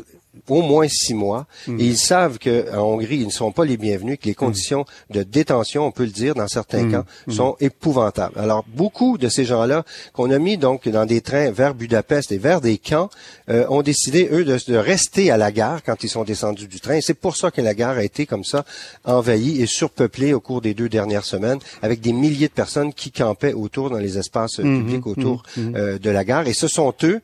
au 0.49 0.61
moins 0.61 0.87
six 0.89 1.13
mois. 1.13 1.45
Hmm. 1.67 1.79
Et 1.79 1.85
ils 1.85 1.97
savent 1.97 2.39
qu'en 2.39 2.79
Hongrie, 2.79 3.17
ils 3.17 3.27
ne 3.27 3.31
sont 3.31 3.51
pas 3.51 3.65
les 3.65 3.77
bienvenus, 3.77 4.17
que 4.19 4.25
les 4.25 4.35
conditions 4.35 4.85
de 5.09 5.23
détention, 5.23 5.85
on 5.85 5.91
peut 5.91 6.03
le 6.03 6.09
dire 6.09 6.35
dans 6.35 6.47
certains 6.47 6.83
hmm. 6.83 6.91
cas, 6.91 7.05
hmm. 7.27 7.31
sont 7.31 7.55
épouvantables. 7.59 8.37
Alors, 8.37 8.65
beaucoup 8.73 9.17
de 9.17 9.29
ces 9.29 9.45
gens-là 9.45 9.83
qu'on 10.13 10.31
a 10.31 10.39
mis 10.39 10.57
donc 10.57 10.87
dans 10.87 11.05
des 11.05 11.21
trains 11.21 11.51
vers 11.51 11.73
Budapest 11.73 12.31
et 12.31 12.37
vers 12.37 12.61
des 12.61 12.77
camps 12.77 13.09
euh, 13.49 13.65
ont 13.69 13.81
décidé, 13.81 14.29
eux, 14.31 14.43
de, 14.43 14.57
de, 14.67 14.75
rester 14.75 15.31
à 15.31 15.37
la 15.37 15.51
gare 15.51 15.83
quand 15.83 16.03
ils 16.03 16.09
sont 16.09 16.23
descendus 16.23 16.67
du 16.67 16.79
train. 16.79 16.99
C'est 17.01 17.13
pour 17.13 17.35
ça 17.35 17.51
que 17.51 17.61
la 17.61 17.73
gare 17.73 17.97
a 17.97 18.03
été 18.03 18.25
comme 18.25 18.43
ça 18.43 18.65
envahie 19.05 19.61
et 19.61 19.65
surpeuplée 19.65 20.33
au 20.33 20.39
cours 20.39 20.61
des 20.61 20.73
deux 20.73 20.89
dernières 20.89 21.25
semaines 21.25 21.59
avec 21.81 22.01
des 22.01 22.13
milliers 22.13 22.47
de 22.47 22.53
personnes 22.53 22.93
qui 22.93 23.11
campaient 23.11 23.53
autour 23.53 23.89
dans 23.89 23.97
les 23.97 24.17
espaces 24.17 24.57
publics 24.57 25.07
autour 25.07 25.43
euh, 25.57 25.99
de 25.99 26.09
la 26.09 26.23
gare. 26.23 26.47
Et 26.47 26.53
ce 26.53 26.67
sont 26.67 26.93
eux 27.03 27.21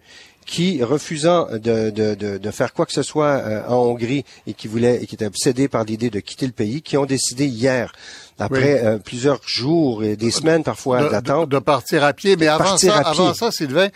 qui, 0.49 0.83
refusant 0.83 1.47
de, 1.51 1.91
de, 1.91 2.15
de, 2.15 2.37
de, 2.39 2.51
faire 2.51 2.73
quoi 2.73 2.87
que 2.87 2.91
ce 2.91 3.03
soit 3.03 3.25
euh, 3.25 3.67
en 3.67 3.75
Hongrie 3.75 4.25
et 4.47 4.53
qui 4.53 4.67
voulaient 4.67 5.03
et 5.03 5.05
qui 5.05 5.13
étaient 5.13 5.27
obsédés 5.27 5.67
par 5.67 5.83
l'idée 5.83 6.09
de 6.09 6.19
quitter 6.19 6.47
le 6.47 6.53
pays, 6.53 6.81
qui 6.81 6.97
ont 6.97 7.05
décidé 7.05 7.45
hier 7.45 7.93
après 8.39 8.83
euh, 8.83 8.97
plusieurs 8.97 9.41
jours 9.45 10.03
et 10.03 10.15
des 10.15 10.31
semaines 10.31 10.63
parfois 10.63 11.09
d'attente. 11.09 11.49
De, 11.49 11.59
partir 11.59 12.03
à 12.03 12.13
pied. 12.13 12.35
Mais 12.37 12.47
avant 12.47 12.77
ça, 12.77 12.97
avant 12.97 13.33
ça, 13.33 13.51
Sylvain, 13.51 13.89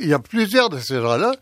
il 0.00 0.08
y 0.08 0.14
a 0.14 0.18
plusieurs 0.18 0.70
de 0.70 0.78
ces 0.78 1.00
gens-là 1.00 1.32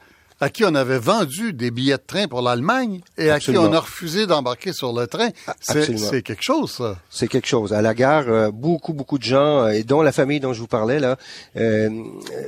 à 0.45 0.51
qui 0.51 0.63
on 0.63 0.75
avait 0.75 0.99
vendu 0.99 1.55
des 1.55 1.71
billets 1.71 1.97
de 1.97 2.03
train 2.07 2.29
pour 2.29 2.43
l'Allemagne 2.43 3.01
et 3.17 3.31
à 3.31 3.41
qui 3.41 3.57
on 3.57 3.73
a 3.73 3.81
refusé 3.81 4.27
d'embarquer 4.27 4.75
sur 4.75 4.93
le 4.93 5.07
train. 5.07 5.31
C'est 5.63 6.21
quelque 6.21 6.43
chose, 6.43 6.71
ça. 6.71 6.99
C'est 7.09 7.29
quelque 7.29 7.47
chose. 7.47 7.73
À 7.73 7.81
la 7.81 7.95
gare, 7.95 8.29
euh, 8.29 8.51
beaucoup, 8.51 8.93
beaucoup 8.93 9.17
de 9.17 9.23
gens, 9.23 9.63
euh, 9.63 9.69
et 9.71 9.85
dont 9.85 10.03
la 10.03 10.13
famille 10.13 10.41
dont 10.41 10.53
je 10.53 10.61
vous 10.61 10.67
parlais, 10.67 11.01
là, 11.01 11.17
euh, 11.57 11.89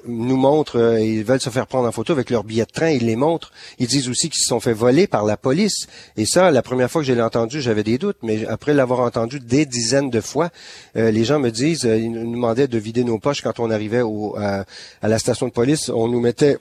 nous 0.06 0.36
montrent, 0.36 0.98
ils 1.00 1.24
veulent 1.24 1.40
se 1.40 1.48
faire 1.48 1.66
prendre 1.66 1.88
en 1.88 1.92
photo 1.92 2.12
avec 2.12 2.28
leurs 2.28 2.44
billets 2.44 2.66
de 2.66 2.70
train, 2.70 2.90
ils 2.90 3.06
les 3.06 3.16
montrent. 3.16 3.50
Ils 3.78 3.86
disent 3.86 4.10
aussi 4.10 4.28
qu'ils 4.28 4.42
se 4.42 4.48
sont 4.48 4.60
fait 4.60 4.74
voler 4.74 5.06
par 5.06 5.24
la 5.24 5.38
police. 5.38 5.86
Et 6.18 6.26
ça, 6.26 6.50
la 6.50 6.60
première 6.60 6.90
fois 6.90 7.00
que 7.00 7.06
je 7.06 7.14
l'ai 7.14 7.22
entendu, 7.22 7.62
j'avais 7.62 7.82
des 7.82 7.96
doutes, 7.96 8.18
mais 8.22 8.44
après 8.44 8.74
l'avoir 8.74 9.00
entendu 9.00 9.40
des 9.40 9.64
dizaines 9.64 10.10
de 10.10 10.20
fois, 10.20 10.50
les 10.94 11.24
gens 11.24 11.38
me 11.38 11.48
disent, 11.48 11.84
ils 11.84 12.10
nous 12.10 12.30
demandaient 12.30 12.68
de 12.68 12.78
vider 12.78 13.04
nos 13.04 13.18
poches 13.18 13.40
quand 13.40 13.58
on 13.58 13.70
arrivait 13.70 14.02
au, 14.02 14.36
à 14.36 14.64
la 15.08 15.18
station 15.18 15.46
de 15.46 15.52
police. 15.52 15.88
On 15.88 16.08
nous 16.08 16.20
mettait 16.20 16.58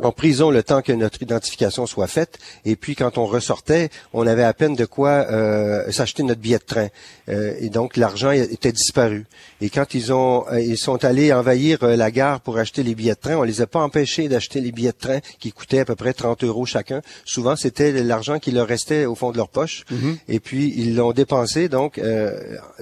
en 0.00 0.12
prison 0.12 0.50
le 0.50 0.62
temps 0.62 0.82
que 0.82 0.92
notre 0.92 1.22
identification 1.22 1.86
soit 1.86 2.06
faite. 2.06 2.38
Et 2.64 2.76
puis 2.76 2.94
quand 2.94 3.18
on 3.18 3.26
ressortait, 3.26 3.90
on 4.12 4.26
avait 4.26 4.42
à 4.42 4.52
peine 4.52 4.74
de 4.74 4.84
quoi 4.84 5.26
euh, 5.30 5.90
s'acheter 5.90 6.22
notre 6.22 6.40
billet 6.40 6.58
de 6.58 6.64
train. 6.64 6.88
Euh, 7.28 7.54
et 7.60 7.68
donc 7.68 7.96
l'argent 7.96 8.30
était 8.30 8.72
disparu. 8.72 9.26
Et 9.60 9.70
quand 9.70 9.94
ils 9.94 10.12
ont 10.12 10.44
euh, 10.50 10.60
ils 10.60 10.78
sont 10.78 11.04
allés 11.04 11.32
envahir 11.32 11.84
la 11.84 12.10
gare 12.10 12.40
pour 12.40 12.58
acheter 12.58 12.82
les 12.82 12.94
billets 12.94 13.14
de 13.14 13.20
train, 13.20 13.36
on 13.36 13.42
les 13.42 13.60
a 13.60 13.66
pas 13.66 13.80
empêchés 13.80 14.28
d'acheter 14.28 14.60
les 14.60 14.72
billets 14.72 14.92
de 14.92 14.98
train 14.98 15.20
qui 15.38 15.52
coûtaient 15.52 15.80
à 15.80 15.84
peu 15.84 15.94
près 15.94 16.12
30 16.12 16.44
euros 16.44 16.66
chacun. 16.66 17.00
Souvent 17.24 17.56
c'était 17.56 17.92
l'argent 18.02 18.38
qui 18.38 18.50
leur 18.50 18.66
restait 18.66 19.06
au 19.06 19.14
fond 19.14 19.30
de 19.30 19.36
leur 19.36 19.48
poche. 19.48 19.84
Mm-hmm. 19.92 20.16
Et 20.28 20.40
puis 20.40 20.74
ils 20.76 20.96
l'ont 20.96 21.12
dépensé 21.12 21.68
donc 21.68 22.00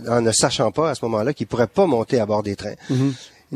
en 0.08 0.20
ne 0.20 0.32
sachant 0.32 0.70
pas 0.70 0.90
à 0.90 0.94
ce 0.94 1.04
moment-là 1.04 1.34
qu'ils 1.34 1.46
pourraient 1.46 1.66
pas 1.66 1.86
monter 1.86 2.20
à 2.20 2.26
bord 2.26 2.42
des 2.42 2.56
trains. 2.56 2.74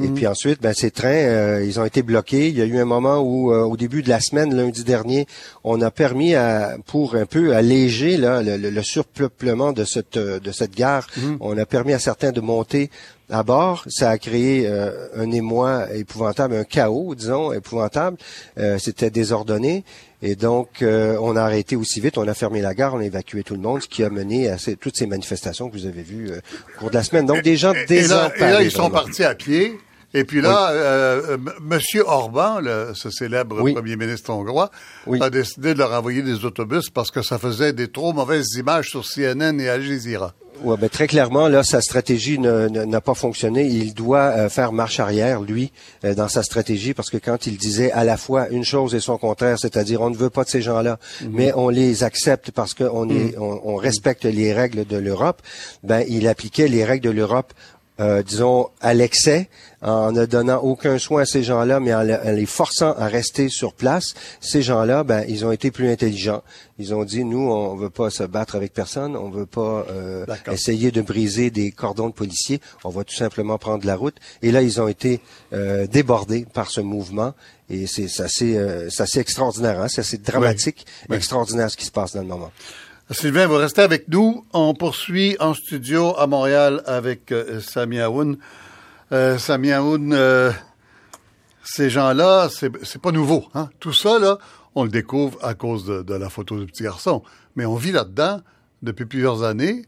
Et 0.03 0.09
puis 0.09 0.27
ensuite, 0.27 0.61
ben, 0.61 0.75
ces 0.75 0.91
trains, 0.91 1.09
euh, 1.09 1.65
ils 1.65 1.81
ont 1.81 1.85
été 1.85 2.03
bloqués. 2.03 2.49
Il 2.49 2.59
y 2.59 2.61
a 2.61 2.67
eu 2.67 2.79
un 2.79 2.85
moment 2.85 3.21
où, 3.21 3.53
euh, 3.53 3.63
au 3.63 3.77
début 3.77 4.03
de 4.03 4.11
la 4.11 4.21
semaine, 4.21 4.55
lundi 4.55 4.85
dernier, 4.85 5.27
on 5.65 5.81
a 5.81 5.91
permis 5.91 6.35
à, 6.35 6.77
pour 6.87 7.15
un 7.15 7.25
peu 7.25 7.55
alléger 7.55 8.19
là, 8.19 8.43
le, 8.43 8.83
surpeuplement 8.83 9.73
de 9.73 9.85
cette 9.85 10.19
de 10.19 10.53
cette 10.53 10.75
gare, 10.77 11.07
mhm. 11.17 11.39
on 11.41 11.57
a 11.57 11.65
permis 11.67 11.93
à 11.95 11.99
certains 11.99 12.31
de 12.31 12.41
monter 12.41 12.91
à 13.31 13.43
bord. 13.43 13.85
Ça 13.89 14.11
a 14.11 14.19
créé 14.19 14.67
euh, 14.67 15.09
un 15.17 15.31
émoi 15.31 15.93
épouvantable, 15.95 16.55
un 16.57 16.65
chaos, 16.65 17.15
disons, 17.15 17.53
épouvantable. 17.53 18.17
C'était 18.79 19.11
désordonné. 19.11 19.85
Et 20.23 20.35
donc, 20.35 20.83
on 20.83 21.37
a 21.37 21.43
arrêté 21.43 21.77
aussi 21.77 22.01
vite, 22.01 22.19
on 22.19 22.27
a 22.27 22.35
fermé 22.35 22.63
la 22.63 22.75
gare, 22.75 22.95
on 22.95 23.01
a 23.01 23.05
évacué 23.05 23.43
tout 23.43 23.55
le 23.55 23.61
monde, 23.61 23.83
ce 23.83 23.89
qui 23.89 24.03
a 24.03 24.11
mené 24.11 24.49
à 24.49 24.57
toutes 24.81 24.97
ces 24.97 25.07
manifestations 25.07 25.69
que 25.69 25.77
vous 25.77 25.87
avez 25.87 26.03
vues 26.03 26.31
au 26.31 26.79
cours 26.79 26.91
de 26.91 26.95
la 26.95 27.03
semaine. 27.03 27.27
Donc, 27.27 27.43
des 27.43 27.57
gens 27.57 27.75
désemparés. 27.87 28.33
Et 28.39 28.53
là, 28.53 28.63
ils 28.63 28.71
sont 28.71 28.91
partis 28.91 29.25
à 29.25 29.35
pied. 29.35 29.79
Et 30.17 30.25
puis 30.25 30.41
là, 30.41 30.71
euh, 30.71 31.23
euh, 31.33 31.37
Monsieur 31.61 32.03
Orban, 32.07 32.59
le, 32.61 32.93
ce 32.95 33.11
célèbre 33.11 33.57
premier 33.57 33.97
ministre 33.97 34.31
hongrois, 34.31 34.71
a 35.21 35.29
décidé 35.29 35.75
de 35.75 35.79
leur 35.79 35.93
envoyer 35.93 36.23
des 36.23 36.47
autobus 36.47 36.89
parce 36.89 37.11
que 37.11 37.21
ça 37.21 37.39
faisait 37.39 37.75
des 37.75 37.89
trop 37.89 38.15
mauvaises 38.15 38.55
images 38.57 38.89
sur 38.89 39.05
CNN 39.07 39.61
et 39.61 39.69
Al 39.69 39.83
Jazeera. 39.83 40.33
Ouais, 40.63 40.79
ben 40.79 40.89
très 40.89 41.07
clairement, 41.07 41.49
là, 41.49 41.63
sa 41.63 41.83
stratégie 41.83 42.39
n'a 42.39 43.01
pas 43.03 43.13
fonctionné. 43.13 43.67
Il 43.67 43.93
doit 43.93 44.33
euh, 44.35 44.49
faire 44.49 44.73
marche 44.73 45.01
arrière, 45.01 45.43
lui, 45.43 45.71
dans 46.03 46.29
sa 46.29 46.43
stratégie, 46.43 46.95
parce 46.95 47.11
que 47.11 47.19
quand 47.19 47.47
il 47.47 47.59
disait 47.59 47.93
à 47.93 48.05
la 48.05 48.17
fois 48.17 48.49
une 48.49 48.65
chose 48.65 48.95
et 48.95 49.01
son 49.01 49.19
contraire, 49.19 49.59
c'est-à-dire 49.59 50.01
on 50.01 50.09
ne 50.09 50.17
veut 50.17 50.31
pas 50.31 50.45
de 50.45 50.49
ces 50.49 50.63
gens-là, 50.63 50.99
mhm. 51.21 51.31
mais 51.31 51.53
on 51.55 51.69
les 51.69 52.05
accepte 52.05 52.53
parce 52.53 52.73
qu'on 52.73 53.05
mm 53.05 53.35
on, 53.39 53.61
on, 53.65 53.77
respecte 53.77 54.25
les 54.25 54.55
règles 54.55 54.87
de 54.87 54.97
l'Europe, 54.97 55.43
ben 55.83 56.03
il 56.09 56.27
appliquait 56.27 56.69
les 56.69 56.87
règles 56.87 57.05
de 57.05 57.11
l'Europe 57.11 57.53
euh, 58.01 58.23
disons, 58.23 58.69
à 58.81 58.95
l'excès, 58.95 59.49
en 59.83 60.13
ne 60.13 60.27
donnant 60.27 60.59
aucun 60.59 60.99
soin 60.99 61.23
à 61.23 61.27
ces 61.27 61.43
gens-là, 61.43 61.81
mais 61.81 61.95
en, 61.95 62.03
les 62.03 62.47
forçant 62.47 62.93
à 62.93 63.07
rester 63.07 63.49
sur 63.49 63.73
place, 63.73 64.15
ces 64.41 64.63
gens-là, 64.63 65.05
ben, 65.05 65.25
ils 65.29 65.45
ont 65.45 65.53
été 65.53 65.71
plus 65.71 65.91
intelligents. 65.91 66.43
Ils 66.79 66.95
ont 66.95 67.05
dit, 67.05 67.25
nous, 67.25 67.51
on 67.51 67.75
veut 67.75 67.91
pas 67.91 68.11
se 68.11 68.23
battre 68.23 68.57
avec 68.57 68.73
personne, 68.73 69.17
on 69.17 69.31
veut 69.31 69.47
pas 69.47 69.87
euh, 69.91 70.27
essayer 70.51 70.91
de 70.91 71.03
briser 71.03 71.51
des 71.51 71.71
cordons 71.71 72.09
de 72.09 72.15
policiers, 72.15 72.61
on 72.85 72.91
va 72.91 73.05
tout 73.05 73.15
simplement 73.15 73.59
prendre 73.59 73.87
la 73.87 73.97
route. 73.97 74.17
Et 74.43 74.51
là, 74.51 74.63
ils 74.63 74.81
ont 74.81 74.89
été 74.89 75.21
euh, 75.53 75.87
débordés 75.87 76.47
par 76.53 76.71
ce 76.71 76.81
mouvement. 76.81 77.33
Et 77.69 77.87
c'est 77.87 78.21
assez, 78.21 78.57
euh, 78.57 78.89
assez 78.99 79.19
extraordinaire, 79.19 79.81
hein? 79.81 79.89
c'est 79.89 80.01
assez 80.01 80.19
dramatique, 80.19 80.87
extraordinaire 81.11 81.71
ce 81.71 81.77
qui 81.77 81.85
se 81.85 81.91
passe 81.91 82.15
dans 82.15 82.23
le 82.23 82.29
moment. 82.29 82.53
Sylvain, 83.13 83.47
vous 83.47 83.55
restez 83.55 83.83
avec 83.83 84.09
nous. 84.09 84.45
On 84.53 84.75
poursuit 84.75 85.37
en 85.39 85.55
studio 85.55 86.17
à 86.19 86.27
Montréal 86.27 86.83
avec 86.87 87.31
euh, 87.31 87.61
Sami 87.61 88.01
Aoun. 88.01 88.37
Euh, 89.13 89.39
Sami 89.39 89.71
Aoun, 89.71 90.13
euh, 90.13 90.51
ces 91.63 91.89
gens-là, 91.89 92.49
c'est 92.51 93.01
pas 93.01 93.13
nouveau. 93.13 93.45
Hein? 93.55 93.69
Tout 93.79 93.93
ça, 93.93 94.19
là, 94.19 94.39
on 94.75 94.83
le 94.83 94.91
découvre 94.91 95.39
à 95.45 95.55
cause 95.55 95.87
de, 95.87 96.03
de 96.03 96.15
la 96.15 96.29
photo 96.29 96.59
du 96.59 96.67
petit 96.67 96.83
garçon. 96.83 97.23
Mais 97.55 97.65
on 97.65 97.77
vit 97.77 97.93
là-dedans 97.93 98.41
depuis 98.83 99.07
plusieurs 99.07 99.45
années 99.45 99.85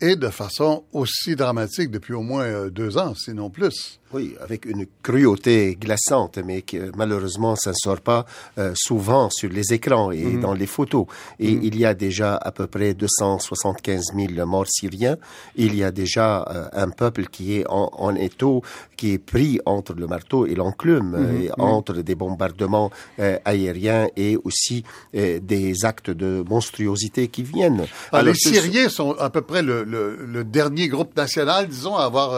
et 0.00 0.16
de 0.16 0.28
façon 0.28 0.84
aussi 0.92 1.36
dramatique 1.36 1.90
depuis 1.90 2.14
au 2.14 2.22
moins 2.22 2.44
euh, 2.44 2.70
deux 2.70 2.98
ans, 2.98 3.14
sinon 3.14 3.50
plus. 3.50 4.00
Oui, 4.12 4.34
avec 4.40 4.64
une 4.64 4.86
cruauté 5.04 5.76
glaçante, 5.80 6.38
mais 6.44 6.62
qui 6.62 6.80
malheureusement 6.96 7.54
ça 7.54 7.70
ne 7.70 7.76
sort 7.76 8.00
pas 8.00 8.26
euh, 8.58 8.72
souvent 8.74 9.30
sur 9.30 9.48
les 9.50 9.72
écrans 9.72 10.10
et 10.10 10.24
mhm. 10.24 10.40
dans 10.40 10.52
les 10.52 10.66
photos. 10.66 11.06
Et 11.38 11.54
mhm. 11.54 11.60
il 11.62 11.78
y 11.78 11.84
a 11.84 11.94
déjà 11.94 12.34
à 12.34 12.50
peu 12.50 12.66
près 12.66 12.94
275 12.94 14.06
000 14.16 14.46
morts 14.46 14.66
syriens. 14.68 15.16
Il 15.54 15.76
y 15.76 15.84
a 15.84 15.92
déjà 15.92 16.42
euh, 16.50 16.66
un 16.72 16.90
peuple 16.90 17.26
qui 17.26 17.58
est 17.58 17.64
en, 17.68 17.88
en, 17.96 18.16
étau, 18.16 18.62
qui 18.96 19.12
est 19.12 19.18
pris 19.18 19.60
entre 19.64 19.94
le 19.94 20.08
marteau 20.08 20.44
et 20.44 20.56
l'enclume, 20.56 21.16
mhm. 21.16 21.50
entre 21.58 21.94
des 22.02 22.16
bombardements 22.16 22.90
euh, 23.20 23.38
aériens 23.44 24.08
et 24.16 24.36
aussi 24.42 24.82
des 25.12 25.84
actes 25.84 26.10
de 26.10 26.44
monstruosité 26.48 27.28
qui 27.28 27.42
viennent. 27.44 27.86
Ah, 28.10 28.18
Alors, 28.18 28.32
les 28.32 28.34
Syriens 28.34 28.88
sont 28.88 29.12
à 29.12 29.30
peu 29.30 29.42
près 29.42 29.62
le, 29.62 29.84
le, 29.90 30.16
le 30.24 30.44
dernier 30.44 30.88
groupe 30.88 31.16
national, 31.16 31.68
disons, 31.68 31.96
à 31.96 32.04
avoir 32.04 32.32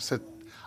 cette 0.00 0.22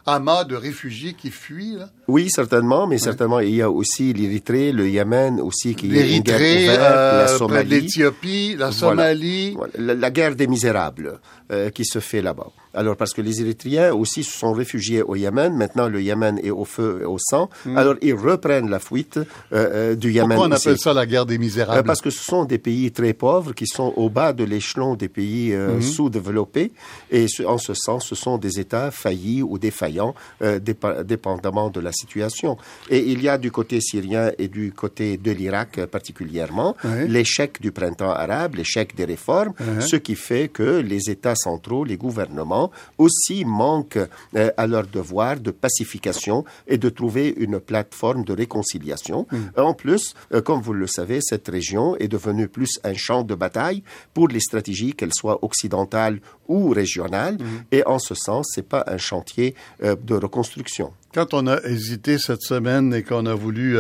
amas 0.10 0.44
de 0.44 0.56
réfugiés 0.56 1.14
qui 1.14 1.32
fuient 1.32 1.76
là? 1.78 1.90
Oui, 2.08 2.30
certainement, 2.30 2.88
mais 2.88 2.98
certainement 2.98 3.40
il 3.40 3.56
y 3.56 3.62
a 3.62 3.70
aussi 3.70 4.14
l'Érythrée, 4.14 4.72
le 4.72 4.90
Yémen 4.90 5.40
aussi 5.40 5.76
qui 5.76 5.96
est 5.96 6.18
une 6.18 6.24
guerre 6.24 6.40
ouverte, 6.40 6.80
la 6.80 6.92
euh, 6.92 7.38
Somalie, 7.38 7.70
l'Éthiopie, 7.70 8.56
la 8.58 8.72
Somalie, 8.72 9.58
La, 9.78 10.12
guerre 10.12 10.36
des 10.36 10.48
misérables 10.48 11.20
euh, 11.52 11.70
qui 11.70 11.86
se 11.86 12.00
fait 12.00 12.22
là-bas. 12.22 12.48
Alors, 12.74 12.96
parce 12.96 13.14
que 13.14 13.22
les 13.22 13.42
Érythréens 13.42 13.94
aussi 13.94 14.24
se 14.24 14.38
sont 14.38 14.54
réfugiés 14.54 15.02
au 15.02 15.16
Yémen. 15.16 15.56
Maintenant, 15.56 15.88
le 15.88 16.02
Yémen 16.02 16.40
est 16.44 16.52
au 16.52 16.66
feu 16.66 17.00
et 17.02 17.06
au 17.06 17.18
sang. 17.18 17.50
Hmm. 17.66 17.78
Alors, 17.78 17.96
ils 18.02 18.14
reprennent 18.14 18.70
la 18.70 18.80
fuite 18.80 19.18
euh, 19.18 19.24
euh 19.52 19.96
du 19.96 20.12
Yémen. 20.12 20.30
Pourquoi 20.30 20.48
on 20.48 20.52
appelle 20.52 20.78
ça 20.78 20.94
la 20.94 21.06
guerre 21.06 21.26
des 21.26 21.38
misérables? 21.38 21.80
Euh, 21.80 21.84
Parce 21.84 22.02
que 22.02 22.12
ce 22.12 22.24
sont 22.24 22.46
des 22.46 22.60
pays 22.60 22.92
très 22.92 23.14
pauvres 23.14 23.54
qui 23.54 23.66
sont 23.66 23.94
au 23.96 24.10
bas 24.10 24.34
de 24.34 24.44
l'échelon 24.44 24.96
des 24.96 25.10
pays 25.10 25.56
hmm. 25.56 25.82
sous-développés. 25.82 26.72
Et 27.12 27.26
en 27.46 27.58
ce 27.58 27.74
sens, 27.74 28.06
ce 28.08 28.16
sont 28.16 28.38
des 28.38 28.60
États 28.60 28.92
faillis 28.92 29.42
ou 29.42 29.58
défaillants, 29.58 30.14
dépendamment 30.62 31.70
de 31.70 31.80
la 31.80 31.92
situation. 31.92 32.58
Et 32.90 33.00
il 33.00 33.24
y 33.24 33.30
a 33.30 33.38
du 33.38 33.52
côté 33.52 33.82
syrien 33.82 34.32
et 34.38 34.48
du 34.48 34.72
côté 34.72 35.18
de 35.18 35.32
l'Irak 35.32 35.86
particulièrement 35.86 36.76
l'échec 37.08 37.62
du 37.62 37.72
printemps 37.72 38.12
arabe, 38.12 38.56
l'échec 38.56 38.96
des 38.96 39.06
réformes, 39.06 39.54
ce 39.80 39.96
qui 39.96 40.16
fait 40.16 40.50
que 40.50 40.80
les 40.80 41.10
États 41.10 41.36
centraux, 41.36 41.84
les 41.84 41.98
gouvernements, 41.98 42.59
aussi 42.98 43.46
manquent 43.46 44.08
euh, 44.36 44.52
à 44.58 44.68
leur 44.68 44.86
devoir 44.88 45.40
de 45.40 45.52
pacification 45.52 46.46
et 46.68 46.78
de 46.78 46.90
trouver 46.90 47.34
une 47.38 47.60
plateforme 47.60 48.24
de 48.24 48.34
réconciliation. 48.34 49.28
Mm. 49.32 49.38
En 49.70 49.74
plus, 49.74 50.14
euh, 50.34 50.42
comme 50.42 50.62
vous 50.62 50.74
le 50.74 50.88
savez, 50.88 51.20
cette 51.22 51.48
région 51.48 51.96
est 51.98 52.08
devenue 52.08 52.48
plus 52.48 52.80
un 52.84 52.94
champ 52.94 53.24
de 53.24 53.36
bataille 53.36 53.84
pour 54.14 54.28
les 54.28 54.40
stratégies, 54.40 54.94
qu'elles 54.94 55.14
soient 55.14 55.44
occidentales 55.44 56.20
ou 56.48 56.70
régionales. 56.70 57.36
Mm. 57.36 57.46
Et 57.72 57.86
en 57.86 58.00
ce 58.00 58.16
sens, 58.16 58.48
c'est 58.54 58.68
pas 58.68 58.84
un 58.88 58.98
chantier 58.98 59.56
euh, 59.84 59.96
de 60.02 60.16
reconstruction. 60.16 60.94
Quand 61.14 61.34
on 61.34 61.48
a 61.48 61.62
hésité 61.64 62.18
cette 62.18 62.44
semaine 62.44 62.94
et 62.94 63.04
qu'on 63.04 63.26
a 63.26 63.34
voulu 63.34 63.78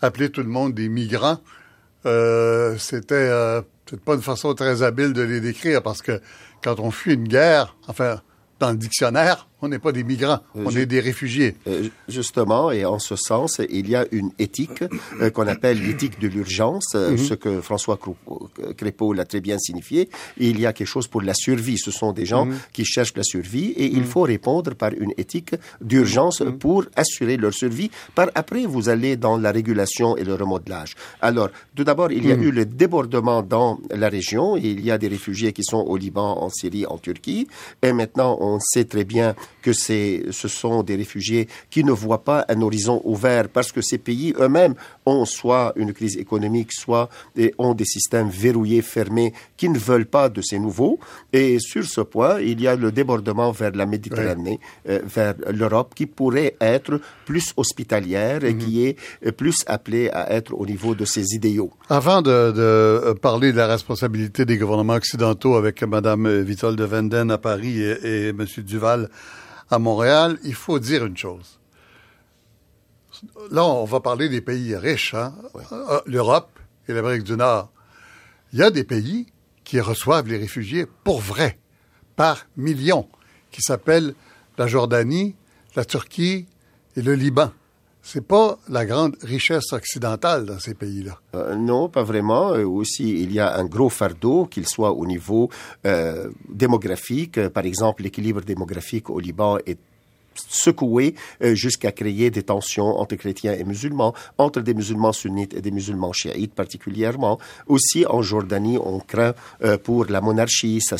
appeler 0.00 0.30
tout 0.30 0.42
le 0.42 0.48
monde 0.48 0.72
des 0.72 0.88
migrants, 0.88 1.38
euh, 2.06 2.76
c'était 2.78 3.28
peut-être 3.86 4.04
pas 4.04 4.14
une 4.14 4.22
façon 4.22 4.54
très 4.54 4.82
habile 4.82 5.12
de 5.12 5.22
les 5.22 5.40
décrire 5.40 5.82
parce 5.82 6.02
que 6.02 6.20
quand 6.62 6.80
on 6.80 6.90
fuit 6.90 7.14
une 7.14 7.28
guerre, 7.28 7.76
enfin, 7.88 8.20
dans 8.58 8.70
le 8.70 8.76
dictionnaire, 8.76 9.48
on 9.62 9.68
n'est 9.68 9.78
pas 9.78 9.92
des 9.92 10.02
migrants, 10.02 10.40
euh, 10.56 10.64
on 10.66 10.70
est 10.70 10.86
des 10.86 10.98
réfugiés. 11.00 11.54
Euh, 11.68 11.88
justement, 12.08 12.72
et 12.72 12.84
en 12.84 12.98
ce 12.98 13.14
sens, 13.14 13.60
il 13.70 13.88
y 13.88 13.94
a 13.94 14.04
une 14.10 14.32
éthique 14.38 14.82
euh, 15.20 15.30
qu'on 15.30 15.46
appelle 15.46 15.80
l'éthique 15.80 16.20
de 16.20 16.26
l'urgence, 16.26 16.94
mhm. 16.94 17.16
ce 17.16 17.34
que 17.34 17.60
François 17.60 17.98
Crépeau 18.76 19.12
l'a 19.12 19.24
très 19.24 19.40
bien 19.40 19.58
signifié. 19.58 20.08
il 20.36 20.60
y 20.60 20.66
a 20.66 20.72
quelque 20.72 20.88
chose 20.88 21.06
pour 21.06 21.22
la 21.22 21.34
survie. 21.34 21.78
Ce 21.78 21.92
sont 21.92 22.12
des 22.12 22.26
gens 22.26 22.46
mhm. 22.46 22.56
qui 22.72 22.84
cherchent 22.84 23.16
la 23.16 23.22
survie 23.22 23.70
et 23.76 23.86
il 23.86 24.00
mhm. 24.00 24.06
faut 24.06 24.22
répondre 24.22 24.74
par 24.74 24.90
une 24.98 25.12
éthique 25.16 25.54
d'urgence 25.80 26.42
pour 26.58 26.84
assurer 26.96 27.36
leur 27.36 27.54
survie. 27.54 27.90
Par 28.16 28.28
après, 28.34 28.66
vous 28.66 28.88
allez 28.88 29.16
dans 29.16 29.38
la 29.38 29.52
régulation 29.52 30.16
et 30.16 30.24
le 30.24 30.34
remodelage. 30.34 30.96
Alors, 31.20 31.50
tout 31.76 31.84
d'abord, 31.84 32.10
il 32.10 32.26
y 32.26 32.32
a 32.32 32.34
eu 32.34 32.50
le 32.50 32.64
débordement 32.66 33.42
dans 33.42 33.78
la 33.90 34.08
région. 34.08 34.56
Il 34.56 34.80
y 34.84 34.90
a 34.90 34.98
des 34.98 35.08
réfugiés 35.08 35.52
qui 35.52 35.62
sont 35.62 35.78
au 35.78 35.96
Liban, 35.96 36.42
en 36.42 36.50
Syrie, 36.50 36.84
en 36.86 36.98
Turquie. 36.98 37.46
Et 37.82 37.92
maintenant, 37.92 38.36
on 38.40 38.58
sait 38.58 38.84
très 38.84 39.04
bien 39.04 39.36
que 39.60 39.72
c'est, 39.72 40.24
ce 40.30 40.48
sont 40.48 40.82
des 40.82 40.96
réfugiés 40.96 41.48
qui 41.70 41.84
ne 41.84 41.92
voient 41.92 42.24
pas 42.24 42.44
un 42.48 42.60
horizon 42.60 43.00
ouvert 43.04 43.48
parce 43.48 43.72
que 43.72 43.80
ces 43.80 43.98
pays 43.98 44.34
eux-mêmes 44.38 44.74
ont 45.06 45.24
soit 45.24 45.72
une 45.76 45.92
crise 45.92 46.16
économique, 46.16 46.72
soit 46.72 47.08
ont 47.58 47.74
des 47.74 47.84
systèmes 47.84 48.28
verrouillés, 48.28 48.82
fermés, 48.82 49.32
qui 49.56 49.68
ne 49.68 49.78
veulent 49.78 50.06
pas 50.06 50.28
de 50.28 50.40
ces 50.42 50.58
nouveaux. 50.58 50.98
Et 51.32 51.58
sur 51.58 51.84
ce 51.84 52.00
point, 52.00 52.40
il 52.40 52.60
y 52.60 52.66
a 52.66 52.76
le 52.76 52.92
débordement 52.92 53.52
vers 53.52 53.72
la 53.72 53.86
Méditerranée, 53.86 54.60
euh, 54.88 55.00
vers 55.04 55.34
l'Europe, 55.50 55.94
qui 55.94 56.06
pourrait 56.06 56.56
être 56.60 57.00
plus 57.24 57.52
hospitalière 57.56 58.44
et 58.44 58.56
qui 58.56 58.78
mhm. 58.78 58.86
est 58.86 58.96
euh, 59.26 59.32
plus 59.32 59.62
appelée 59.66 60.10
à 60.10 60.32
être 60.32 60.54
au 60.54 60.66
niveau 60.66 60.94
de 60.94 61.04
ses 61.04 61.34
idéaux. 61.34 61.70
Avant 61.88 62.22
de, 62.22 62.52
de 62.52 63.12
parler 63.20 63.52
de 63.52 63.56
la 63.56 63.66
responsabilité 63.66 64.44
des 64.44 64.56
gouvernements 64.56 64.94
occidentaux 64.94 65.54
avec 65.56 65.82
Mme 65.82 66.42
Vitol 66.42 66.76
de 66.76 66.84
Venden 66.84 67.30
à 67.30 67.38
Paris 67.38 67.80
et, 67.82 68.26
et 68.26 68.28
M. 68.28 68.46
Duval 68.58 69.08
à 69.72 69.78
Montréal, 69.78 70.38
il 70.44 70.54
faut 70.54 70.78
dire 70.78 71.04
une 71.04 71.16
chose. 71.16 71.58
Là, 73.50 73.64
on 73.64 73.84
va 73.84 74.00
parler 74.00 74.28
des 74.28 74.40
pays 74.40 74.76
riches, 74.76 75.14
hein? 75.14 75.34
Euh, 75.72 76.00
l'Europe 76.06 76.58
et 76.88 76.92
l'Amérique 76.92 77.24
du 77.24 77.36
Nord. 77.36 77.70
Il 78.52 78.58
y 78.58 78.62
a 78.62 78.70
des 78.70 78.84
pays 78.84 79.26
qui 79.64 79.80
reçoivent 79.80 80.28
les 80.28 80.36
réfugiés 80.36 80.86
pour 81.04 81.20
vrai, 81.20 81.58
par 82.16 82.46
millions, 82.56 83.08
qui 83.50 83.62
s'appellent 83.62 84.14
la 84.58 84.66
Jordanie, 84.66 85.36
la 85.74 85.84
Turquie 85.84 86.46
et 86.96 87.02
le 87.02 87.14
Liban 87.14 87.52
c'est 88.02 88.26
pas 88.26 88.58
la 88.68 88.84
grande 88.84 89.16
richesse 89.22 89.72
occidentale 89.72 90.44
dans 90.44 90.58
ces 90.58 90.74
pays-là. 90.74 91.18
Euh, 91.36 91.54
non, 91.54 91.88
pas 91.88 92.02
vraiment. 92.02 92.52
Euh, 92.52 92.66
aussi, 92.66 93.22
il 93.22 93.32
y 93.32 93.38
a 93.38 93.56
un 93.56 93.64
gros 93.64 93.88
fardeau, 93.88 94.46
qu'il 94.46 94.66
soit 94.66 94.92
au 94.92 95.06
niveau 95.06 95.48
euh, 95.86 96.28
démographique. 96.48 97.48
Par 97.48 97.64
exemple, 97.64 98.02
l'équilibre 98.02 98.42
démographique 98.42 99.08
au 99.08 99.20
Liban 99.20 99.58
est 99.66 99.78
secoué 100.34 101.14
euh, 101.42 101.54
jusqu'à 101.54 101.92
créer 101.92 102.30
des 102.30 102.42
tensions 102.42 102.98
entre 102.98 103.16
chrétiens 103.16 103.52
et 103.52 103.64
musulmans, 103.64 104.14
entre 104.38 104.60
des 104.60 104.74
musulmans 104.74 105.12
sunnites 105.12 105.54
et 105.54 105.60
des 105.60 105.70
musulmans 105.70 106.12
chiites 106.12 106.54
particulièrement. 106.54 107.38
Aussi 107.66 108.04
en 108.06 108.22
Jordanie, 108.22 108.78
on 108.82 109.00
craint 109.00 109.34
euh, 109.62 109.78
pour 109.78 110.06
la 110.06 110.20
monarchie, 110.20 110.80
sa 110.80 110.96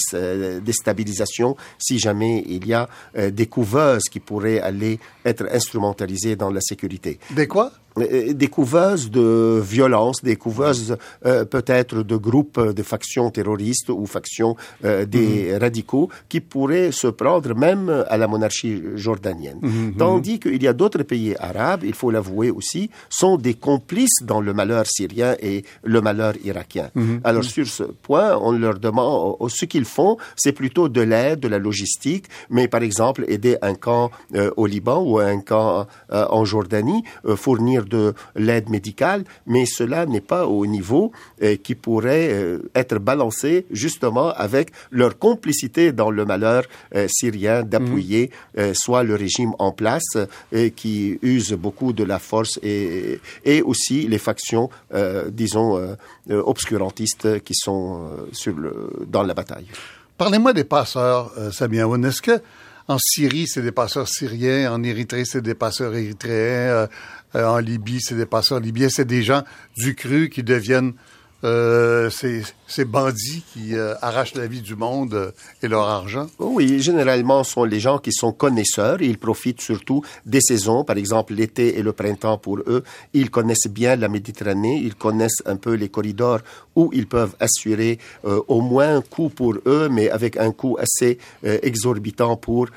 déstabilisation, 0.61 1.57
si 1.79 1.99
jamais 1.99 2.45
il 2.47 2.67
y 2.67 2.75
a 2.75 2.89
euh, 3.17 3.31
des 3.31 3.47
couveuses 3.47 4.05
qui 4.11 4.21
pourraient 4.21 4.61
aller 4.61 4.99
être 5.25 5.47
instrumentalisées 5.53 6.37
dans 6.37 6.51
la 6.51 6.61
sécurité. 6.61 7.19
Des 7.31 7.47
quoi? 7.47 7.73
euh, 7.73 7.82
des 7.97 8.49
couveuses 8.49 9.11
de 9.11 9.61
violence, 9.63 10.23
des 10.23 10.37
couveuses 10.37 10.97
euh, 11.27 11.45
peut-être 11.45 12.03
de 12.03 12.17
groupes 12.17 12.61
de 12.61 12.83
factions 12.83 13.31
terroristes 13.31 13.91
ou 13.91 14.07
factions 14.07 14.57
euh, 14.85 15.05
des 15.05 15.53
mhm. 15.53 15.59
radicaux 15.59 16.09
qui 16.29 16.41
pourraient 16.41 16.93
se 16.93 17.09
prendre 17.09 17.55
même 17.55 18.05
à 18.09 18.17
la 18.17 18.27
monarchie 18.27 18.83
jordanienne. 18.95 19.59
Mhm, 19.61 19.71
mhm. 19.71 19.95
Tandis 19.97 20.39
qu'il 20.39 20.63
y 20.63 20.69
a 20.69 20.73
d'autres 20.73 21.03
pays 21.03 21.35
arabes, 21.39 21.83
il 21.85 21.95
faut 21.95 22.11
l'avouer 22.11 22.51
aussi, 22.51 22.91
sont 23.11 23.37
des 23.37 23.55
complices 23.55 24.23
dans 24.23 24.41
le 24.41 24.53
malheur 24.55 24.85
syrien 24.87 25.37
et 25.41 25.65
le 25.85 26.01
malheur 26.01 26.35
irakien. 26.45 26.91
Alors 27.25 27.45
sur 27.45 27.67
ce 27.67 27.85
point, 27.85 28.39
on 28.41 28.53
leur 28.53 28.79
demande, 28.79 29.37
ce 29.49 29.65
qu'ils 29.65 29.85
font, 29.85 30.17
c'est 30.37 30.53
plutôt 30.53 30.89
de 30.89 31.01
l'aide, 31.01 31.41
de 31.41 31.49
la 31.49 31.59
logistique, 31.59 32.27
mais 32.51 32.69
par 32.69 32.83
exemple 32.83 33.25
aider 33.29 33.57
un 33.63 33.75
camp 33.75 34.11
au 34.57 34.67
Liban 34.67 35.03
ou 35.03 35.19
un 35.19 35.41
camp 35.41 35.87
en 36.11 36.45
Jordanie, 36.45 37.03
fournir 37.37 37.82
de 37.87 38.15
l'aide 38.37 38.69
médicale, 38.69 39.25
mais 39.47 39.67
cela 39.67 40.07
n'est 40.07 40.21
pas 40.21 40.47
au 40.47 40.67
niveau 40.67 41.13
qui 41.63 41.75
pourrait 41.75 42.59
être 42.75 42.99
balancé 42.99 43.67
justement 43.71 44.31
avec 44.31 44.71
leur 44.91 45.19
complicité 45.19 45.93
dans 45.93 46.11
le 46.11 46.25
malheur 46.25 46.65
syrien 47.09 47.63
d'appuyer 47.63 48.31
mhm. 48.57 48.75
soit 48.75 49.03
le 49.03 49.15
régime 49.15 49.53
en 49.59 49.73
place 49.73 50.17
qui 50.77 51.19
use 51.23 51.53
beaucoup 51.53 51.93
de 51.93 52.05
la 52.05 52.19
force 52.19 52.59
et, 52.63 53.21
et 53.45 53.63
aussi 53.63 54.07
les 54.07 54.19
factions, 54.19 54.71
disons, 55.29 55.97
obscurantistes 56.31 57.41
qui 57.43 57.55
sont 57.55 58.11
sur 58.33 58.57
le, 58.57 58.91
dans 59.07 59.23
la 59.23 59.35
bataille. 59.35 59.67
Parlez-moi 60.23 60.53
des 60.53 60.65
passeurs, 60.65 61.33
euh, 61.37 61.51
Samia 61.51 61.87
Est-ce 61.87 62.23
que 62.23 62.41
en 62.89 62.99
Syrie, 62.99 63.47
c'est 63.47 63.63
des 63.63 63.73
passeurs 63.73 64.09
syriens, 64.09 64.73
en 64.73 64.83
Érythrée, 64.83 65.25
c'est 65.25 65.43
des 65.43 65.55
passeurs 65.55 65.95
érythréens, 65.95 66.71
euh, 66.71 66.87
euh, 67.35 67.47
en 67.47 67.59
Libye, 67.59 68.01
c'est 68.01 68.15
des 68.15 68.27
passeurs 68.27 68.61
libyens, 68.61 68.91
c'est 68.91 69.07
des 69.07 69.23
gens 69.23 69.43
du 69.77 69.95
cru 69.95 70.29
qui 70.29 70.43
deviennent 70.43 70.93
euh, 71.45 72.09
ces, 72.09 72.85
bandits 72.85 73.43
qui 73.53 73.75
euh, 73.75 73.95
arrachent 74.01 74.35
la 74.35 74.47
vie 74.47 74.61
du 74.61 74.77
monde 74.77 75.33
et 75.61 75.67
leur 75.67 75.89
argent? 75.89 76.29
Oui, 76.39 76.81
généralement, 76.81 77.43
ce 77.43 77.53
sont 77.53 77.65
les 77.65 77.81
gens 77.81 77.99
qui 77.99 78.13
sont 78.13 78.33
connaisseurs. 78.33 79.03
Ils 79.03 79.19
profitent 79.19 79.61
surtout 79.61 80.03
des 80.25 80.41
saisons, 80.41 80.85
par 80.85 80.97
exemple 80.99 81.35
l'été 81.35 81.79
et 81.79 81.83
le 81.83 81.93
printemps 81.93 82.39
pour 82.39 82.59
eux. 82.67 82.85
Ils 83.13 83.31
connaissent 83.31 83.67
bien 83.69 83.97
la 83.97 84.09
Méditerranée, 84.09 84.81
ils 84.85 84.95
connaissent 84.95 85.43
un 85.45 85.57
peu 85.57 85.75
les 85.75 85.89
corridors 85.89 86.41
où 86.77 86.91
ils 86.93 87.07
peuvent 87.07 87.35
assurer 87.41 87.99
au 88.25 88.61
moins 88.61 88.97
un 88.97 89.01
coût 89.03 89.29
pour 89.29 89.55
eux, 89.67 89.89
mais 89.91 90.09
avec 90.11 90.37
un 90.37 90.53
coût 90.53 90.77
assez 90.79 91.19
exorbitant 91.43 92.37
pour 92.37 92.69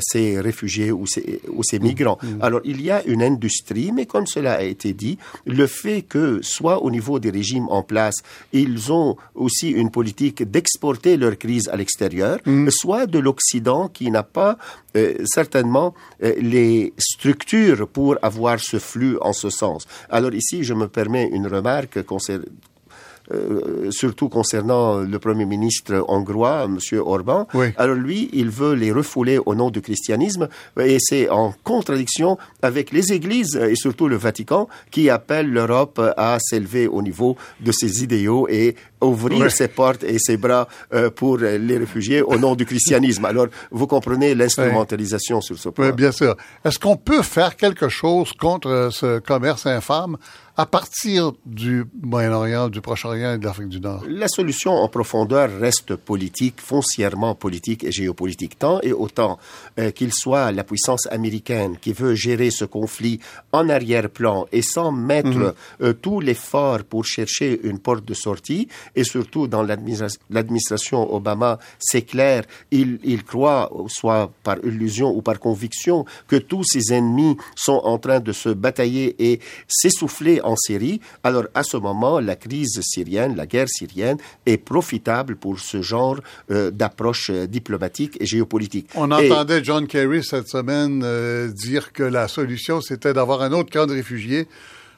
ces 0.00 0.40
réfugiés 0.40 0.92
ou 0.92 1.06
ces, 1.06 1.40
ou 1.48 1.62
ces 1.62 1.78
migrants. 1.78 2.18
Mm. 2.22 2.42
Alors, 2.42 2.60
il 2.64 2.80
y 2.80 2.90
a 2.90 3.04
une 3.04 3.22
industrie, 3.22 3.92
mais 3.92 4.06
comme 4.06 4.26
cela 4.26 4.54
a 4.54 4.62
été 4.62 4.92
dit, 4.92 5.18
le 5.46 5.66
fait 5.66 6.02
que, 6.02 6.40
soit 6.42 6.82
au 6.82 6.90
niveau 6.90 7.18
des 7.18 7.30
régimes 7.30 7.68
en 7.68 7.82
place, 7.82 8.16
ils 8.52 8.92
ont 8.92 9.16
aussi 9.34 9.70
une 9.70 9.90
politique 9.90 10.42
d'exporter 10.42 11.16
leur 11.16 11.36
crise 11.38 11.68
à 11.68 11.76
l'extérieur, 11.76 12.38
mm. 12.44 12.70
soit 12.70 13.06
de 13.06 13.18
l'Occident 13.18 13.88
qui 13.88 14.10
n'a 14.10 14.22
pas 14.22 14.56
euh, 14.96 15.14
certainement 15.24 15.94
euh, 16.22 16.34
les 16.40 16.92
structures 16.98 17.88
pour 17.88 18.16
avoir 18.22 18.58
ce 18.60 18.78
flux 18.78 19.16
en 19.20 19.32
ce 19.32 19.50
sens. 19.50 19.86
Alors 20.08 20.34
ici, 20.34 20.64
je 20.64 20.74
me 20.74 20.88
permets 20.88 21.28
une 21.32 21.46
remarque 21.46 22.02
concernant 22.02 22.44
euh, 23.32 23.90
surtout 23.90 24.28
concernant 24.28 24.98
le 24.98 25.18
Premier 25.18 25.46
ministre 25.46 26.04
hongrois, 26.08 26.64
M. 26.64 26.78
Orban. 27.00 27.46
Alors 27.76 27.96
lui, 27.96 28.28
il 28.32 28.50
veut 28.50 28.74
les 28.74 28.92
refouler 28.92 29.38
au 29.44 29.54
nom 29.54 29.70
du 29.70 29.80
christianisme 29.80 30.48
et 30.78 30.98
c'est 31.00 31.30
en 31.30 31.54
contradiction 31.64 32.36
avec 32.60 32.92
les 32.92 33.12
églises 33.12 33.56
et 33.56 33.76
surtout 33.76 34.08
le 34.08 34.16
Vatican 34.16 34.68
qui 34.90 35.08
appellent 35.08 35.50
l'Europe 35.50 36.00
à 36.16 36.38
s'élever 36.38 36.86
au 36.86 37.00
niveau 37.00 37.36
de 37.60 37.72
ses 37.72 38.02
idéaux 38.02 38.46
et 38.48 38.76
ouvrir 39.00 39.50
ses 39.50 39.68
portes 39.68 40.04
et 40.04 40.18
ses 40.18 40.36
bras 40.36 40.68
euh, 40.92 41.10
pour 41.10 41.38
les 41.38 41.78
réfugiés 41.78 42.22
au 42.22 42.36
nom 42.38 42.54
du 42.54 42.64
christianisme. 42.64 43.24
Alors, 43.24 43.46
vous 43.70 43.86
comprenez 43.86 44.34
l'instrumentalisation 44.34 45.40
sur 45.40 45.58
ce 45.58 45.68
point. 45.68 45.86
Oui, 45.86 45.92
bien 45.92 46.12
sûr. 46.12 46.36
Est-ce 46.64 46.78
qu'on 46.78 46.96
peut 46.96 47.22
faire 47.22 47.56
quelque 47.56 47.88
chose 47.88 48.32
contre 48.32 48.88
ce 48.90 49.18
commerce 49.18 49.66
infâme? 49.66 50.16
À 50.56 50.66
partir 50.66 51.32
du 51.44 51.84
Moyen-Orient, 52.00 52.68
du 52.68 52.80
Proche-Orient 52.80 53.34
et 53.34 53.38
de 53.38 53.44
l'Afrique 53.44 53.70
du 53.70 53.80
Nord? 53.80 54.04
La 54.08 54.28
solution 54.28 54.72
en 54.72 54.88
profondeur 54.88 55.50
reste 55.58 55.96
politique, 55.96 56.60
foncièrement 56.60 57.34
politique 57.34 57.82
et 57.82 57.90
géopolitique. 57.90 58.58
Tant 58.58 58.80
et 58.82 58.92
autant 58.92 59.38
euh, 59.80 59.90
qu'il 59.90 60.12
soit 60.12 60.52
la 60.52 60.62
puissance 60.62 61.06
américaine 61.10 61.76
qui 61.80 61.92
veut 61.92 62.14
gérer 62.14 62.50
ce 62.50 62.64
conflit 62.64 63.18
en 63.50 63.68
arrière-plan 63.68 64.46
et 64.52 64.62
sans 64.62 64.92
mettre 64.92 65.28
mhm. 65.28 65.52
euh, 65.82 65.92
tout 65.92 66.20
l'effort 66.20 66.84
pour 66.84 67.04
chercher 67.04 67.60
une 67.64 67.80
porte 67.80 68.04
de 68.04 68.14
sortie, 68.14 68.68
et 68.94 69.02
surtout 69.02 69.48
dans 69.48 69.62
l'administration 69.62 71.12
Obama, 71.12 71.58
c'est 71.80 72.02
clair, 72.02 72.44
il, 72.70 73.00
il 73.02 73.24
croit, 73.24 73.72
soit 73.88 74.30
par 74.44 74.58
illusion 74.64 75.10
ou 75.10 75.20
par 75.20 75.40
conviction, 75.40 76.04
que 76.28 76.36
tous 76.36 76.62
ses 76.62 76.92
ennemis 76.92 77.36
sont 77.56 77.80
en 77.82 77.98
train 77.98 78.20
de 78.20 78.32
se 78.32 78.50
batailler 78.50 79.16
et 79.18 79.40
s'essouffler 79.66 80.40
en 80.44 80.56
Syrie, 80.56 81.00
alors 81.22 81.44
à 81.54 81.62
ce 81.62 81.76
moment, 81.76 82.20
la 82.20 82.36
crise 82.36 82.80
syrienne, 82.82 83.36
la 83.36 83.46
guerre 83.46 83.68
syrienne 83.68 84.18
est 84.46 84.56
profitable 84.56 85.36
pour 85.36 85.58
ce 85.58 85.82
genre 85.82 86.18
euh, 86.50 86.70
d'approche 86.70 87.30
euh, 87.30 87.46
diplomatique 87.46 88.16
et 88.20 88.26
géopolitique. 88.26 88.88
On 88.94 89.10
entendait 89.10 89.62
John 89.62 89.86
Kerry 89.86 90.22
cette 90.22 90.48
semaine 90.48 91.02
euh, 91.04 91.48
dire 91.48 91.92
que 91.92 92.02
la 92.02 92.28
solution, 92.28 92.80
c'était 92.80 93.12
d'avoir 93.12 93.42
un 93.42 93.52
autre 93.52 93.70
camp 93.70 93.86
de 93.86 93.94
réfugiés 93.94 94.46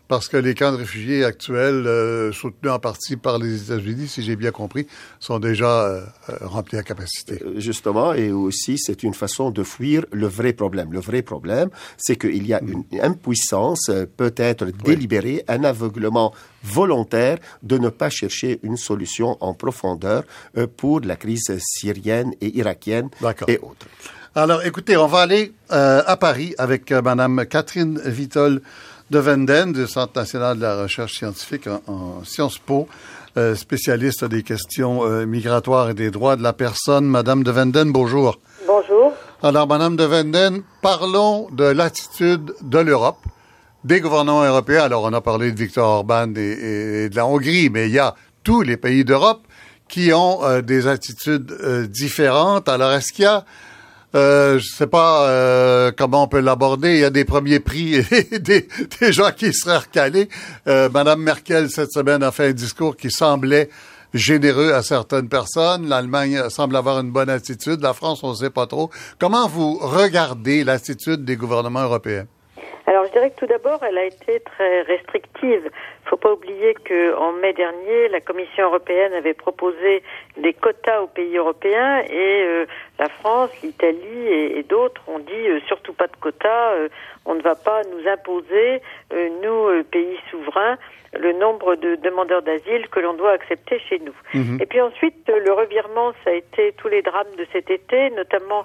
parce 0.08 0.28
que 0.28 0.36
les 0.36 0.54
camps 0.54 0.72
de 0.72 0.76
réfugiés 0.76 1.24
actuels, 1.24 1.86
euh, 1.86 2.32
soutenus 2.32 2.72
en 2.72 2.78
partie 2.78 3.16
par 3.16 3.38
les 3.38 3.64
États-Unis, 3.64 4.08
si 4.08 4.22
j'ai 4.22 4.36
bien 4.36 4.52
compris, 4.52 4.86
sont 5.18 5.38
déjà 5.38 5.84
euh, 5.84 6.00
euh, 6.28 6.36
remplis 6.42 6.78
à 6.78 6.82
capacité. 6.82 7.42
Justement, 7.56 8.12
et 8.12 8.30
aussi, 8.30 8.78
c'est 8.78 9.02
une 9.02 9.14
façon 9.14 9.50
de 9.50 9.62
fuir 9.62 10.04
le 10.12 10.26
vrai 10.26 10.52
problème. 10.52 10.92
Le 10.92 11.00
vrai 11.00 11.22
problème, 11.22 11.70
c'est 11.96 12.16
qu'il 12.16 12.46
y 12.46 12.54
a 12.54 12.60
une 12.62 12.84
impuissance, 13.00 13.90
peut-être 14.16 14.66
délibérée, 14.84 15.44
un 15.48 15.64
aveuglement 15.64 16.32
volontaire 16.62 17.38
de 17.62 17.78
ne 17.78 17.88
pas 17.88 18.10
chercher 18.10 18.60
une 18.62 18.76
solution 18.76 19.36
en 19.40 19.54
profondeur 19.54 20.24
pour 20.76 21.00
la 21.00 21.16
crise 21.16 21.56
syrienne 21.58 22.32
et 22.40 22.56
irakienne 22.56 23.08
et 23.48 23.58
autres. 23.58 23.86
Alors, 24.34 24.64
écoutez, 24.64 24.96
on 24.96 25.06
va 25.06 25.20
aller 25.20 25.52
à 25.70 26.16
Paris 26.16 26.54
avec 26.58 26.92
Madame 26.92 27.46
Catherine 27.46 28.00
Vitol 28.04 28.60
de 29.10 29.18
Venden 29.18 29.72
du 29.72 29.86
Centre 29.86 30.18
national 30.18 30.56
de 30.56 30.62
la 30.62 30.82
recherche 30.82 31.14
scientifique 31.14 31.68
en, 31.86 32.24
Sciences 32.24 32.58
Po, 32.58 32.88
euh, 33.36 33.54
spécialiste 33.54 34.24
des 34.24 34.42
questions 34.42 35.04
euh, 35.04 35.26
migratoires 35.26 35.90
et 35.90 35.94
des 35.94 36.10
droits 36.10 36.36
de 36.36 36.42
la 36.42 36.52
personne. 36.52 37.06
Madame 37.06 37.44
de 37.44 37.50
Venden, 37.50 37.92
bonjour. 37.92 38.38
Bonjour. 38.66 39.12
Alors, 39.42 39.68
Madame 39.68 39.96
de 39.96 40.04
Venden, 40.04 40.62
parlons 40.82 41.48
de 41.50 41.64
l'attitude 41.64 42.54
de 42.62 42.78
l'Europe, 42.78 43.18
des 43.84 44.00
gouvernements 44.00 44.44
européens. 44.44 44.84
Alors, 44.84 45.04
on 45.04 45.12
a 45.12 45.20
parlé 45.20 45.52
de 45.52 45.58
Viktor 45.58 45.86
Orban 45.86 46.34
et, 46.34 47.08
de 47.08 47.14
la 47.14 47.26
Hongrie, 47.26 47.70
mais 47.70 47.86
il 47.86 47.92
y 47.92 47.98
a 47.98 48.14
tous 48.42 48.62
les 48.62 48.76
pays 48.76 49.04
d'Europe 49.04 49.42
qui 49.88 50.12
ont 50.12 50.42
euh, 50.42 50.62
des 50.62 50.88
attitudes 50.88 51.52
différentes. 51.90 52.68
Alors, 52.68 52.92
est-ce 52.92 53.12
qu'il 53.12 53.24
y 53.24 53.28
a 53.28 53.44
euh, 54.16 54.58
je 54.58 54.66
sais 54.74 54.86
pas 54.86 55.28
euh, 55.28 55.92
comment 55.96 56.24
on 56.24 56.28
peut 56.28 56.40
l'aborder. 56.40 56.94
Il 56.94 57.00
y 57.00 57.04
a 57.04 57.10
des 57.10 57.26
premiers 57.26 57.60
prix 57.60 57.96
et 58.10 58.38
des, 58.38 58.66
gens 59.12 59.30
qui 59.36 59.52
seraient 59.52 59.78
recalés. 59.78 60.28
Euh, 60.66 60.88
Madame 60.88 61.20
Merkel, 61.22 61.68
cette 61.70 61.92
semaine, 61.92 62.22
a 62.22 62.30
fait 62.30 62.48
un 62.48 62.52
discours 62.52 62.96
qui 62.96 63.10
semblait 63.10 63.68
généreux 64.14 64.72
à 64.72 64.82
certaines 64.82 65.28
personnes. 65.28 65.88
L'Allemagne 65.88 66.48
semble 66.48 66.76
avoir 66.76 66.98
une 67.00 67.10
bonne 67.10 67.28
attitude. 67.28 67.80
La 67.82 67.92
France, 67.92 68.24
on 68.24 68.30
ne 68.30 68.36
sait 68.36 68.50
pas 68.50 68.66
trop. 68.66 68.90
Comment 69.18 69.48
vous 69.48 69.78
regardez 69.82 70.64
l'attitude 70.64 71.24
des 71.24 71.36
gouvernements 71.36 71.82
européens? 71.82 72.26
Alors, 72.88 73.04
je 73.06 73.10
dirais 73.10 73.30
que 73.30 73.36
tout 73.40 73.46
d'abord, 73.46 73.82
elle 73.82 73.98
a 73.98 74.04
été 74.04 74.38
très 74.40 74.82
restrictive. 74.82 75.62
Il 75.64 76.04
ne 76.04 76.08
faut 76.08 76.16
pas 76.16 76.32
oublier 76.32 76.74
qu'en 76.74 77.32
mai 77.32 77.52
dernier, 77.52 78.08
la 78.10 78.20
Commission 78.20 78.66
européenne 78.66 79.12
avait 79.12 79.34
proposé 79.34 80.04
des 80.36 80.52
quotas 80.52 81.00
aux 81.00 81.08
pays 81.08 81.36
européens 81.36 82.04
et 82.08 82.42
euh, 82.44 82.66
la 83.00 83.08
France, 83.08 83.50
l'Italie 83.64 84.28
et, 84.28 84.62
d'autres 84.62 85.02
ont 85.08 85.18
dit 85.18 85.48
euh, 85.48 85.58
surtout 85.66 85.94
pas 85.94 86.06
de 86.06 86.16
quotas, 86.20 86.74
euh, 86.74 86.88
on 87.24 87.34
ne 87.34 87.42
va 87.42 87.56
pas 87.56 87.82
nous 87.90 88.08
imposer, 88.08 88.80
nous, 89.42 89.82
pays 89.90 90.16
souverains, 90.30 90.78
le 91.14 91.32
nombre 91.32 91.76
de 91.76 91.96
demandeurs 91.96 92.42
d'asile 92.42 92.88
que 92.88 93.00
l'on 93.00 93.14
doit 93.14 93.32
accepter 93.32 93.78
chez 93.88 93.98
nous. 94.00 94.14
Mhm. 94.34 94.58
Et 94.60 94.66
puis 94.66 94.80
ensuite, 94.80 95.28
le 95.28 95.52
revirement, 95.52 96.12
ça 96.24 96.30
a 96.30 96.34
été 96.34 96.72
tous 96.78 96.88
les 96.88 97.02
drames 97.02 97.34
de 97.38 97.46
cet 97.52 97.70
été, 97.70 98.10
notamment 98.10 98.64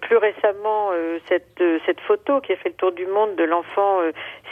plus 0.00 0.16
récemment 0.16 0.90
cette, 1.28 1.62
cette 1.84 2.00
photo 2.00 2.40
qui 2.40 2.52
a 2.52 2.56
fait 2.56 2.68
le 2.68 2.74
tour 2.74 2.92
du 2.92 3.06
monde 3.06 3.34
de 3.36 3.44
l'enfant 3.44 4.00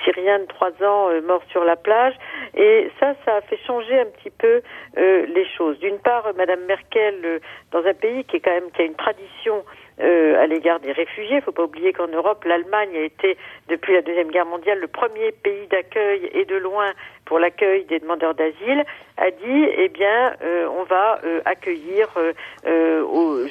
syrien 0.04 0.40
de 0.40 0.46
3 0.46 0.70
ans 0.82 1.08
mort 1.22 1.42
sur 1.50 1.64
la 1.64 1.76
plage. 1.76 2.14
Et 2.54 2.90
ça, 3.00 3.14
ça 3.24 3.36
a 3.36 3.40
fait 3.42 3.58
changer 3.66 4.00
un 4.00 4.06
petit 4.06 4.30
peu 4.30 4.62
euh, 4.98 5.26
les 5.26 5.46
choses. 5.56 5.78
D'une 5.78 5.98
part, 5.98 6.26
Madame 6.36 6.60
Merkel, 6.66 7.14
euh, 7.24 7.38
dans 7.70 7.84
un 7.84 7.94
pays 7.94 8.24
qui 8.24 8.36
est 8.36 8.40
quand 8.40 8.52
même 8.52 8.70
qui 8.70 8.82
a 8.82 8.84
une 8.84 8.94
tradition 8.94 9.64
euh, 10.00 10.42
à 10.42 10.46
l'égard 10.46 10.80
des 10.80 10.92
réfugiés. 10.92 11.32
Il 11.32 11.36
ne 11.36 11.40
faut 11.42 11.52
pas 11.52 11.64
oublier 11.64 11.92
qu'en 11.92 12.08
Europe, 12.08 12.44
l'Allemagne 12.44 12.96
a 12.96 13.00
été, 13.00 13.36
depuis 13.68 13.92
la 13.92 14.02
Deuxième 14.02 14.30
Guerre 14.30 14.46
mondiale, 14.46 14.78
le 14.80 14.86
premier 14.86 15.32
pays 15.32 15.66
d'accueil 15.70 16.30
et 16.32 16.44
de 16.44 16.56
loin 16.56 16.92
pour 17.24 17.38
l'accueil 17.38 17.84
des 17.84 18.00
demandeurs 18.00 18.34
d'asile, 18.34 18.84
a 19.16 19.30
dit, 19.30 19.66
eh 19.76 19.88
bien, 19.88 20.34
euh, 20.42 20.66
on 20.78 20.84
va 20.84 21.20
euh, 21.24 21.40
accueillir 21.44 22.08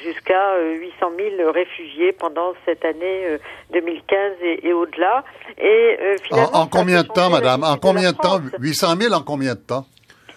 jusqu'à 0.04 0.58
800 0.60 1.12
000 1.38 1.52
réfugiés 1.52 2.12
pendant 2.12 2.54
cette 2.64 2.84
année 2.84 3.38
2015 3.72 4.32
et, 4.42 4.72
au-delà. 4.72 5.24
Et 5.58 5.96
finalement, 6.22 6.56
en, 6.56 6.66
combien 6.66 7.02
de 7.02 7.08
temps, 7.08 7.30
madame? 7.30 7.62
En 7.62 7.76
combien 7.76 8.12
de 8.12 8.16
temps? 8.16 8.40
800 8.58 8.96
000 9.00 9.14
en 9.14 9.22
combien 9.22 9.54
de 9.54 9.60
temps? 9.60 9.86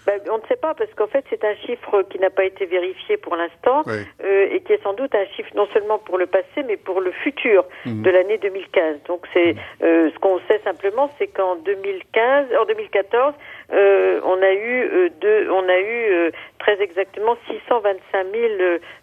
Bah, 0.05 0.13
on 0.31 0.37
ne 0.37 0.47
sait 0.47 0.55
pas 0.55 0.73
parce 0.73 0.93
qu'en 0.93 1.07
fait 1.07 1.25
c'est 1.29 1.43
un 1.43 1.55
chiffre 1.65 2.03
qui 2.03 2.19
n'a 2.19 2.29
pas 2.29 2.45
été 2.45 2.65
vérifié 2.65 3.17
pour 3.17 3.35
l'instant 3.35 3.83
euh, 3.87 4.47
et 4.51 4.61
qui 4.61 4.73
est 4.73 4.83
sans 4.83 4.93
doute 4.93 5.13
un 5.15 5.25
chiffre 5.35 5.49
non 5.55 5.67
seulement 5.73 5.97
pour 5.97 6.17
le 6.17 6.25
passé 6.25 6.63
mais 6.65 6.77
pour 6.77 7.01
le 7.01 7.11
futur 7.11 7.65
mhm. 7.85 8.01
de 8.03 8.09
l'année 8.09 8.37
2015. 8.37 8.97
Donc 9.07 9.25
c'est 9.33 9.53
mhm. 9.53 9.59
euh, 9.83 10.11
ce 10.13 10.19
qu'on 10.19 10.39
sait 10.47 10.61
simplement, 10.63 11.09
c'est 11.17 11.27
qu'en 11.27 11.55
2015, 11.57 12.47
en 12.59 12.65
2014, 12.65 13.33
euh, 13.73 14.19
on 14.23 14.41
a 14.41 14.51
eu 14.53 14.83
euh, 14.83 15.09
deux, 15.21 15.49
on 15.49 15.67
a 15.67 15.79
eu 15.79 16.11
euh, 16.11 16.31
très 16.59 16.81
exactement 16.81 17.37
625 17.47 18.27
000 18.33 18.53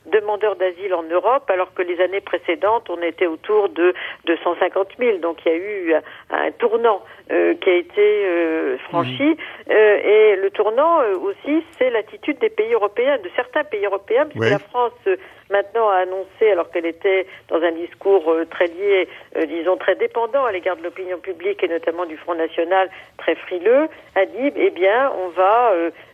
demandeurs 0.06 0.56
d'asile 0.56 0.94
en 0.94 1.02
Europe, 1.02 1.48
alors 1.48 1.72
que 1.74 1.82
les 1.82 2.00
années 2.00 2.20
précédentes, 2.20 2.88
on 2.90 3.00
était 3.02 3.26
autour 3.26 3.68
de 3.68 3.94
250 4.26 4.88
000. 4.98 5.18
Donc 5.18 5.38
il 5.44 5.52
y 5.52 5.54
a 5.54 5.58
eu 5.58 5.94
un, 6.30 6.50
tournant 6.52 7.02
qui 7.28 7.70
a 7.70 7.74
été 7.74 8.76
franchi. 8.88 9.36
Et 9.70 10.36
le 10.36 10.50
tournant 10.50 11.00
aussi, 11.22 11.64
c'est 11.78 11.90
l'attitude 11.90 12.38
des 12.38 12.50
pays 12.50 12.72
européens, 12.72 13.18
de 13.18 13.30
certains 13.36 13.64
pays 13.64 13.84
européens, 13.84 14.26
puisque 14.26 14.50
la 14.50 14.58
France 14.58 14.92
maintenant 15.50 15.88
a 15.88 15.96
annoncé, 15.98 16.50
alors 16.50 16.70
qu'elle 16.70 16.86
était 16.86 17.26
dans 17.48 17.62
un 17.62 17.72
discours 17.72 18.34
très 18.50 18.66
lié, 18.66 19.08
disons 19.46 19.76
très 19.76 19.94
dépendant 19.94 20.44
à 20.44 20.52
l'égard 20.52 20.76
de 20.76 20.82
l'opinion 20.82 21.18
publique 21.18 21.62
et 21.62 21.68
notamment 21.68 22.06
du 22.06 22.16
Front 22.16 22.34
National, 22.34 22.90
très 23.18 23.34
frileux, 23.34 23.88
a 24.14 24.26
dit 24.26 24.52
eh 24.56 24.70
bien, 24.70 25.12
on 25.24 25.28
va. 25.28 25.72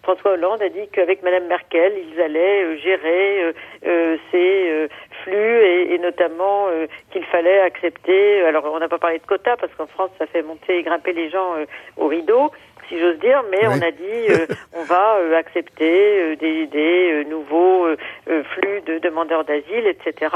Euh, 0.09 0.15
François 0.15 0.33
Hollande 0.33 0.63
a 0.63 0.69
dit 0.69 0.89
qu'avec 0.93 1.23
Madame 1.23 1.47
Merkel, 1.47 1.93
ils 2.11 2.21
allaient 2.21 2.65
euh, 2.65 2.77
gérer 2.79 3.55
euh, 3.87 4.17
ces 4.31 4.89
flux 5.23 5.65
et, 5.93 5.99
notamment 5.99 6.67
qu'il 7.11 7.25
fallait 7.25 7.61
accepter. 7.61 8.43
Alors, 8.45 8.65
on 8.73 8.79
n'a 8.79 8.89
pas 8.89 8.99
parlé 8.99 9.19
de 9.19 9.27
quotas 9.27 9.57
parce 9.57 9.73
qu'en 9.75 9.87
France, 9.87 10.11
ça 10.19 10.27
fait 10.27 10.43
monter 10.43 10.79
et 10.79 10.83
grimper 10.83 11.13
les 11.13 11.29
gens 11.29 11.55
au 11.97 12.07
rideau 12.07 12.51
si 12.89 12.99
j'ose 12.99 13.19
dire, 13.19 13.43
mais 13.51 13.67
on 13.67 13.83
a 13.83 13.91
dit 13.91 14.31
euh, 14.31 14.47
on 14.75 14.83
va 14.83 15.19
euh, 15.19 15.37
accepter 15.37 16.21
euh, 16.21 16.37
des, 16.37 16.67
des 16.67 17.25
nouveaux 17.27 17.87
flux 18.27 18.81
de 18.87 18.99
demandeurs 18.99 19.45
d'asile, 19.45 19.87
etc. 19.87 20.35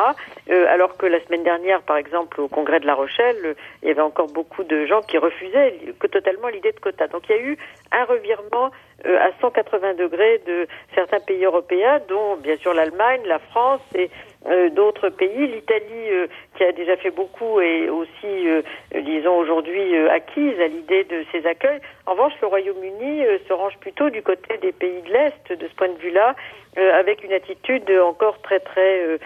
alors 0.69 0.97
que 0.97 1.07
la 1.07 1.23
semaine 1.25 1.43
dernière, 1.43 1.83
par 1.83 1.97
exemple, 1.97 2.41
au 2.41 2.49
congrès 2.49 2.81
de 2.81 2.87
La 2.87 2.95
Rochelle, 2.95 3.55
il 3.83 3.89
y 3.89 3.91
avait 3.91 4.01
encore 4.01 4.29
beaucoup 4.29 4.65
de 4.65 4.87
gens 4.87 5.01
qui 5.03 5.19
refusaient 5.19 5.75
totalement 6.11 6.49
l'idée 6.49 6.73
de 6.73 6.81
quotas. 6.81 7.09
Donc 7.09 7.23
il 7.29 7.37
y 7.37 7.39
a 7.39 7.43
eu 7.43 7.59
un 7.93 8.05
revirement 8.05 8.71
à 9.05 9.31
180 9.41 9.95
degrés 9.95 10.41
de 10.47 10.67
certains 10.95 11.21
pays 11.21 11.45
européens, 11.45 12.01
dont 12.09 12.37
bien 12.37 12.57
sûr 12.57 12.75
l'Allemagne, 12.75 13.23
la 13.27 13.39
France 13.39 13.81
et 13.95 14.11
euh, 14.47 14.71
d'autres 14.71 15.09
pays. 15.09 15.47
L'Italie, 15.47 16.11
euh, 16.11 16.27
qui 16.57 16.65
a 16.65 16.73
déjà 16.73 16.97
fait 16.97 17.13
beaucoup, 17.13 17.61
est 17.61 17.89
aussi, 17.89 18.49
euh, 18.49 18.63
disons, 18.93 19.37
aujourd'hui 19.37 19.97
acquise 20.09 20.59
à 20.61 20.67
l'idée 20.67 21.05
de 21.05 21.25
ces 21.31 21.47
accueils. 21.47 21.79
En 22.07 22.13
revanche, 22.13 22.33
le 22.41 22.49
Royaume-Uni 22.49 23.23
se 23.47 23.53
range 23.53 23.79
plutôt 23.79 24.11
du 24.11 24.21
côté 24.23 24.59
des 24.59 24.73
pays 24.73 25.01
de 25.03 25.13
l'Est, 25.13 25.53
de 25.53 25.69
ce 25.69 25.75
point 25.75 25.89
de 25.89 25.99
vue-là, 25.99 26.35
avec 26.77 27.23
une 27.23 27.33
attitude 27.33 27.89
encore 28.03 28.41
très 28.43 28.59
très 28.59 29.19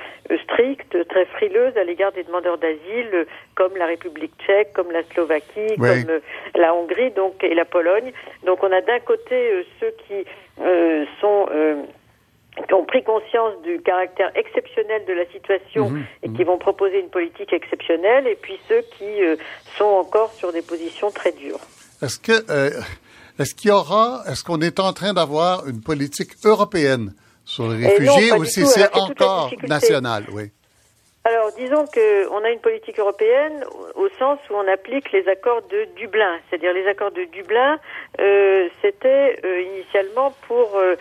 stricte, 0.45 1.09
très 1.09 1.25
frileuse 1.27 1.77
à 1.77 1.85
l'égard 1.85 2.13
des 2.13 2.25
demandeurs 2.25 2.59
d'asile, 2.59 3.27
comme 3.55 3.77
la 3.77 3.87
République 3.87 4.33
tchèque, 4.45 4.73
comme 4.75 4.91
la 4.91 5.03
Slovaquie, 5.05 5.77
comme 5.77 6.21
la 6.55 6.75
Hongrie, 6.75 7.13
donc 7.13 7.43
et 7.43 7.55
la 7.55 7.65
Pologne. 7.65 8.13
Donc, 8.45 8.63
on 8.63 8.73
a 8.73 8.81
d'un 8.83 9.01
côté 9.01 9.65
ceux 9.81 9.95
qui 10.07 10.27
sont 11.21 11.47
qui 12.65 12.75
ont 12.75 12.85
pris 12.85 13.03
conscience 13.05 13.53
du 13.63 13.81
caractère 13.83 14.31
exceptionnel 14.35 15.05
de 15.07 15.13
la 15.13 15.27
situation 15.27 15.91
mhm. 15.91 16.05
et 16.23 16.31
qui 16.31 16.45
vont 16.45 16.59
proposer 16.59 17.01
une 17.01 17.11
politique 17.11 17.53
exceptionnelle, 17.53 18.27
et 18.27 18.37
puis 18.37 18.59
ceux 18.69 18.83
qui 18.97 19.23
euh, 19.23 19.37
sont 19.77 19.85
encore 19.85 20.33
sur 20.33 20.53
des 20.53 20.63
positions 20.63 21.11
très 21.11 21.33
dures. 21.33 21.61
Est-ce 22.03 22.19
que 22.19 22.51
euh, 22.51 22.71
est-ce 23.39 23.55
qu'il 23.55 23.69
y 23.69 23.73
aura, 23.73 24.23
est-ce 24.27 24.43
qu'on 24.43 24.61
est 24.61 24.81
en 24.81 24.93
train 24.93 25.13
d'avoir 25.13 25.67
une 25.69 25.83
politique 25.83 26.33
européenne 26.45 27.13
sur 27.45 27.69
les 27.69 27.87
réfugiés 27.87 28.33
ou 28.33 28.45
si 28.45 28.67
c'est 28.67 28.95
encore 28.95 29.51
national, 29.69 30.25
oui? 30.33 30.51
Alors, 31.27 31.51
disons 31.59 31.87
qu'on 31.87 32.45
a 32.45 32.51
une 32.51 32.61
politique 32.61 33.01
européenne 33.01 33.65
au 33.97 34.09
sens 34.11 34.39
où 34.49 34.55
on 34.55 34.69
applique 34.69 35.11
les 35.11 35.27
accords 35.27 35.63
de 35.63 35.89
Dublin. 35.97 36.39
C'est-à-dire 36.49 36.73
les 36.73 36.87
accords 36.87 37.11
de 37.11 37.25
Dublin, 37.25 37.81
euh, 38.21 38.69
c'était 38.81 39.41
euh, 39.45 39.61
initialement 39.63 40.33
pour 40.47 40.77
euh, 40.77 40.95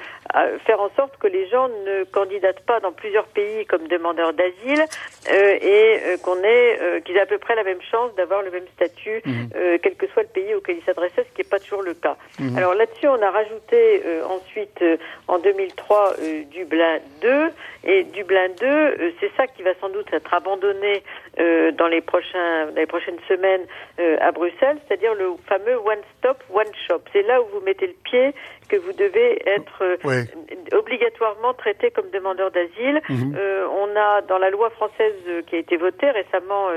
faire 0.66 0.82
en 0.82 0.90
sorte 0.96 1.16
que 1.18 1.28
les 1.28 1.48
gens 1.48 1.68
ne 1.68 2.06
candidatent 2.06 2.66
pas 2.66 2.80
dans 2.80 2.92
plusieurs 2.92 3.28
pays 3.28 3.68
comme 3.68 3.88
demandeurs 3.88 4.34
d'asile 4.34 4.84
et 5.30 6.00
qu'on 6.24 6.44
ait 6.44 7.02
qu'ils 7.04 7.16
aient 7.18 7.22
à 7.22 7.26
peu 7.26 7.38
près 7.38 7.56
la 7.56 7.64
même 7.64 7.82
chance 7.82 8.14
d'avoir 8.16 8.42
le 8.42 8.52
même 8.52 8.66
statut, 8.76 9.22
mmh. 9.26 9.78
quel 9.82 9.96
que 9.96 10.08
soit 10.08 10.24
le 10.24 10.30
pays 10.30 10.54
auquel 10.54 10.78
ils 10.78 10.84
s'adressaient, 10.84 11.26
ce 11.30 11.36
qui 11.36 11.42
n'est 11.42 11.50
pas 11.50 11.60
toujours 11.60 11.82
le 11.82 11.94
cas. 11.94 12.18
Mmh. 12.40 12.58
Alors 12.58 12.74
là-dessus, 12.74 13.08
on 13.08 13.22
a 13.22 13.32
rajouté 13.32 14.04
ensuite 14.28 14.84
en 15.28 15.40
2003 15.40 16.16
Dublin 16.52 17.00
2 17.22 17.50
et 17.86 18.04
Dublin 18.04 18.50
2, 18.60 19.14
c'est 19.20 19.32
ça 19.38 19.48
qui 19.48 19.64
va 19.64 19.72
sans 19.80 19.90
doute 19.90 20.14
être 20.16 20.34
abandonné 20.34 21.04
euh, 21.40 21.72
dans 21.72 21.88
les 21.88 22.02
prochaines 22.02 23.20
semaines 23.28 23.66
euh, 24.00 24.18
à 24.22 24.32
Bruxelles, 24.32 24.78
c'est-à-dire 24.88 25.14
le 25.14 25.34
fameux 25.48 25.78
one 25.78 26.02
stop 26.18 26.44
one 26.54 26.72
shop. 26.88 27.02
C'est 27.14 27.24
là 27.24 27.42
où 27.42 27.46
vous 27.54 27.62
mettez 27.62 27.88
le 27.88 27.96
pied 28.04 28.34
que 28.68 28.76
vous 28.78 28.94
devez 28.94 29.42
être 29.48 29.84
euh, 29.84 30.26
obligatoirement 30.72 31.54
traité 31.54 31.92
comme 31.92 32.10
demandeur 32.12 32.52
d'asile. 32.52 33.02
Mhm. 33.10 33.36
Euh, 33.38 33.68
on 33.70 33.96
a 33.96 34.22
dans 34.22 34.38
la 34.38 34.50
loi 34.50 34.70
française 34.72 35.14
euh, 35.28 35.42
qui 35.44 35.56
a 35.56 35.60
été 35.60 35.78
votée 35.78 36.10
récemment 36.12 36.70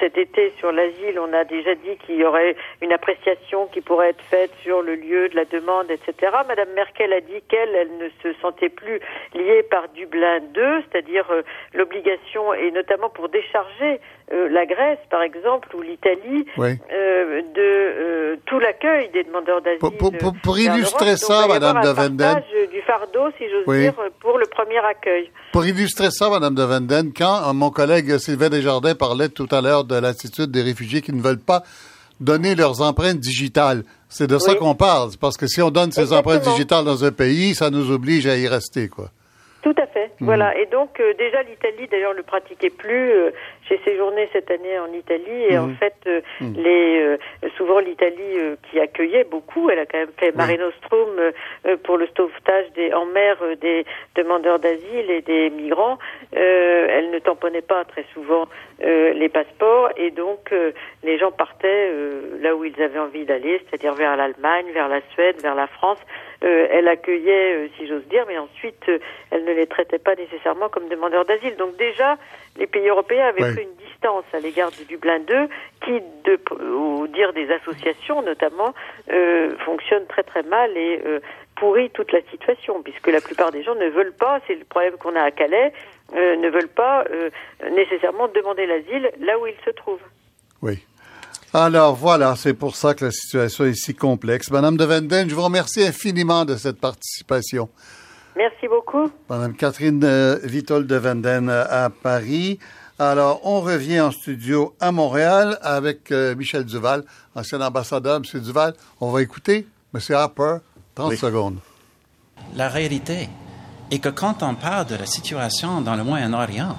cet 0.00 0.16
été 0.16 0.52
sur 0.58 0.72
l'asile, 0.72 1.18
on 1.18 1.32
a 1.32 1.44
déjà 1.44 1.74
dit 1.74 1.96
qu'il 2.04 2.16
y 2.16 2.24
aurait 2.24 2.56
une 2.80 2.92
appréciation 2.92 3.66
qui 3.66 3.80
pourrait 3.80 4.10
être 4.10 4.22
faite 4.22 4.50
sur 4.62 4.82
le 4.82 4.94
lieu 4.94 5.28
de 5.28 5.36
la 5.36 5.44
demande, 5.44 5.90
etc. 5.90 6.32
Madame 6.48 6.70
Merkel 6.74 7.12
a 7.12 7.20
dit 7.20 7.42
qu'elle, 7.48 7.74
elle 7.74 7.96
ne 7.98 8.08
se 8.22 8.38
sentait 8.40 8.68
plus 8.68 9.00
liée 9.34 9.62
par 9.62 9.88
Dublin 9.88 10.40
2, 10.40 10.82
c'est-à-dire 10.82 11.26
l'obligation, 11.74 12.54
et 12.54 12.70
notamment 12.70 13.10
pour 13.10 13.28
décharger 13.28 14.00
la 14.30 14.66
Grèce, 14.66 14.98
par 15.10 15.22
exemple, 15.22 15.74
ou 15.74 15.82
l'Italie, 15.82 16.46
de 16.56 18.36
tout 18.46 18.58
l'accueil 18.58 19.10
des 19.10 19.24
demandeurs 19.24 19.60
d'asile 19.60 19.80
pour, 20.42 20.58
illustrer 20.58 21.16
ça, 21.16 21.46
Madame 21.48 21.80
de 21.80 21.88
Venden. 21.88 22.42
du 22.70 22.80
fardeau, 22.82 23.30
si 23.38 23.44
j'ose 23.48 23.76
dire, 23.76 23.94
pour 24.20 24.38
le 24.38 24.46
premier 24.46 24.78
accueil. 24.78 25.30
Pour 25.52 25.66
illustrer 25.66 26.10
ça, 26.10 26.30
Madame 26.30 26.54
de 26.54 26.62
Venden, 26.62 27.12
quand 27.16 27.48
euh, 27.48 27.52
mon 27.52 27.70
collègue 27.70 28.18
Sylvain 28.18 28.48
Desjardins 28.48 28.94
parlait 28.94 29.28
tout 29.28 29.48
à 29.50 29.60
l'heure 29.60 29.84
de 29.84 29.96
l'attitude 29.96 30.50
des 30.50 30.62
réfugiés 30.62 31.00
qui 31.00 31.12
ne 31.12 31.20
veulent 31.20 31.38
pas 31.44 31.62
donner 32.20 32.54
leurs 32.54 32.82
empreintes 32.82 33.18
digitales, 33.18 33.82
c'est 34.08 34.26
de 34.26 34.38
ça 34.38 34.54
qu'on 34.54 34.74
parle. 34.74 35.10
Parce 35.20 35.36
que 35.36 35.46
si 35.46 35.62
on 35.62 35.70
donne 35.70 35.92
ces 35.92 36.12
empreintes 36.12 36.42
digitales 36.42 36.84
dans 36.84 37.04
un 37.04 37.12
pays, 37.12 37.54
ça 37.54 37.70
nous 37.70 37.90
oblige 37.90 38.26
à 38.26 38.36
y 38.36 38.46
rester, 38.46 38.88
quoi. 38.88 39.10
Tout 39.62 39.74
à 39.76 39.86
fait. 39.86 40.10
Mhm. 40.20 40.26
Voilà. 40.26 40.56
Et 40.58 40.66
donc 40.66 40.98
euh, 41.00 41.12
déjà 41.18 41.42
l'Italie, 41.42 41.86
d'ailleurs, 41.90 42.14
ne 42.14 42.22
pratiquait 42.22 42.70
plus. 42.70 43.12
Euh, 43.12 43.30
j'ai 43.70 43.80
séjourné 43.84 44.28
cette 44.32 44.50
année 44.50 44.78
en 44.78 44.92
Italie 44.92 45.44
et 45.48 45.58
en 45.58 45.68
mhm. 45.68 45.76
fait, 45.76 45.94
euh, 46.06 46.20
mhm. 46.40 46.54
les 46.56 47.18
souvent 47.56 47.78
l'Italie 47.78 48.36
qui 48.70 48.80
accueillait 48.80 49.24
beaucoup, 49.24 49.70
elle 49.70 49.78
a 49.78 49.86
quand 49.86 49.98
même 49.98 50.12
fait 50.18 50.34
Mare 50.34 50.58
Nostrum 50.58 51.08
pour 51.84 51.96
le 51.96 52.08
sauvetage 52.16 52.66
des 52.74 52.92
en 52.92 53.06
mer 53.06 53.36
des 53.60 53.84
demandeurs 54.16 54.58
d'asile 54.58 55.10
et 55.10 55.22
des 55.22 55.50
migrants. 55.50 55.98
elle 56.32 57.10
ne 57.10 57.18
tamponnait 57.18 57.62
pas 57.62 57.84
très 57.84 58.04
souvent 58.14 58.46
les 58.80 59.28
passeports 59.28 59.90
et 59.96 60.10
donc 60.10 60.52
les 61.02 61.18
gens 61.18 61.30
partaient 61.30 61.92
là 62.40 62.54
où 62.54 62.64
ils 62.64 62.80
avaient 62.82 62.98
envie 62.98 63.24
d'aller, 63.24 63.60
c'est-à-dire 63.64 63.94
vers 63.94 64.16
l'Allemagne, 64.16 64.66
vers 64.72 64.88
la 64.88 65.00
Suède, 65.12 65.40
vers 65.42 65.54
la 65.54 65.66
France. 65.66 65.98
Euh, 66.42 66.68
elle 66.70 66.88
accueillait, 66.88 67.54
euh, 67.54 67.68
si 67.76 67.86
j'ose 67.86 68.06
dire, 68.08 68.24
mais 68.26 68.38
ensuite 68.38 68.88
euh, 68.88 68.98
elle 69.30 69.44
ne 69.44 69.52
les 69.52 69.66
traitait 69.66 69.98
pas 69.98 70.14
nécessairement 70.14 70.70
comme 70.70 70.88
demandeurs 70.88 71.26
d'asile. 71.26 71.54
Donc 71.56 71.76
déjà, 71.76 72.16
les 72.56 72.66
pays 72.66 72.88
européens 72.88 73.26
avaient 73.26 73.52
pris 73.52 73.62
une 73.62 73.86
distance 73.86 74.24
à 74.32 74.40
l'égard 74.40 74.70
du 74.70 74.84
Dublin 74.84 75.20
2, 75.20 75.48
qui, 75.84 76.00
de, 76.24 76.38
au 76.64 77.06
dire 77.06 77.32
des 77.32 77.50
associations 77.50 78.22
notamment, 78.22 78.74
fonctionne 79.64 80.06
très 80.08 80.22
très 80.22 80.42
mal 80.42 80.76
et 80.76 81.00
pourrit 81.56 81.90
toute 81.90 82.12
la 82.12 82.20
situation, 82.30 82.82
puisque 82.82 83.08
la 83.08 83.20
plupart 83.20 83.50
des 83.52 83.62
gens 83.62 83.74
ne 83.74 83.88
veulent 83.88 84.14
pas, 84.18 84.40
c'est 84.46 84.54
le 84.54 84.64
problème 84.64 84.96
qu'on 84.98 85.14
a 85.16 85.22
à 85.22 85.30
Calais, 85.30 85.72
ne 86.14 86.48
veulent 86.50 86.68
pas 86.68 87.04
nécessairement 87.70 88.28
demander 88.28 88.66
l'asile 88.66 89.10
là 89.20 89.38
où 89.38 89.46
ils 89.46 89.54
se 89.64 89.70
trouvent. 89.70 89.98
Oui. 90.62 90.84
Alors 91.52 91.96
voilà, 91.96 92.36
c'est 92.36 92.54
pour 92.54 92.76
ça 92.76 92.94
que 92.94 93.06
la 93.06 93.10
situation 93.10 93.64
est 93.64 93.74
si 93.74 93.94
complexe. 93.94 94.50
Madame 94.50 94.76
de 94.76 94.84
Venden, 94.84 95.28
je 95.28 95.34
vous 95.34 95.42
remercie 95.42 95.82
infiniment 95.82 96.44
de 96.44 96.54
cette 96.54 96.80
participation. 96.80 97.68
Merci 98.40 98.68
beaucoup. 98.68 99.10
Madame 99.28 99.54
Catherine 99.54 100.02
euh, 100.02 100.38
Vitol 100.42 100.86
de 100.86 100.96
Venden 100.96 101.50
euh, 101.50 101.64
à 101.68 101.90
Paris. 101.90 102.58
Alors, 102.98 103.42
on 103.44 103.60
revient 103.60 104.00
en 104.00 104.10
studio 104.10 104.74
à 104.80 104.92
Montréal 104.92 105.58
avec 105.60 106.10
euh, 106.10 106.34
Michel 106.34 106.64
Duval, 106.64 107.04
ancien 107.34 107.60
ambassadeur. 107.60 108.18
Monsieur 108.18 108.40
Duval, 108.40 108.72
on 108.98 109.10
va 109.10 109.20
écouter 109.20 109.66
Monsieur 109.92 110.14
Harper, 110.14 110.56
30 110.94 111.16
secondes. 111.16 111.58
La 112.56 112.70
réalité 112.70 113.28
est 113.90 113.98
que 113.98 114.08
quand 114.08 114.42
on 114.42 114.54
parle 114.54 114.86
de 114.86 114.94
la 114.94 115.04
situation 115.04 115.82
dans 115.82 115.94
le 115.94 116.02
Moyen-Orient, 116.02 116.78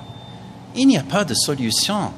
il 0.75 0.87
n'y 0.87 0.97
a 0.97 1.03
pas 1.03 1.25
de 1.25 1.35
solution 1.35 2.11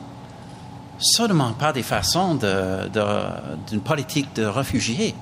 seulement 1.00 1.52
par 1.52 1.74
des 1.74 1.84
façons 1.84 2.36
d'une 2.36 3.82
politique 3.82 4.34
de 4.38 4.46
réfugiés. 4.46 5.14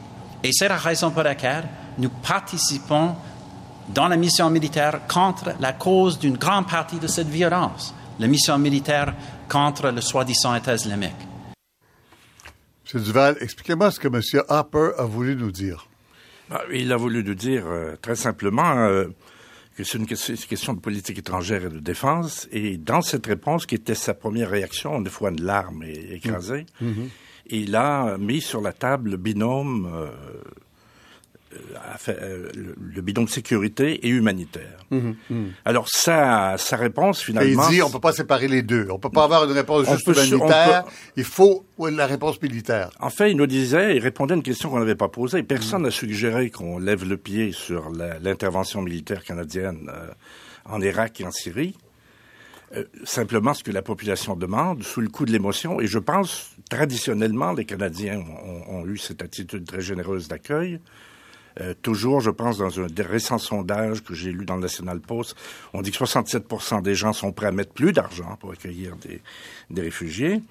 Et 0.44 0.52
c'est 0.52 0.68
la 0.68 0.78
raison 0.78 1.10
pour 1.10 1.24
laquelle 1.24 1.68
nous 1.98 2.10
participons 2.10 3.16
dans 3.94 4.08
la 4.08 4.18
mission 4.18 4.50
militaire 4.50 5.02
contre 5.08 5.52
la 5.60 5.74
cause 5.74 6.20
d'une 6.20 6.38
grande 6.38 6.68
partie 6.68 7.00
de 7.00 7.08
cette 7.08 7.28
violence, 7.28 7.94
la 8.20 8.28
mission 8.28 8.58
militaire 8.58 9.14
contre 9.50 9.92
le 9.92 10.02
soi-disant 10.02 10.56
État 10.56 10.76
islamique. 10.76 11.12
M. 12.94 13.02
Duval, 13.02 13.38
expliquez-moi 13.42 13.92
ce 13.92 14.00
que 14.00 14.08
M. 14.08 14.44
Harper 14.50 14.92
a 14.98 15.04
voulu 15.04 15.36
nous 15.36 15.52
dire. 15.52 15.88
Ah, 16.50 16.62
il 16.74 16.92
a 16.92 16.98
voulu 16.98 17.24
nous 17.24 17.36
dire 17.36 17.66
euh, 17.68 17.96
très 18.02 18.16
simplement 18.16 18.76
euh, 18.76 19.08
que 19.78 19.84
c'est 19.84 19.98
une, 19.98 20.06
question 20.06 20.74
de 20.74 20.80
politique 20.80 21.18
étrangère 21.18 21.66
et 21.66 21.70
de 21.70 21.80
défense. 21.80 22.48
Et 22.52 22.78
dans 22.78 23.02
cette 23.02 23.26
réponse, 23.26 23.66
qui 23.66 23.76
était 23.76 23.96
sa 23.96 24.14
première 24.14 24.50
réaction, 24.50 25.00
une 25.00 25.08
fois 25.08 25.30
une 25.30 25.42
larme 25.42 25.84
écrasée, 25.84 26.66
mmh. 26.82 26.88
Mmh. 26.88 27.10
il 27.48 27.76
a 27.76 28.18
mis 28.18 28.42
sur 28.42 28.60
la 28.60 28.74
table 28.74 29.12
le 29.12 29.18
binôme 29.18 29.90
euh, 29.94 30.10
le, 32.08 33.02
bidon 33.02 33.24
de 33.24 33.30
sécurité 33.30 34.06
et 34.06 34.10
humanitaire. 34.10 34.86
Mhm, 34.90 35.16
mhm. 35.30 35.52
Alors 35.66 35.88
sa, 35.90 36.58
sa 36.58 36.78
réponse 36.78 37.22
finalement... 37.22 37.68
il 37.70 37.76
dit 37.76 37.82
on 37.82 37.90
peut 37.90 38.00
pas 38.00 38.14
séparer 38.14 38.48
les 38.48 38.62
deux. 38.62 38.88
On 38.90 39.00
peut 39.00 39.10
pas 39.10 39.24
avoir 39.24 39.46
une 39.46 39.52
réponse 39.52 39.88
juste 39.90 40.08
humanitaire. 40.08 40.86
Il 41.16 41.24
faut 41.24 41.66
la 41.90 42.06
réponse 42.06 42.42
militaire. 42.42 42.90
En 43.00 43.10
fait, 43.10 43.32
il 43.32 43.38
nous 43.38 43.48
disait, 43.48 43.96
il 43.96 44.00
répondait 44.00 44.34
à 44.34 44.38
une 44.38 44.44
question 44.44 44.70
qu'on 44.70 44.80
n'avait 44.80 44.96
pas 44.96 45.08
posée. 45.08 45.44
Personne 45.44 45.84
n'a 45.84 45.92
suggéré 45.92 46.50
qu'on 46.50 46.78
lève 46.78 47.08
le 47.08 47.18
pied 47.18 47.52
sur 47.52 47.90
l'intervention 48.22 48.82
militaire 48.82 49.24
canadienne 49.24 49.90
euh, 49.94 50.12
en 50.66 50.82
Irak 50.82 51.22
et 51.22 51.26
en 51.26 51.32
Syrie. 51.32 51.76
Euh, 52.76 52.86
simplement 53.04 53.54
ce 53.54 53.64
que 53.64 53.72
la 53.72 53.82
population 53.82 54.36
demande, 54.36 54.84
sous 54.84 55.02
le 55.02 55.10
coup 55.10 55.26
de 55.26 55.32
l'émotion. 55.32 55.82
Et 55.82 55.88
je 55.88 56.00
pense, 56.00 56.52
traditionnellement, 56.70 57.52
les 57.52 57.66
Canadiens 57.66 58.20
ont, 58.20 58.78
ont 58.78 58.88
eu 58.88 58.98
cette 58.98 59.22
attitude 59.22 59.66
très 59.66 59.82
généreuse 59.82 60.28
d'accueil. 60.28 60.80
Euh, 61.62 61.74
toujours, 61.82 62.22
je 62.22 62.32
pense, 62.32 62.58
dans 62.58 62.80
un 62.80 62.88
récent 62.98 63.38
sondage 63.38 64.04
que 64.04 64.14
j'ai 64.14 64.32
lu 64.32 64.46
dans 64.46 64.56
le 64.56 64.62
National 64.62 65.00
Post, 65.00 65.36
on 65.74 65.82
dit 65.82 65.92
que 65.92 65.98
67% 65.98 66.82
des 66.82 66.96
gens 66.96 67.14
sont 67.14 67.32
prêts 67.32 67.48
à 67.48 67.52
mettre 67.52 67.74
plus 67.74 67.94
d'argent 67.94 68.38
pour 68.40 68.52
accueillir 68.52 68.96
des, 68.98 69.22
des 69.70 69.82
réfugiés. 69.82 70.42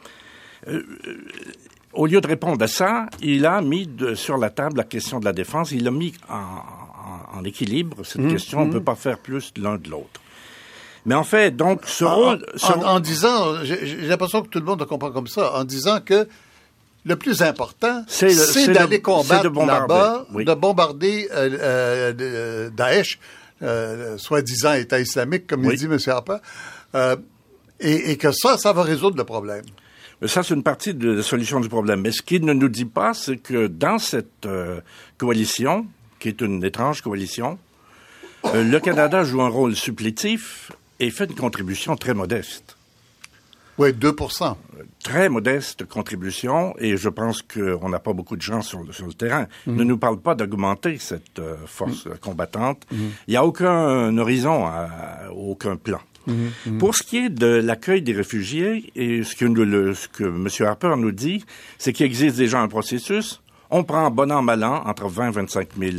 Euh, 0.68 0.82
euh, 1.06 1.24
au 1.92 2.06
lieu 2.06 2.20
de 2.20 2.26
répondre 2.26 2.62
à 2.62 2.68
ça, 2.68 3.06
il 3.20 3.46
a 3.46 3.60
mis 3.60 3.86
de, 3.86 4.14
sur 4.14 4.36
la 4.36 4.50
table 4.50 4.76
la 4.76 4.84
question 4.84 5.18
de 5.18 5.24
la 5.24 5.32
défense. 5.32 5.72
Il 5.72 5.88
a 5.88 5.90
mis 5.90 6.12
en, 6.28 7.38
en, 7.38 7.44
équilibre 7.44 8.04
cette 8.04 8.22
mmh, 8.22 8.30
question. 8.30 8.58
On 8.60 8.64
ne 8.66 8.70
mmh. 8.70 8.72
peut 8.74 8.84
pas 8.84 8.94
faire 8.94 9.18
plus 9.18 9.52
l'un 9.56 9.76
de 9.76 9.88
l'autre. 9.90 10.20
Mais 11.06 11.14
en 11.14 11.24
fait, 11.24 11.56
donc, 11.56 11.80
ce 11.86 12.04
rôle... 12.04 12.46
En, 12.62 12.82
en, 12.82 13.00
disant, 13.00 13.64
j'ai 13.64 13.96
l'impression 14.06 14.42
que 14.42 14.48
tout 14.48 14.60
le 14.60 14.66
monde 14.66 14.80
le 14.80 14.86
comprend 14.86 15.10
comme 15.10 15.26
ça, 15.26 15.54
en 15.54 15.64
disant 15.64 16.00
que 16.00 16.28
le 17.04 17.16
plus 17.16 17.42
important, 17.42 18.04
c'est 18.08 18.72
d'aller 18.72 19.00
combattre 19.00 19.50
là-bas, 19.50 20.26
de 20.34 20.54
bombarder 20.54 21.28
euh, 21.32 22.12
euh, 22.20 22.70
Daesh, 22.70 23.18
euh, 23.62 24.18
soi-disant 24.18 24.74
État 24.74 25.00
islamique, 25.00 25.46
comme 25.46 25.64
il 25.64 25.76
dit 25.76 25.86
M. 25.86 25.98
Harper, 26.06 26.36
et, 27.80 28.10
et, 28.10 28.16
que 28.16 28.30
ça, 28.32 28.58
ça 28.58 28.72
va 28.72 28.82
résoudre 28.82 29.16
le 29.16 29.24
problème. 29.24 29.64
Mais 30.20 30.28
ça, 30.28 30.42
c'est 30.42 30.52
une 30.52 30.62
partie 30.62 30.92
de 30.92 31.12
la 31.12 31.22
solution 31.22 31.60
du 31.60 31.70
problème. 31.70 32.02
Mais 32.02 32.12
ce 32.12 32.20
qu'il 32.20 32.44
ne 32.44 32.52
nous 32.52 32.68
dit 32.68 32.84
pas, 32.84 33.14
c'est 33.14 33.38
que 33.38 33.68
dans 33.68 33.98
cette 33.98 34.46
coalition, 35.16 35.86
qui 36.18 36.28
est 36.28 36.42
une 36.42 36.62
étrange 36.62 37.00
coalition, 37.00 37.58
le 38.52 38.78
Canada 38.78 39.24
joue 39.24 39.40
un 39.40 39.48
rôle 39.48 39.74
supplétif 39.74 40.72
et 40.98 41.10
fait 41.10 41.24
une 41.24 41.36
contribution 41.36 41.96
très 41.96 42.12
modeste. 42.12 42.76
Oui, 43.80 43.94
2 43.94 44.14
Très 45.02 45.30
modeste 45.30 45.86
contribution, 45.86 46.74
et 46.78 46.98
je 46.98 47.08
pense 47.08 47.40
qu'on 47.40 47.88
n'a 47.88 47.98
pas 47.98 48.12
beaucoup 48.12 48.36
de 48.36 48.42
gens 48.42 48.60
sur 48.60 48.82
le, 48.82 48.92
sur 48.92 49.06
le 49.06 49.14
terrain. 49.14 49.46
Mhm. 49.66 49.76
Ne 49.76 49.84
nous 49.84 49.96
parle 49.96 50.20
pas 50.20 50.34
d'augmenter 50.34 50.98
cette 50.98 51.38
euh, 51.38 51.56
force 51.64 52.04
mhm. 52.04 52.18
combattante. 52.18 52.84
Mhm. 52.92 52.98
Il 53.26 53.30
n'y 53.30 53.36
a 53.38 53.44
aucun 53.46 54.18
horizon, 54.18 54.66
aucun 55.34 55.76
plan. 55.76 56.00
Pour 56.78 56.94
ce 56.94 57.02
qui 57.02 57.16
est 57.16 57.30
de 57.30 57.46
l'accueil 57.46 58.02
des 58.02 58.12
réfugiés, 58.12 58.92
et 58.94 59.24
ce 59.24 59.34
que, 59.34 59.46
le, 59.46 59.94
ce 59.94 60.08
que 60.08 60.24
M. 60.24 60.48
Harper 60.60 60.94
nous 60.98 61.10
dit, 61.10 61.42
c'est 61.78 61.94
qu'il 61.94 62.04
existe 62.04 62.36
déjà 62.36 62.60
un 62.60 62.68
processus. 62.68 63.40
On 63.70 63.84
prend 63.84 64.10
bon 64.10 64.32
an, 64.32 64.42
mal 64.42 64.64
an 64.64 64.82
entre 64.86 65.08
20 65.08 65.28
et 65.28 65.32
25 65.32 65.68
000 65.78 65.92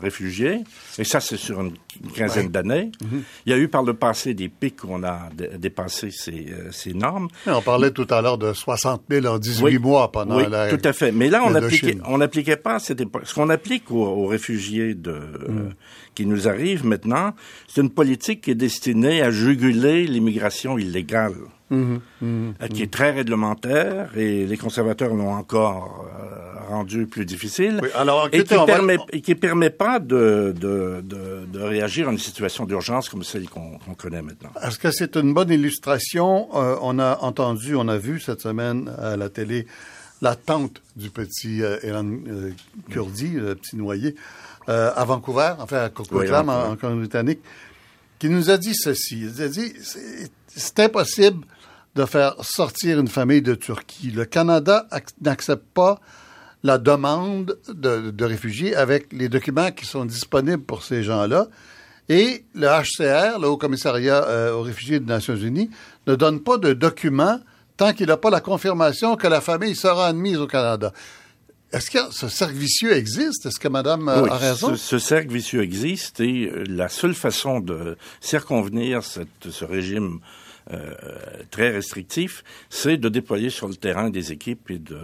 réfugiés, 0.00 0.60
et 0.98 1.04
ça, 1.04 1.20
c'est 1.20 1.36
sur 1.36 1.60
une, 1.60 1.72
quinzaine 2.14 2.48
d'années. 2.48 2.92
Mhm. 3.02 3.22
Il 3.46 3.50
y 3.50 3.52
a 3.54 3.58
eu 3.58 3.68
par 3.68 3.82
le 3.82 3.94
passé 3.94 4.34
des 4.34 4.48
pics 4.48 4.84
où 4.84 4.88
on 4.90 5.02
a 5.02 5.28
dépassé 5.58 6.10
ces, 6.10 6.46
euh, 6.50 6.70
ces 6.70 6.92
normes. 6.92 7.28
on 7.46 7.62
parlait 7.62 7.90
tout 7.90 8.06
à 8.10 8.20
l'heure 8.20 8.38
de 8.38 8.52
60 8.52 9.02
000 9.10 9.26
en 9.26 9.38
18 9.38 9.78
mois 9.78 10.12
pendant 10.12 10.36
oui, 10.36 10.44
la 10.48 10.68
tout 10.68 10.86
à 10.86 10.92
fait. 10.92 11.12
Mais 11.12 11.28
là, 11.28 11.42
on 11.44 11.50
n'appliquait 11.50 11.98
on 12.06 12.20
appliquait 12.20 12.56
pas 12.56 12.78
ce 12.78 12.94
qu'on 13.34 13.48
applique 13.48 13.90
aux, 13.90 14.26
réfugiés 14.26 14.94
de, 14.94 15.12
mhm. 15.48 15.74
qui 16.14 16.26
nous 16.26 16.48
arrivent 16.48 16.84
maintenant, 16.84 17.32
c'est 17.66 17.80
une 17.80 17.90
politique 17.90 18.42
qui 18.42 18.50
est 18.50 18.54
destinée 18.54 19.22
à 19.22 19.30
juguler 19.30 20.06
l'immigration 20.06 20.78
illégale. 20.78 21.34
Qui 21.70 22.82
est 22.82 22.92
très 22.92 23.10
réglementaire 23.10 24.16
et 24.16 24.46
les 24.46 24.56
conservateurs 24.56 25.14
l'ont 25.14 25.32
encore 25.32 26.06
euh, 26.06 26.68
rendu 26.68 27.06
plus 27.06 27.24
difficile 27.24 27.80
alors, 27.94 28.28
et, 28.32 28.44
qui 28.44 28.54
permet, 28.66 28.98
et 29.12 29.20
qui 29.20 29.34
permet 29.34 29.70
pas 29.70 29.98
de, 29.98 30.54
de, 30.58 31.02
de, 31.02 31.44
de, 31.46 31.60
réagir 31.60 32.08
à 32.08 32.12
une 32.12 32.18
situation 32.18 32.66
d'urgence 32.66 33.08
comme 33.08 33.24
celle 33.24 33.48
qu'on 33.48 33.78
connaît 33.98 34.22
maintenant. 34.22 34.50
Est-ce 34.62 34.78
que 34.78 34.90
c'est 34.92 35.16
une 35.16 35.34
bonne 35.34 35.50
illustration? 35.50 36.48
Euh, 36.54 36.76
on 36.82 37.00
a 37.00 37.18
entendu, 37.22 37.74
on 37.74 37.88
a 37.88 37.96
vu 37.98 38.20
cette 38.20 38.42
semaine 38.42 38.92
à 38.98 39.16
la 39.16 39.28
télé 39.28 39.66
la 40.22 40.34
tante 40.34 40.82
du 40.96 41.10
petit 41.10 41.62
euh, 41.62 41.78
Elan 41.82 42.06
euh, 42.28 42.52
Kurdi, 42.90 43.30
le 43.30 43.54
petit 43.54 43.76
noyé, 43.76 44.14
euh, 44.68 44.90
à 44.94 45.04
Vancouver, 45.04 45.52
enfin 45.58 45.84
à 45.84 45.88
Coquitlam, 45.88 46.48
en, 46.48 46.70
en 46.70 46.76
Colombie-Britannique, 46.76 47.40
qui 48.18 48.28
nous 48.28 48.50
a 48.50 48.56
dit 48.56 48.74
ceci. 48.74 49.22
Il 49.22 49.42
a 49.42 49.48
dit, 49.48 49.72
c'est 50.48 50.80
impossible 50.80 51.44
de 51.94 52.04
faire 52.04 52.34
sortir 52.42 53.00
une 53.00 53.08
famille 53.08 53.42
de 53.42 53.54
Turquie. 53.54 54.10
Le 54.10 54.24
Canada 54.24 54.86
n'accepte 55.20 55.64
pas 55.74 55.98
la 56.62 56.78
demande 56.78 57.58
de, 57.68 58.24
réfugiés 58.24 58.74
avec 58.74 59.12
les 59.12 59.28
documents 59.28 59.70
qui 59.70 59.86
sont 59.86 60.04
disponibles 60.04 60.62
pour 60.62 60.82
ces 60.82 61.02
gens-là. 61.02 61.48
Et 62.08 62.44
le 62.54 62.66
HCR, 62.66 63.38
le 63.40 63.48
Haut 63.48 63.56
Commissariat 63.56 64.24
euh, 64.24 64.52
aux 64.52 64.62
réfugiés 64.62 65.00
des 65.00 65.06
Nations 65.06 65.36
Unies, 65.36 65.70
ne 66.06 66.14
donne 66.14 66.40
pas 66.40 66.56
de 66.58 66.72
documents 66.72 67.40
tant 67.76 67.92
qu'il 67.92 68.06
n'a 68.06 68.16
pas 68.16 68.30
la 68.30 68.40
confirmation 68.40 69.16
que 69.16 69.26
la 69.26 69.40
famille 69.40 69.74
sera 69.74 70.08
admise 70.08 70.38
au 70.38 70.46
Canada. 70.46 70.92
Est-ce 71.76 71.90
que 71.90 71.98
ce 72.10 72.28
cercle 72.28 72.54
vicieux 72.54 72.96
existe? 72.96 73.44
Est-ce 73.44 73.60
que 73.60 73.68
Madame 73.68 74.08
euh, 74.08 74.24
a 74.30 74.38
raison? 74.38 74.70
Ce, 74.70 74.76
ce, 74.76 74.98
cercle 74.98 75.30
vicieux 75.30 75.62
existe 75.62 76.20
et 76.20 76.46
euh, 76.46 76.64
la 76.66 76.88
seule 76.88 77.14
façon 77.14 77.60
de 77.60 77.98
circonvenir 78.20 79.04
cette, 79.04 79.50
ce 79.50 79.64
régime 79.64 80.20
euh, 80.72 80.94
très 81.50 81.70
restrictif, 81.70 82.42
c'est 82.70 82.96
de 82.96 83.08
déployer 83.08 83.50
sur 83.50 83.68
le 83.68 83.76
terrain 83.76 84.10
des 84.10 84.32
équipes 84.32 84.70
et 84.70 84.78
de, 84.78 84.98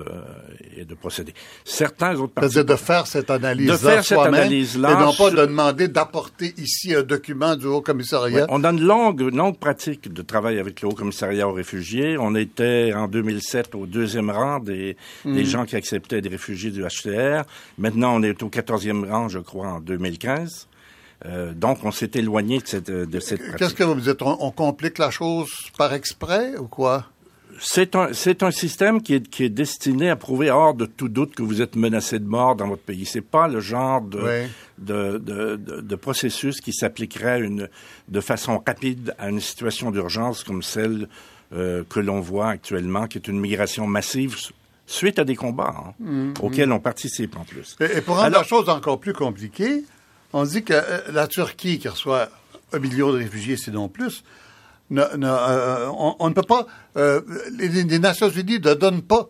et 0.76 0.84
de 0.84 0.94
procéder. 0.94 1.34
Certains 1.64 2.16
autres 2.16 2.32
partis... 2.32 2.50
C'est-à-dire 2.50 2.74
de 2.74 2.80
faire 2.80 3.06
cette 3.06 3.30
analyse-là 3.30 3.72
de 3.74 3.78
faire 3.78 4.04
cette 4.04 4.18
analyse-là 4.18 4.90
et 4.90 5.04
non 5.04 5.12
pas 5.12 5.30
de 5.30 5.46
demander 5.46 5.86
d'apporter 5.86 6.52
ici 6.58 6.94
un 6.94 7.02
document 7.02 7.54
du 7.54 7.66
Haut-Commissariat. 7.66 8.46
on 8.48 8.64
a 8.64 8.70
une 8.70 8.82
longue, 8.82 9.20
longue 9.20 9.56
pratique 9.56 10.12
de 10.12 10.22
travail 10.22 10.58
avec 10.58 10.80
le 10.82 10.88
Haut-Commissariat 10.88 11.48
aux 11.48 11.52
réfugiés. 11.52 12.16
On 12.18 12.34
était 12.34 12.92
en 12.92 13.06
2007 13.06 13.76
au 13.76 13.86
deuxième 13.86 14.30
rang 14.30 14.58
des, 14.58 14.96
des 15.24 15.42
hmm. 15.42 15.44
gens 15.44 15.64
qui 15.64 15.76
acceptaient 15.76 16.20
des 16.20 16.28
réfugiés 16.28 16.72
du 16.72 16.82
HCR. 16.82 17.44
Maintenant, 17.78 18.16
on 18.16 18.22
est 18.22 18.42
au 18.42 18.48
quatorzième 18.48 19.04
rang, 19.04 19.28
je 19.28 19.38
crois, 19.38 19.68
en 19.68 19.80
2015. 19.80 20.66
Euh, 21.24 21.52
donc, 21.52 21.84
on 21.84 21.90
s'est 21.90 22.10
éloigné 22.14 22.58
de 22.58 22.66
cette, 22.66 22.90
de 22.90 23.20
cette 23.20 23.56
Qu'est-ce 23.56 23.74
que 23.74 23.84
vous 23.84 23.94
dites? 23.94 24.22
On, 24.22 24.50
complique 24.50 24.98
la 24.98 25.10
chose 25.10 25.50
par 25.78 25.92
exprès 25.92 26.56
ou 26.56 26.66
quoi? 26.66 27.06
C'est 27.60 27.94
un, 27.94 28.12
c'est 28.12 28.42
un 28.42 28.50
système 28.50 29.02
qui 29.02 29.14
est, 29.14 29.28
qui 29.28 29.44
est 29.44 29.50
destiné 29.50 30.10
à 30.10 30.16
prouver 30.16 30.50
hors 30.50 30.74
de 30.74 30.86
tout 30.86 31.08
doute 31.08 31.34
que 31.34 31.42
vous 31.42 31.60
êtes 31.60 31.76
menacé 31.76 32.18
de 32.18 32.26
mort 32.26 32.56
dans 32.56 32.66
votre 32.66 32.82
pays. 32.82 33.04
C'est 33.04 33.20
pas 33.20 33.46
le 33.46 33.60
genre 33.60 34.00
de, 34.00 34.46
de, 34.78 35.18
de, 35.18 35.56
de, 35.56 35.96
processus 35.96 36.60
qui 36.60 36.72
s'appliquerait 36.72 37.40
une, 37.40 37.68
de 38.08 38.20
façon 38.20 38.62
rapide 38.66 39.14
à 39.18 39.28
une 39.28 39.40
situation 39.40 39.90
d'urgence 39.90 40.42
comme 40.42 40.62
celle 40.62 41.08
euh, 41.52 41.84
que 41.88 42.00
l'on 42.00 42.20
voit 42.20 42.48
actuellement, 42.48 43.06
qui 43.06 43.18
est 43.18 43.28
une 43.28 43.38
migration 43.38 43.86
massive 43.86 44.36
suite 44.86 45.18
à 45.18 45.24
des 45.24 45.36
combats 45.36 45.74
hein, 45.76 45.94
mm-hmm. 46.02 46.40
auxquels 46.40 46.72
on 46.72 46.80
participe 46.80 47.36
en 47.36 47.44
plus. 47.44 47.76
Et, 47.80 48.00
pour 48.00 48.16
rendre 48.16 48.36
la 48.36 48.42
chose 48.42 48.68
encore 48.68 48.98
plus 48.98 49.12
compliquée, 49.12 49.84
on 50.33 50.45
dit 50.45 50.62
que 50.62 50.72
euh, 50.72 51.01
la 51.12 51.26
Turquie, 51.26 51.78
qui 51.78 51.89
reçoit 51.89 52.28
un 52.72 52.78
million 52.78 53.12
de 53.12 53.18
réfugiés, 53.18 53.57
sinon 53.57 53.89
plus, 53.89 54.24
euh, 54.93 55.91
on, 56.18 56.28
ne 56.28 56.35
peut 56.35 56.43
pas. 56.43 56.66
Euh, 56.97 57.22
les, 57.59 57.99
Nations 57.99 58.28
Unies 58.28 58.61
ne 58.61 58.74
donnent 58.74 59.03
pas 59.03 59.28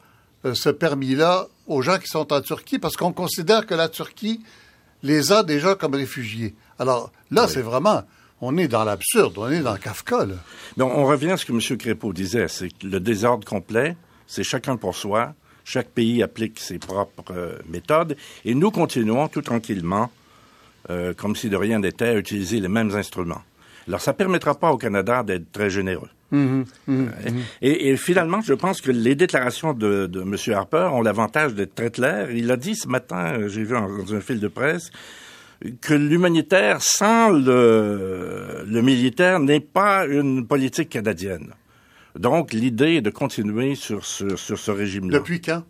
ce 0.54 0.70
permis-là 0.70 1.46
aux 1.68 1.82
gens 1.82 1.98
qui 1.98 2.08
sont 2.08 2.32
en 2.32 2.40
Turquie 2.40 2.80
parce 2.80 2.96
qu'on 2.96 3.12
considère 3.12 3.64
que 3.64 3.74
la 3.74 3.88
Turquie 3.88 4.40
les 5.04 5.30
a 5.30 5.44
déjà 5.44 5.76
comme 5.76 5.94
réfugiés. 5.94 6.54
Alors 6.80 7.12
là, 7.30 7.46
c'est 7.46 7.62
vraiment. 7.62 8.02
On 8.40 8.56
est 8.56 8.66
dans 8.66 8.82
l'absurde, 8.82 9.34
on 9.36 9.48
est 9.52 9.60
dans 9.60 9.76
Kafka. 9.76 10.26
Là. 10.26 10.34
on 10.84 11.06
revient 11.06 11.30
à 11.30 11.36
ce 11.36 11.46
que 11.46 11.52
M. 11.52 11.78
Crépeau 11.78 12.12
disait, 12.12 12.48
c'est 12.48 12.70
que 12.70 12.88
le 12.88 12.98
désordre 12.98 13.46
complet, 13.46 13.96
c'est 14.26 14.42
chacun 14.42 14.76
pour 14.76 14.96
soi. 14.96 15.34
Chaque 15.64 15.90
pays 15.90 16.24
applique 16.24 16.58
ses 16.58 16.78
propres 16.78 17.60
méthodes 17.68 18.16
et 18.44 18.56
nous 18.56 18.72
continuons 18.72 19.28
tout 19.28 19.42
tranquillement 19.42 20.10
euh, 20.90 21.14
comme 21.14 21.36
si 21.36 21.48
de 21.48 21.56
rien 21.56 21.78
n'était, 21.78 22.06
à 22.08 22.16
utiliser 22.16 22.60
les 22.60 22.68
mêmes 22.68 22.94
instruments. 22.94 23.42
Alors, 23.88 24.00
ça 24.00 24.12
permettra 24.12 24.54
pas 24.54 24.70
au 24.70 24.76
Canada 24.78 25.22
d'être 25.22 25.50
très 25.52 25.70
généreux. 25.70 26.08
Mhm, 26.30 26.64
mhm, 26.86 27.10
Euh, 27.26 27.30
et, 27.60 27.90
et 27.90 27.96
finalement, 27.96 28.40
je 28.40 28.54
pense 28.54 28.80
que 28.80 28.90
les 28.90 29.14
déclarations 29.14 29.74
de, 29.74 30.06
de 30.06 30.22
M. 30.22 30.36
Harper 30.54 30.88
ont 30.92 31.02
l'avantage 31.02 31.54
d'être 31.54 31.74
très 31.74 31.90
claires. 31.90 32.30
Il 32.30 32.50
a 32.50 32.56
dit 32.56 32.74
ce 32.74 32.88
matin, 32.88 33.34
euh, 33.34 33.48
j'ai 33.48 33.64
vu 33.64 33.74
dans 33.74 34.14
un 34.14 34.20
fil 34.20 34.40
de 34.40 34.48
presse, 34.48 34.90
que 35.80 35.94
l'humanitaire 35.94 36.78
sans 36.80 37.28
le, 37.30 38.64
le 38.66 38.82
militaire 38.82 39.40
n'est 39.40 39.60
pas 39.60 40.06
une 40.06 40.46
politique 40.46 40.88
canadienne. 40.88 41.52
Donc, 42.18 42.52
l'idée 42.52 42.94
est 42.96 43.00
de 43.00 43.10
continuer 43.10 43.74
sur 43.74 44.04
ce, 44.04 44.36
sur 44.36 44.58
ce 44.58 44.70
régime-là. 44.70 45.18
Depuis 45.18 45.40
quand? 45.40 45.62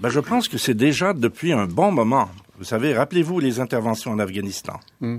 Ben, 0.00 0.08
je 0.08 0.20
pense 0.20 0.48
que 0.48 0.58
c'est 0.58 0.74
déjà 0.74 1.12
depuis 1.12 1.52
un 1.52 1.66
bon 1.66 1.90
moment. 1.90 2.30
Vous 2.58 2.64
savez, 2.64 2.92
rappelez-vous 2.94 3.38
les 3.40 3.60
interventions 3.60 4.10
en 4.12 4.18
Afghanistan, 4.18 4.78
Mm. 5.00 5.18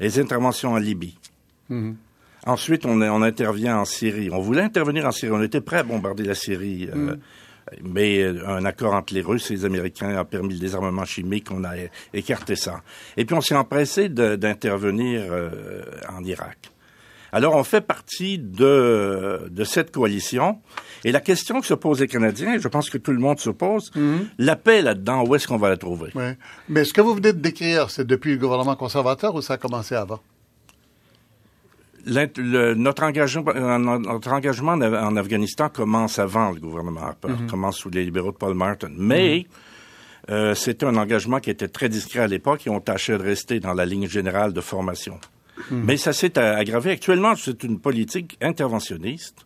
les 0.00 0.18
interventions 0.18 0.72
en 0.72 0.78
Libye. 0.78 1.18
Mhm. 1.68 1.96
Ensuite, 2.46 2.86
on, 2.86 3.00
on 3.02 3.22
intervient 3.22 3.78
en 3.78 3.84
Syrie. 3.84 4.30
On 4.32 4.40
voulait 4.40 4.62
intervenir 4.62 5.04
en 5.06 5.10
Syrie. 5.12 5.32
On 5.32 5.42
était 5.42 5.60
prêt 5.60 5.78
à 5.78 5.82
bombarder 5.82 6.22
la 6.24 6.34
Syrie. 6.34 6.88
euh, 6.94 7.16
Mais 7.82 8.22
euh, 8.22 8.48
un 8.48 8.64
accord 8.64 8.94
entre 8.94 9.12
les 9.12 9.20
Russes 9.20 9.50
et 9.50 9.54
les 9.54 9.64
Américains 9.66 10.16
a 10.16 10.24
permis 10.24 10.54
le 10.54 10.60
désarmement 10.60 11.04
chimique. 11.04 11.48
On 11.50 11.64
a 11.64 11.72
écarté 12.14 12.56
ça. 12.56 12.80
Et 13.18 13.26
puis, 13.26 13.34
on 13.36 13.42
s'est 13.42 13.56
empressé 13.56 14.08
d'intervenir 14.08 15.20
euh, 15.30 15.82
en 16.08 16.24
Irak. 16.24 16.70
Alors, 17.32 17.56
on 17.56 17.64
fait 17.64 17.82
partie 17.82 18.38
de, 18.38 19.48
de 19.50 19.64
cette 19.64 19.90
coalition. 19.90 20.60
Et 21.04 21.12
la 21.12 21.20
question 21.20 21.60
que 21.60 21.66
se 21.66 21.74
posent 21.74 22.00
les 22.00 22.08
Canadiens, 22.08 22.54
et 22.54 22.60
je 22.60 22.68
pense 22.68 22.90
que 22.90 22.98
tout 22.98 23.12
le 23.12 23.18
monde 23.18 23.38
se 23.40 23.50
pose, 23.50 23.90
la 24.38 24.56
paix 24.56 24.82
là-dedans, 24.82 25.24
où 25.26 25.34
est-ce 25.34 25.46
qu'on 25.48 25.56
va 25.58 25.68
la 25.68 25.76
trouver? 25.76 26.10
Mais 26.68 26.84
ce 26.84 26.92
que 26.92 27.00
vous 27.00 27.14
venez 27.14 27.32
de 27.32 27.38
décrire, 27.40 27.90
c'est 27.90 28.06
depuis 28.06 28.32
le 28.32 28.38
gouvernement 28.38 28.76
conservateur 28.76 29.34
ou 29.34 29.40
ça 29.42 29.54
a 29.54 29.56
commencé 29.58 29.94
avant? 29.94 30.20
Le- 32.06 32.74
notre 32.74 33.02
engagement, 33.02 33.50
euh, 33.54 33.78
notre 33.78 34.32
engagement 34.32 34.72
en, 34.72 34.82
en 34.82 35.16
Afghanistan 35.16 35.68
commence 35.68 36.18
avant 36.18 36.52
le 36.52 36.60
gouvernement 36.60 37.02
Harper, 37.02 37.28
commence 37.50 37.76
sous 37.78 37.90
les 37.90 38.04
libéraux 38.04 38.32
de 38.32 38.36
Paul 38.36 38.54
Martin. 38.54 38.88
Mais 38.96 39.46
euh, 40.30 40.54
c'était 40.54 40.86
un 40.86 40.96
engagement 40.96 41.38
qui 41.40 41.50
était 41.50 41.68
très 41.68 41.88
discret 41.90 42.20
à 42.20 42.26
l'époque 42.26 42.66
et 42.66 42.70
on 42.70 42.80
tâchait 42.80 43.18
de 43.18 43.22
rester 43.22 43.60
dans 43.60 43.74
la 43.74 43.84
ligne 43.84 44.08
générale 44.08 44.52
de 44.54 44.60
formation. 44.60 45.18
Mais 45.70 45.96
ça 45.96 46.12
s'est 46.12 46.38
aggravé. 46.38 46.92
Actuellement, 46.92 47.34
c'est 47.36 47.62
une 47.64 47.80
politique 47.80 48.38
interventionniste 48.40 49.44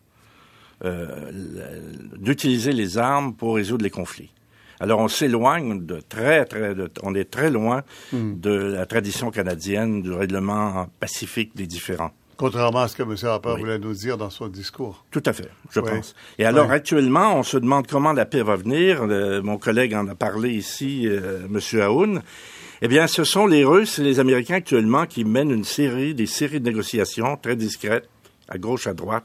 d'utiliser 2.17 2.71
les 2.71 2.97
armes 2.97 3.33
pour 3.33 3.55
résoudre 3.55 3.83
les 3.83 3.89
conflits. 3.89 4.31
Alors, 4.79 4.99
on 4.99 5.07
s'éloigne 5.07 5.85
de 5.85 5.99
très, 6.01 6.45
très, 6.45 6.75
de- 6.75 6.91
on 7.03 7.15
est 7.15 7.29
très 7.29 7.49
loin 7.49 7.83
de 8.11 8.49
la 8.51 8.85
tradition 8.85 9.31
canadienne 9.31 10.01
du 10.01 10.11
règlement 10.11 10.87
pacifique 10.99 11.55
des 11.55 11.67
différends. 11.67 12.11
Contrairement 12.35 12.79
à 12.81 12.87
ce 12.87 12.95
que 12.97 13.03
M. 13.03 13.15
Harper 13.23 13.51
Oui. 13.55 13.59
voulait 13.61 13.77
nous 13.79 13.93
dire 13.93 14.17
dans 14.17 14.31
son 14.31 14.47
discours. 14.47 15.05
Tout 15.11 15.21
à 15.25 15.31
fait, 15.33 15.49
je 15.71 15.79
Oui. 15.79 15.89
pense. 15.89 16.15
Et 16.39 16.45
alors, 16.45 16.67
Oui. 16.67 16.73
actuellement, 16.73 17.37
on 17.37 17.43
se 17.43 17.57
demande 17.57 17.87
comment 17.87 18.11
la 18.11 18.25
paix 18.25 18.41
va 18.41 18.55
venir. 18.55 19.05
Le- 19.05 19.41
mon 19.41 19.57
collègue 19.57 19.93
en 19.93 20.07
a 20.07 20.15
parlé 20.15 20.49
ici, 20.51 21.07
euh, 21.07 21.45
M. 21.45 21.81
Aoun. 21.81 22.21
Eh 22.81 22.87
bien, 22.89 23.07
ce 23.07 23.23
sont 23.23 23.45
les 23.45 23.63
Russes 23.63 23.99
et 23.99 24.03
les 24.03 24.19
Américains 24.19 24.55
actuellement 24.55 25.05
qui 25.05 25.23
mènent 25.23 25.51
une 25.51 25.63
série, 25.63 26.13
des 26.15 26.25
séries 26.25 26.59
de 26.59 26.65
négociations 26.65 27.37
très 27.37 27.55
discrètes, 27.55 28.09
à 28.49 28.57
gauche, 28.57 28.87
à 28.87 28.93
droite, 28.93 29.23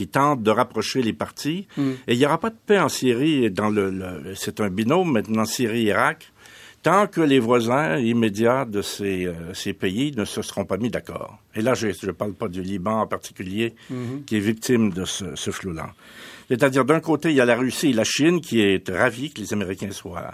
qui 0.00 0.08
tentent 0.08 0.42
de 0.42 0.50
rapprocher 0.50 1.02
les 1.02 1.12
partis. 1.12 1.66
Mm. 1.76 1.90
Et 2.08 2.14
il 2.14 2.18
n'y 2.18 2.24
aura 2.24 2.38
pas 2.38 2.48
de 2.50 2.56
paix 2.66 2.78
en 2.78 2.88
Syrie. 2.88 3.50
Dans 3.50 3.68
le, 3.68 3.90
le- 3.90 4.34
c'est 4.34 4.60
un 4.60 4.70
binôme 4.70 5.12
maintenant 5.12 5.44
Syrie-Irak, 5.44 6.32
tant 6.82 7.06
que 7.06 7.20
les 7.20 7.38
voisins 7.38 7.98
immédiats 7.98 8.64
de 8.64 8.80
ces, 8.80 9.26
euh, 9.26 9.34
ces 9.52 9.74
pays 9.74 10.12
ne 10.16 10.24
se 10.24 10.40
seront 10.40 10.64
pas 10.64 10.78
mis 10.78 10.88
d'accord. 10.88 11.38
Et 11.54 11.60
là, 11.60 11.74
je 11.74 11.88
ne 11.88 12.12
parle 12.12 12.32
pas 12.32 12.48
du 12.48 12.62
Liban 12.62 13.00
en 13.02 13.06
particulier, 13.06 13.74
Mm-hmm. 13.92 14.24
qui 14.24 14.36
est 14.36 14.40
victime 14.52 14.90
de 14.90 15.04
ce, 15.04 15.24
ce 15.34 15.50
flou-là. 15.50 15.90
C'est-à-dire, 16.48 16.84
d'un 16.86 17.00
côté, 17.00 17.28
il 17.30 17.36
y 17.36 17.40
a 17.42 17.44
la 17.44 17.56
Russie 17.56 17.90
et 17.90 17.92
la 17.92 18.04
Chine 18.04 18.40
qui 18.40 18.60
est 18.60 18.88
ravie 18.88 19.30
que 19.30 19.40
les 19.42 19.52
Américains 19.52 19.90
soient 19.92 20.32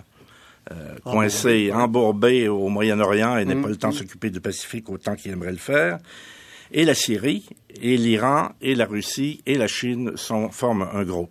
euh, 0.73 0.95
coincés, 1.05 1.71
embourbés 1.73 2.49
au 2.49 2.69
Moyen-Orient 2.69 3.37
et 3.39 3.45
n'aient 3.45 3.61
pas 3.61 3.69
le 3.69 3.77
temps 3.77 3.91
de 3.91 3.95
s'occuper 3.95 4.31
du 4.31 4.41
Pacifique 4.41 4.89
autant 4.89 5.15
qu'ils 5.17 5.33
aimeraient 5.33 5.51
le 5.53 5.59
faire. 5.59 5.99
Et 6.73 6.85
la 6.85 6.95
Syrie, 6.95 7.49
et 7.81 7.97
l'Iran, 7.97 8.51
et 8.61 8.75
la 8.75 8.87
Russie, 8.87 9.41
et 9.47 9.57
la 9.57 9.67
Chine 9.69 10.13
sont, 10.17 10.49
forment 10.51 10.89
un 10.93 11.05
groupe. 11.05 11.31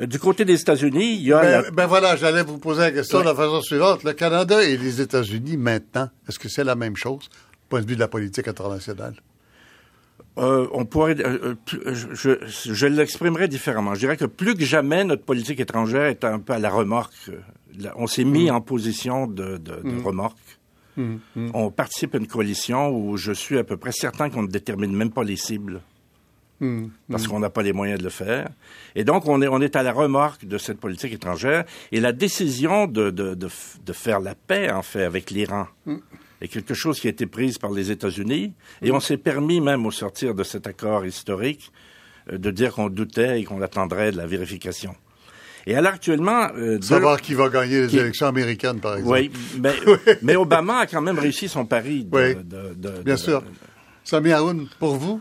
Euh, 0.00 0.06
Du 0.06 0.18
côté 0.18 0.44
des 0.44 0.60
États-Unis, 0.60 1.14
il 1.16 1.22
y 1.22 1.32
a 1.32 1.40
Ben, 1.40 1.62
la- 1.62 1.70
ben 1.70 1.86
voilà, 1.86 2.16
j'allais 2.16 2.42
vous 2.42 2.58
poser 2.58 2.80
la 2.82 2.92
question 2.92 3.18
Ouais. 3.18 3.24
de 3.24 3.28
la 3.30 3.34
façon 3.34 3.60
suivante. 3.62 4.04
Le 4.04 4.12
Canada 4.12 4.62
et 4.62 4.76
les 4.76 5.00
États-Unis, 5.00 5.56
maintenant, 5.56 6.08
est-ce 6.28 6.38
que 6.38 6.48
c'est 6.48 6.64
la 6.64 6.74
même 6.74 6.96
chose, 6.96 7.20
du 7.28 7.28
point 7.68 7.80
de 7.80 7.86
vue 7.88 7.94
de 7.94 8.00
la 8.00 8.08
politique 8.08 8.48
internationale? 8.48 9.14
Euh, 10.38 10.66
on 10.72 10.86
pourrait, 10.86 11.16
euh, 11.20 11.54
euh, 11.74 11.94
je, 11.94 12.06
je, 12.46 12.72
je 12.72 12.86
l'exprimerai 12.86 13.48
différemment. 13.48 13.94
Je 13.94 14.00
dirais 14.00 14.16
que 14.16 14.24
plus 14.24 14.54
que 14.54 14.64
jamais, 14.64 15.04
notre 15.04 15.24
politique 15.24 15.60
étrangère 15.60 16.04
est 16.06 16.24
un 16.24 16.38
peu 16.38 16.54
à 16.54 16.58
la 16.58 16.70
remorque. 16.70 17.12
On 17.96 18.06
s'est 18.06 18.24
mis 18.24 18.50
en 18.50 18.60
position 18.62 19.26
de, 19.26 19.58
de, 19.58 19.82
de 19.82 20.02
remorque. 20.02 20.38
On 21.36 21.70
participe 21.70 22.14
à 22.14 22.18
une 22.18 22.26
coalition 22.26 22.90
où 22.90 23.16
je 23.16 23.32
suis 23.32 23.58
à 23.58 23.64
peu 23.64 23.76
près 23.76 23.92
certain 23.92 24.30
qu'on 24.30 24.42
ne 24.42 24.48
détermine 24.48 24.94
même 24.94 25.10
pas 25.10 25.24
les 25.24 25.36
cibles. 25.36 25.80
Parce 27.10 27.26
qu'on 27.26 27.40
n'a 27.40 27.50
pas 27.50 27.62
les 27.62 27.72
moyens 27.72 27.98
de 27.98 28.04
le 28.04 28.10
faire. 28.10 28.48
Et 28.94 29.02
donc, 29.02 29.26
on 29.26 29.42
est, 29.42 29.48
on 29.48 29.60
est 29.60 29.74
à 29.74 29.82
la 29.82 29.92
remorque 29.92 30.44
de 30.44 30.58
cette 30.58 30.78
politique 30.78 31.12
étrangère. 31.12 31.64
Et 31.90 31.98
la 31.98 32.12
décision 32.12 32.86
de, 32.86 33.10
de, 33.10 33.34
de, 33.34 33.48
de 33.84 33.92
faire 33.92 34.20
la 34.20 34.36
paix, 34.36 34.70
en 34.70 34.82
fait, 34.82 35.02
avec 35.02 35.32
l'Iran, 35.32 35.66
est 36.40 36.48
quelque 36.48 36.74
chose 36.74 37.00
qui 37.00 37.08
a 37.08 37.10
été 37.10 37.26
prise 37.26 37.58
par 37.58 37.72
les 37.72 37.90
États-Unis. 37.90 38.52
Et 38.80 38.92
on 38.92 39.00
s'est 39.00 39.16
permis, 39.16 39.60
même 39.60 39.86
au 39.86 39.90
sortir 39.90 40.34
de 40.34 40.44
cet 40.44 40.68
accord 40.68 41.04
historique, 41.04 41.72
euh, 42.30 42.38
de 42.38 42.50
dire 42.52 42.74
qu'on 42.74 42.88
doutait 42.88 43.40
et 43.40 43.44
qu'on 43.44 43.60
attendrait 43.60 44.12
de 44.12 44.16
la 44.16 44.26
vérification. 44.26 44.94
Et 45.66 45.74
alors, 45.76 45.92
actuellement... 45.94 46.48
euh, 46.56 46.80
Savoir 46.80 47.20
qui 47.20 47.34
va 47.34 47.48
gagner 47.48 47.82
les 47.82 47.86
Qui- 47.88 47.98
élections 47.98 48.26
américaines, 48.26 48.80
par 48.80 48.96
exemple. 48.96 49.12
Oui, 49.18 49.30
mais, 49.60 49.72
mais 50.22 50.36
Obama 50.36 50.78
a 50.80 50.86
quand 50.86 51.00
même 51.00 51.18
réussi 51.18 51.48
son 51.48 51.64
pari. 51.64 52.04
De, 52.04 52.16
Oui, 52.16 52.34
de- 52.34 52.74
de- 52.74 53.02
Bien 53.02 53.14
de- 53.14 53.18
sûr. 53.20 53.42
Sami 54.04 54.32
Haroun, 54.32 54.66
pour 54.80 54.96
vous, 54.96 55.20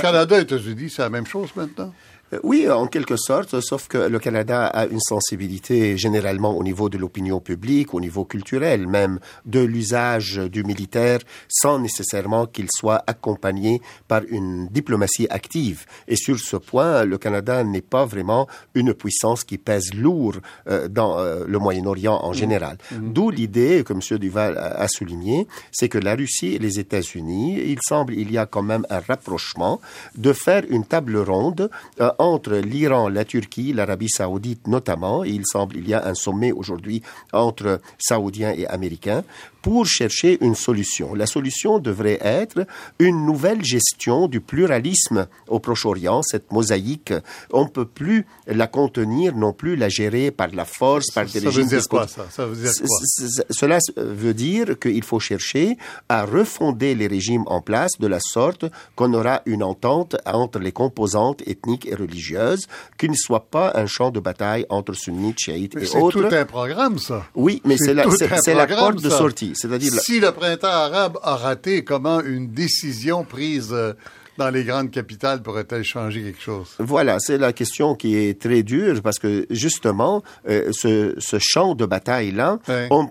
Canada 0.00 0.38
et 0.38 0.42
États-Unis, 0.42 0.90
c'est 0.90 1.02
la 1.02 1.10
même 1.10 1.26
chose 1.26 1.50
maintenant? 1.54 1.94
Euh, 2.32 2.38
Oui, 2.42 2.68
en 2.68 2.86
quelque 2.86 3.16
sorte, 3.16 3.60
sauf 3.60 3.88
que 3.88 3.98
le 3.98 4.18
Canada 4.18 4.66
a 4.66 4.86
une 4.86 5.00
sensibilité 5.00 5.96
généralement 5.96 6.56
au 6.56 6.62
niveau 6.62 6.88
de 6.88 6.98
l'opinion 6.98 7.40
publique, 7.40 7.94
au 7.94 8.00
niveau 8.00 8.24
culturel 8.24 8.86
même, 8.86 9.18
de 9.44 9.60
l'usage 9.60 10.36
du 10.36 10.64
militaire 10.64 11.20
sans 11.48 11.78
nécessairement 11.78 12.46
qu'il 12.46 12.66
soit 12.70 13.02
accompagné 13.06 13.80
par 14.08 14.22
une 14.28 14.68
diplomatie 14.68 15.26
active. 15.30 15.86
Et 16.08 16.16
sur 16.16 16.38
ce 16.38 16.56
point, 16.56 17.04
le 17.04 17.18
Canada 17.18 17.62
n'est 17.64 17.80
pas 17.80 18.04
vraiment 18.04 18.48
une 18.74 18.92
puissance 18.94 19.44
qui 19.44 19.58
pèse 19.58 19.94
lourd 19.94 20.34
euh, 20.68 20.88
dans 20.88 21.18
euh, 21.18 21.44
le 21.46 21.58
Moyen-Orient 21.58 22.18
en 22.22 22.32
général. 22.32 22.78
D'où 22.92 23.30
l'idée 23.30 23.84
que 23.84 23.92
M. 23.92 24.18
Duval 24.18 24.58
a, 24.58 24.80
a 24.80 24.88
souligné, 24.88 25.46
c'est 25.70 25.88
que 25.88 25.98
la 25.98 26.14
Russie 26.14 26.54
et 26.54 26.58
les 26.58 26.78
États-Unis, 26.80 27.62
il 27.66 27.78
semble 27.82 28.14
il 28.14 28.30
y 28.32 28.38
a 28.38 28.46
quand 28.46 28.62
même 28.62 28.86
un 28.90 29.00
rapprochement 29.00 29.80
de 30.16 30.32
faire 30.32 30.64
une 30.68 30.84
table 30.84 31.16
ronde 31.18 31.70
euh, 32.00 32.10
entre 32.18 32.56
l'Iran, 32.56 33.08
la 33.08 33.24
Turquie, 33.24 33.72
l'Arabie 33.72 34.08
saoudite 34.08 34.66
notamment, 34.66 35.24
il 35.24 35.42
semble 35.44 35.76
il 35.76 35.88
y 35.88 35.94
a 35.94 36.06
un 36.06 36.14
sommet 36.14 36.52
aujourd'hui 36.52 37.02
entre 37.32 37.80
Saoudiens 37.98 38.52
et 38.52 38.66
Américains, 38.66 39.24
pour 39.66 39.84
chercher 39.84 40.38
une 40.42 40.54
solution. 40.54 41.12
La 41.16 41.26
solution 41.26 41.80
devrait 41.80 42.20
être 42.22 42.64
une 43.00 43.26
nouvelle 43.26 43.64
gestion 43.64 44.28
du 44.28 44.40
pluralisme 44.40 45.26
au 45.48 45.58
Proche-Orient, 45.58 46.22
cette 46.22 46.52
mosaïque. 46.52 47.12
On 47.52 47.64
ne 47.64 47.68
peut 47.68 47.84
plus 47.84 48.26
la 48.46 48.68
contenir, 48.68 49.34
non 49.34 49.52
plus 49.52 49.74
la 49.74 49.88
gérer 49.88 50.30
par 50.30 50.50
la 50.52 50.64
force, 50.64 51.06
par 51.12 51.24
des 51.24 51.30
Ça 51.32 51.40
veut 51.40 51.46
régimes 51.46 51.66
dire 51.66 51.82
quoi, 51.88 52.04
despotiques. 52.04 52.30
ça? 52.30 52.36
Ça 52.42 52.46
veut 52.46 52.54
dire 52.54 52.70
C- 52.70 52.84
quoi? 52.86 52.98
c- 53.02 53.26
c- 53.28 53.42
Cela 53.50 53.78
veut 53.96 54.34
dire 54.34 54.78
qu'il 54.78 55.02
faut 55.02 55.18
chercher 55.18 55.76
à 56.08 56.24
refonder 56.24 56.94
les 56.94 57.08
régimes 57.08 57.42
en 57.46 57.60
place 57.60 57.90
de 57.98 58.06
la 58.06 58.20
sorte 58.20 58.66
qu'on 58.94 59.12
aura 59.14 59.42
une 59.46 59.64
entente 59.64 60.14
entre 60.26 60.60
les 60.60 60.70
composantes 60.70 61.42
ethniques 61.44 61.86
et 61.86 61.96
religieuses, 61.96 62.66
qui 62.98 63.08
ne 63.08 63.16
soit 63.16 63.46
pas 63.50 63.72
un 63.74 63.86
champ 63.86 64.12
de 64.12 64.20
bataille 64.20 64.64
entre 64.68 64.92
sunnites, 64.92 65.40
chiites 65.40 65.74
et 65.76 65.86
C'est 65.86 65.98
autres. 66.00 66.22
tout 66.28 66.32
un 66.32 66.44
programme, 66.44 67.00
ça. 67.00 67.26
Oui, 67.34 67.60
mais 67.64 67.76
c'est 67.76 67.94
la, 67.94 68.08
c'est, 68.12 68.30
c'est 68.44 68.54
la 68.54 68.68
porte 68.68 69.02
de 69.02 69.10
sortie. 69.10 69.54
C'est-à-dire, 69.56 69.92
Si 69.92 70.20
le 70.20 70.32
printemps 70.32 70.68
arabe 70.68 71.18
a 71.22 71.36
raté, 71.36 71.84
comment 71.84 72.20
une 72.20 72.48
décision 72.48 73.24
prise 73.24 73.70
euh, 73.72 73.92
dans 74.38 74.50
les 74.50 74.64
grandes 74.64 74.90
capitales 74.90 75.42
pourrait-elle 75.42 75.84
changer 75.84 76.22
quelque 76.22 76.40
chose? 76.42 76.74
Voilà, 76.78 77.18
c'est 77.18 77.38
la 77.38 77.52
question 77.52 77.94
qui 77.94 78.16
est 78.16 78.40
très 78.40 78.62
dure 78.62 79.00
parce 79.02 79.18
que 79.18 79.46
justement, 79.50 80.22
euh, 80.48 80.70
ce, 80.72 81.14
ce 81.18 81.36
champ 81.40 81.74
de 81.74 81.86
bataille-là, 81.86 82.58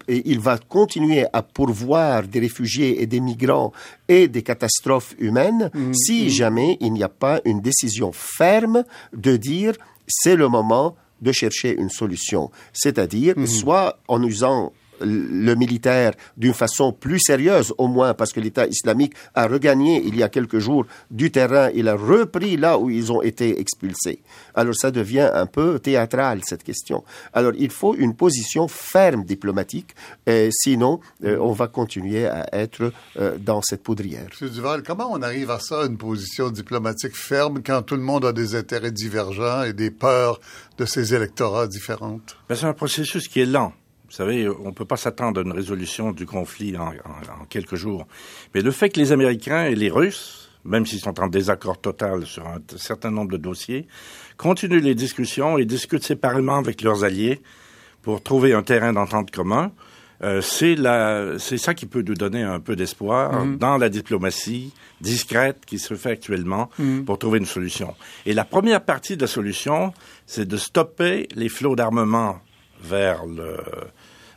il 0.07 0.39
va 0.39 0.57
continuer 0.57 1.25
à 1.33 1.41
pourvoir 1.41 2.23
des 2.23 2.39
réfugiés 2.39 3.01
et 3.01 3.07
des 3.07 3.19
migrants 3.19 3.71
et 4.07 4.27
des 4.27 4.43
catastrophes 4.43 5.15
humaines 5.17 5.71
si 5.93 6.29
jamais 6.29 6.77
il 6.79 6.93
n'y 6.93 7.03
a 7.03 7.09
pas 7.09 7.41
une 7.45 7.61
décision 7.61 8.11
ferme 8.13 8.83
de 9.13 9.35
dire 9.35 9.73
c'est 10.07 10.35
le 10.35 10.47
moment 10.47 10.95
de 11.21 11.31
chercher 11.31 11.75
une 11.75 11.89
solution. 11.89 12.51
C'est-à-dire 12.73 13.33
soit 13.47 13.97
en 14.07 14.21
usant 14.21 14.73
le 15.01 15.53
militaire 15.55 16.13
d'une 16.37 16.53
façon 16.53 16.91
plus 16.91 17.19
sérieuse, 17.19 17.73
au 17.77 17.87
moins 17.87 18.13
parce 18.13 18.31
que 18.33 18.39
l'État 18.39 18.67
islamique 18.67 19.13
a 19.33 19.47
regagné 19.47 20.03
il 20.05 20.15
y 20.15 20.23
a 20.23 20.29
quelques 20.29 20.59
jours 20.59 20.85
du 21.11 21.31
terrain, 21.31 21.69
il 21.73 21.87
a 21.87 21.95
repris 21.95 22.57
là 22.57 22.77
où 22.77 22.89
ils 22.89 23.11
ont 23.11 23.21
été 23.21 23.59
expulsés. 23.59 24.21
Alors 24.53 24.75
ça 24.75 24.91
devient 24.91 25.29
un 25.33 25.45
peu 25.45 25.79
théâtral 25.79 26.41
cette 26.43 26.63
question. 26.63 27.03
Alors 27.33 27.53
il 27.57 27.69
faut 27.69 27.95
une 27.95 28.15
position 28.15 28.67
ferme 28.67 29.23
diplomatique, 29.23 29.95
et 30.25 30.49
sinon 30.51 30.99
euh, 31.23 31.37
on 31.39 31.51
va 31.51 31.67
continuer 31.67 32.27
à 32.27 32.47
être 32.53 32.91
euh, 33.19 33.37
dans 33.37 33.61
cette 33.61 33.83
poudrière. 33.83 34.27
M. 34.41 34.49
Duval, 34.49 34.83
comment 34.83 35.09
on 35.11 35.21
arrive 35.21 35.51
à 35.51 35.59
ça, 35.59 35.85
une 35.85 35.97
position 35.97 36.49
diplomatique 36.49 37.15
ferme, 37.15 37.61
quand 37.63 37.81
tout 37.81 37.95
le 37.95 38.01
monde 38.01 38.25
a 38.25 38.33
des 38.33 38.55
intérêts 38.55 38.91
divergents 38.91 39.63
et 39.63 39.73
des 39.73 39.91
peurs 39.91 40.39
de 40.77 40.85
ces 40.85 41.13
électorats 41.13 41.67
différentes? 41.67 42.37
Ben, 42.49 42.55
c'est 42.55 42.65
un 42.65 42.73
processus 42.73 43.27
qui 43.27 43.41
est 43.41 43.45
lent. 43.45 43.73
Vous 44.15 44.23
savez, 44.23 44.47
on 44.47 44.67
ne 44.67 44.71
peut 44.71 44.85
pas 44.85 44.95
s'attendre 44.95 45.41
à 45.41 45.43
une 45.43 45.51
résolution 45.51 46.13
du 46.13 46.25
conflit 46.25 46.77
en, 46.77 46.93
quelques 47.49 47.75
jours. 47.75 48.07
Mais 48.53 48.61
le 48.61 48.71
fait 48.71 48.87
que 48.87 48.97
les 48.97 49.11
Américains 49.11 49.65
et 49.65 49.75
les 49.75 49.89
Russes, 49.89 50.49
même 50.63 50.85
s'ils 50.85 51.01
sont 51.01 51.19
en 51.19 51.27
désaccord 51.27 51.81
total 51.81 52.25
sur 52.25 52.47
un 52.47 52.59
certain 52.77 53.11
nombre 53.11 53.31
de 53.31 53.37
dossiers, 53.37 53.87
continuent 54.37 54.79
les 54.79 54.95
discussions 54.95 55.57
et 55.57 55.65
discutent 55.65 56.05
séparément 56.05 56.55
avec 56.55 56.81
leurs 56.81 57.03
alliés 57.03 57.41
pour 58.03 58.23
trouver 58.23 58.53
un 58.53 58.63
terrain 58.63 58.93
d'entente 58.93 59.31
commun, 59.31 59.73
euh, 60.23 60.39
c'est 60.41 61.57
ça 61.57 61.73
qui 61.73 61.85
peut 61.85 62.01
nous 62.01 62.13
donner 62.13 62.41
un 62.41 62.61
peu 62.61 62.77
d'espoir 62.77 63.45
mhm. 63.45 63.57
dans 63.57 63.77
la 63.77 63.89
diplomatie 63.89 64.71
discrète 65.01 65.65
qui 65.65 65.77
se 65.77 65.93
fait 65.95 66.11
actuellement 66.11 66.69
mhm. 66.79 67.03
pour 67.03 67.19
trouver 67.19 67.39
une 67.39 67.45
solution. 67.45 67.93
Et 68.25 68.31
la 68.31 68.45
première 68.45 68.85
partie 68.85 69.17
de 69.17 69.21
la 69.23 69.27
solution, 69.27 69.93
c'est 70.25 70.47
de 70.47 70.55
stopper 70.55 71.27
les 71.35 71.49
flots 71.49 71.75
d'armement 71.75 72.39
vers 72.81 73.25
le, 73.25 73.57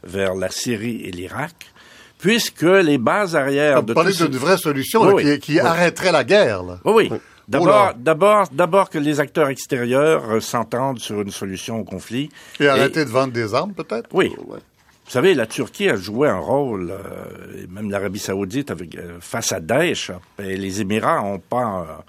vers 0.05 0.34
la 0.34 0.51
Syrie 0.51 1.03
et 1.05 1.11
l'Irak, 1.11 1.72
puisque 2.18 2.62
les 2.62 2.99
bases 2.99 3.36
arrières 3.36 3.82
de 3.82 3.92
parler 3.92 4.12
d'une 4.12 4.36
vraie 4.36 4.59
solution 4.59 5.16
qui, 5.40 5.61
arrêterait 5.61 6.12
la 6.12 6.24
guerre. 6.24 6.62
Oui, 6.84 7.09
oui. 7.11 7.18
D'abord, 7.49 7.94
d'abord, 7.96 8.49
d'abord 8.53 8.90
que 8.90 8.99
les 8.99 9.20
acteurs 9.20 9.49
extérieurs 9.49 10.30
euh, 10.30 10.40
s'entendent 10.40 10.99
sur 10.99 11.22
une 11.22 11.30
solution 11.30 11.80
au 11.80 11.84
conflit. 11.84 12.28
Et, 12.61 12.68
arrêter 12.68 13.07
de 13.07 13.11
vendre 13.11 13.32
des 13.32 13.55
armes, 13.55 13.72
peut-être? 13.72 14.07
Oui. 14.12 14.34
Vous 14.36 15.12
savez, 15.14 15.34
la 15.34 15.46
Turquie 15.46 15.88
a 15.88 15.96
joué 15.96 16.28
un 16.28 16.38
rôle, 16.38 16.90
euh, 16.90 17.66
même 17.70 17.90
l'Arabie 17.90 18.18
Saoudite 18.18 18.70
avec, 18.70 18.94
euh, 18.96 19.16
face 19.20 19.53
à 19.53 19.61
Daesh. 19.61 20.11
Et 20.38 20.59
les 20.59 20.82
Émirats 20.82 21.22
ont 21.22 21.38
pas, 21.38 22.05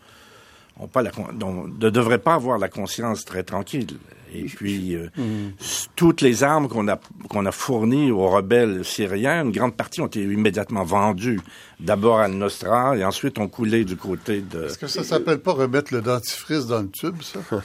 ont 0.77 0.87
pas 0.87 1.01
la, 1.01 1.11
ne 1.31 1.89
devraient 1.89 2.19
pas 2.19 2.33
avoir 2.33 2.57
la 2.57 2.67
conscience 2.67 3.23
très 3.23 3.43
tranquille. 3.43 3.97
Et 4.34 4.43
puis, 4.43 4.95
euh, 4.95 5.09
mm. 5.17 5.53
toutes 5.95 6.21
les 6.21 6.43
armes 6.43 6.67
qu'on 6.67 6.88
a, 6.88 6.99
qu'on 7.30 7.45
a 7.45 7.51
fournies 7.51 8.11
aux 8.11 8.30
rebelles 8.30 8.86
syriens, 8.86 9.43
une 9.43 9.51
grande 9.51 9.75
partie 9.75 10.01
ont 10.01 10.07
été 10.07 10.21
immédiatement 10.21 10.84
vendues. 10.84 11.41
D'abord 11.80 12.19
à 12.19 12.27
Nostra 12.27 12.97
et 12.97 13.03
ensuite 13.03 13.39
ont 13.39 13.47
coulé 13.47 13.86
du 13.86 13.95
côté 13.95 14.41
de... 14.41 14.65
Est-ce 14.65 14.77
que 14.77 14.88
ça 14.88 15.03
s'appelle 15.03 15.39
pas 15.39 15.53
remettre 15.53 15.93
le 15.93 16.01
dentifrice 16.01 16.65
dans 16.67 16.82
le 16.82 16.89
tube, 16.89 17.21
ça? 17.21 17.39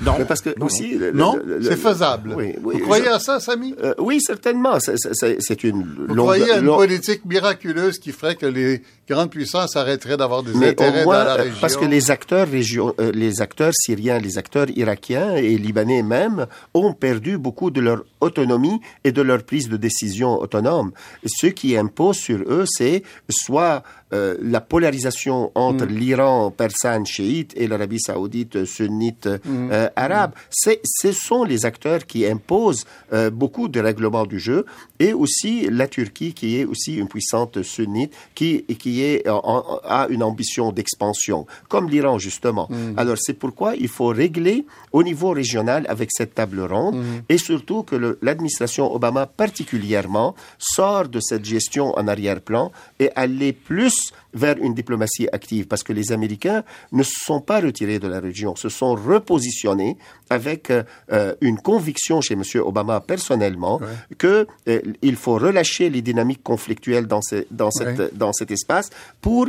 non, 0.00 0.14
mais 0.18 0.24
parce 0.24 0.40
que 0.40 0.50
aussi, 0.60 0.98
non, 1.14 1.38
c'est 1.62 1.76
faisable. 1.76 2.36
Vous 2.60 2.78
croyez 2.78 3.08
à 3.08 3.18
ça, 3.18 3.40
Samy? 3.40 3.74
Euh, 3.82 3.94
Oui, 3.98 4.20
certainement. 4.20 4.78
C'est 4.80 5.64
une 5.64 5.86
Vous 6.08 6.14
croyez 6.14 6.50
à 6.52 6.58
une 6.58 6.66
politique 6.66 7.24
miraculeuse 7.24 7.98
qui 7.98 8.12
ferait 8.12 8.36
que 8.36 8.46
les 8.46 8.82
grandes 9.08 9.30
puissances 9.30 9.76
arrêteraient 9.76 10.16
d'avoir 10.16 10.42
des 10.42 10.54
intérêts 10.56 11.04
dans 11.04 11.12
la 11.12 11.34
région 11.34 11.58
Parce 11.60 11.76
que 11.76 11.84
les 11.84 12.10
acteurs 12.10 12.48
région, 12.48 12.94
euh, 13.00 13.10
les 13.12 13.40
acteurs 13.40 13.72
syriens, 13.74 14.18
les 14.18 14.38
acteurs 14.38 14.66
irakiens 14.76 15.36
et 15.36 15.56
libanais 15.56 16.02
même 16.02 16.46
ont 16.74 16.92
perdu 16.92 17.38
beaucoup 17.38 17.70
de 17.70 17.80
leur 17.80 18.04
autonomie 18.20 18.80
et 19.04 19.12
de 19.12 19.22
leur 19.22 19.42
prise 19.42 19.68
de 19.68 19.76
décision 19.76 20.40
autonome. 20.40 20.92
Ce 21.26 21.46
qui 21.46 21.76
impose 21.76 22.16
sur 22.16 22.40
eux, 22.48 22.64
c'est 22.66 23.02
soit 23.30 23.82
euh, 24.14 24.36
la 24.40 24.62
polarisation 24.62 25.52
entre 25.54 25.84
mm. 25.84 25.94
l'Iran 25.94 26.50
persane 26.50 27.04
chiite 27.04 27.52
et 27.56 27.66
l'Arabie 27.66 28.00
saoudite 28.00 28.64
sunnite 28.64 29.26
mm. 29.26 29.68
euh, 29.70 29.88
arabe. 29.96 30.32
Ce 30.50 31.12
sont 31.12 31.44
les 31.44 31.66
acteurs 31.66 32.06
qui 32.06 32.24
imposent 32.24 32.86
euh, 33.12 33.28
beaucoup 33.30 33.68
de 33.68 33.80
règlements 33.80 34.24
du 34.24 34.38
jeu 34.38 34.64
et 34.98 35.12
aussi 35.12 35.68
la 35.70 35.88
Turquie 35.88 36.32
qui 36.32 36.58
est 36.58 36.64
aussi 36.64 36.96
une 36.96 37.08
puissante 37.08 37.62
sunnite 37.62 38.14
qui, 38.34 38.64
qui 38.78 39.02
est, 39.02 39.26
a 39.28 40.06
une 40.08 40.22
ambition 40.22 40.72
d'expansion, 40.72 41.46
comme 41.68 41.90
l'Iran 41.90 42.18
justement. 42.18 42.66
Mm. 42.70 42.98
Alors 42.98 43.16
c'est 43.18 43.34
pourquoi 43.34 43.76
il 43.76 43.88
faut 43.88 44.08
régler 44.08 44.64
au 44.92 45.02
niveau 45.02 45.30
régional 45.30 45.84
avec 45.88 46.08
cette 46.12 46.34
table 46.34 46.60
ronde 46.60 47.04
et 47.28 47.36
surtout 47.36 47.82
que 47.82 48.18
l'administration 48.22 48.94
Obama 48.94 49.26
particulièrement 49.26 50.34
sort 50.58 51.08
de 51.08 51.20
cette 51.20 51.44
gestion 51.44 51.92
en 51.98 52.08
arrière-plan 52.08 52.72
et 52.98 53.10
aller 53.14 53.52
plus 53.52 53.97
vers 54.34 54.56
une 54.58 54.74
diplomatie 54.74 55.28
active, 55.32 55.66
parce 55.66 55.82
que 55.82 55.92
les 55.92 56.12
Américains 56.12 56.64
ne 56.92 57.02
se 57.02 57.18
sont 57.24 57.40
pas 57.40 57.60
retirés 57.60 57.98
de 57.98 58.08
la 58.08 58.20
région, 58.20 58.56
se 58.56 58.68
sont 58.68 58.94
repositionnés 58.94 59.96
avec 60.30 60.70
euh, 60.70 61.34
une 61.40 61.58
conviction 61.58 62.20
chez 62.20 62.34
M. 62.34 62.42
Obama 62.64 63.00
personnellement 63.00 63.80
que 64.16 64.46
qu'il 64.64 65.14
euh, 65.14 65.16
faut 65.16 65.34
relâcher 65.34 65.90
les 65.90 66.02
dynamiques 66.02 66.42
conflictuelles 66.42 67.06
dans, 67.06 67.20
dans, 67.50 67.70
cette, 67.70 68.16
dans 68.16 68.32
cet 68.32 68.50
espace 68.50 68.90
pour, 69.20 69.46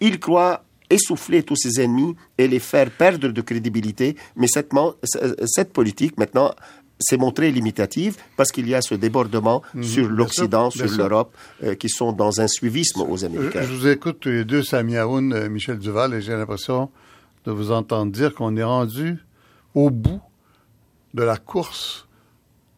il 0.00 0.18
croit, 0.18 0.64
essouffler 0.90 1.42
tous 1.42 1.56
ses 1.56 1.80
ennemis 1.80 2.14
et 2.38 2.46
les 2.46 2.60
faire 2.60 2.90
perdre 2.90 3.28
de 3.28 3.40
crédibilité. 3.40 4.16
Mais 4.36 4.46
cette, 4.46 4.70
cette 5.46 5.72
politique, 5.72 6.16
maintenant, 6.16 6.52
s'est 6.98 7.16
montrée 7.16 7.50
limitative 7.50 8.16
parce 8.36 8.50
qu'il 8.50 8.68
y 8.68 8.74
a 8.74 8.80
ce 8.80 8.94
débordement 8.94 9.62
mhm. 9.74 9.82
sur 9.82 10.08
l'Occident, 10.08 10.70
sur 10.70 10.86
l'Europe, 10.96 11.34
euh, 11.62 11.74
qui 11.74 11.88
sont 11.88 12.12
dans 12.12 12.40
un 12.40 12.48
suivisme 12.48 13.02
aux 13.02 13.24
Américains. 13.24 13.62
Je, 13.62 13.74
vous 13.74 13.88
écoute 13.88 14.18
tous 14.20 14.30
les 14.30 14.44
deux, 14.44 14.62
Sami 14.62 14.96
Aoun, 14.96 15.32
euh, 15.32 15.48
Michel 15.48 15.78
Duval, 15.78 16.14
et 16.14 16.22
j'ai 16.22 16.32
l'impression 16.32 16.90
de 17.44 17.52
vous 17.52 17.70
entendre 17.70 18.12
dire 18.12 18.34
qu'on 18.34 18.56
est 18.56 18.64
rendu 18.64 19.18
au 19.74 19.90
bout 19.90 20.20
de 21.14 21.22
la 21.22 21.36
course 21.36 22.08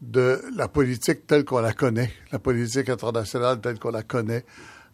de 0.01 0.41
la 0.55 0.69
politique 0.69 1.27
telle 1.27 1.45
qu'on 1.45 1.61
la 1.61 1.73
connaît, 1.73 2.13
la 2.31 2.39
politique 2.39 2.89
internationale 2.89 3.61
telle 3.61 3.79
qu'on 3.79 3.91
la 3.91 4.03
connaît. 4.03 4.45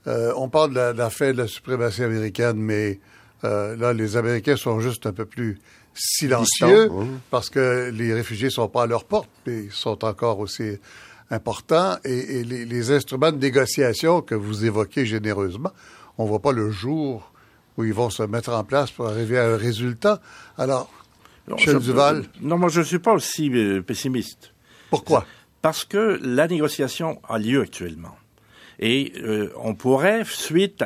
Euh, 0.06 0.32
on 0.36 0.48
parle 0.48 0.74
de 0.74 0.96
la, 0.96 1.10
fin 1.10 1.32
de 1.32 1.38
la 1.38 1.46
suprématie 1.46 2.02
américaine, 2.02 2.56
mais 2.56 3.00
là, 3.42 3.92
les 3.92 4.16
Américains 4.16 4.56
sont 4.56 4.80
juste 4.80 5.04
un 5.04 5.12
peu 5.12 5.26
plus 5.26 5.58
silencieux 5.94 6.90
parce 7.30 7.50
que 7.50 7.90
les 7.92 8.12
réfugiés 8.12 8.50
sont 8.50 8.68
pas 8.68 8.82
à 8.82 8.86
leur 8.86 9.04
porte, 9.04 9.28
mais 9.46 9.68
sont 9.70 10.04
encore 10.04 10.40
aussi 10.40 10.78
importants. 11.30 11.96
Et, 12.04 12.44
les, 12.44 12.90
instruments 12.90 13.32
de 13.32 13.38
négociation 13.38 14.20
que 14.20 14.34
vous 14.34 14.64
évoquez 14.64 15.06
généreusement, 15.06 15.70
on 16.18 16.24
voit 16.24 16.42
pas 16.42 16.52
le 16.52 16.70
jour 16.70 17.32
où 17.76 17.84
ils 17.84 17.94
vont 17.94 18.10
se 18.10 18.22
mettre 18.22 18.52
en 18.52 18.64
place 18.64 18.90
pour 18.90 19.08
arriver 19.08 19.38
à 19.38 19.46
un 19.46 19.56
résultat. 19.56 20.20
Alors, 20.58 20.90
Michel 21.48 21.78
Duval? 21.78 22.24
Non, 22.40 22.58
moi 22.58 22.68
je 22.68 22.80
ne 22.80 22.84
suis 22.84 22.98
pas 22.98 23.12
aussi 23.12 23.50
euh, 23.52 23.82
pessimiste. 23.82 24.52
Pourquoi? 24.90 25.26
Parce 25.62 25.84
que 25.84 26.18
la 26.22 26.46
négociation 26.46 27.20
a 27.28 27.38
lieu 27.38 27.62
actuellement. 27.62 28.16
Et 28.78 29.12
euh, 29.22 29.52
on 29.56 29.74
pourrait, 29.74 30.24
suite 30.24 30.84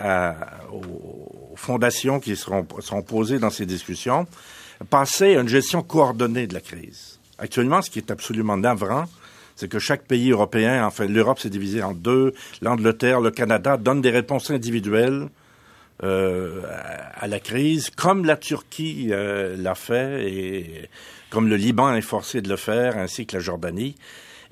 aux 0.73 1.57
fondations 1.57 2.21
qui 2.21 2.37
seront, 2.37 2.67
seront 2.81 3.03
posées 3.03 3.39
dans 3.39 3.51
ces 3.51 3.67
discussions, 3.67 4.27
passer 4.91 5.37
à 5.37 5.41
une 5.41 5.49
gestion 5.49 5.83
coordonnée 5.83 6.47
de 6.47 6.55
la 6.55 6.61
crise. 6.61 7.19
Actuellement, 7.39 7.83
ce 7.83 7.91
qui 7.91 7.99
est 7.99 8.11
absolument 8.11 8.57
navrant, 8.57 9.05
c'est 9.57 9.69
que 9.69 9.79
chaque 9.79 10.03
pays 10.03 10.31
européen, 10.31 10.85
enfin 10.87 11.07
l'Europe 11.07 11.41
s'est 11.41 11.51
divisée 11.51 11.83
en 11.83 11.93
deux, 11.93 12.33
l'Angleterre, 12.63 13.21
le 13.21 13.31
Canada 13.31 13.77
donnent 13.77 14.01
des 14.01 14.11
réponses 14.11 14.51
individuelles 14.51 15.29
euh, 16.05 16.63
à 17.15 17.27
la 17.27 17.41
crise, 17.41 17.91
comme 17.91 18.25
la 18.25 18.37
Turquie 18.37 19.09
euh, 19.11 19.57
l'a 19.57 19.75
fait 19.75 20.31
et 20.31 20.89
comme 21.31 21.49
le 21.49 21.57
Liban 21.57 21.93
est 21.95 22.03
forcé 22.03 22.41
de 22.41 22.49
le 22.49 22.57
faire, 22.57 22.97
ainsi 22.97 23.27
que 23.27 23.37
la 23.37 23.43
Jordanie, 23.43 23.97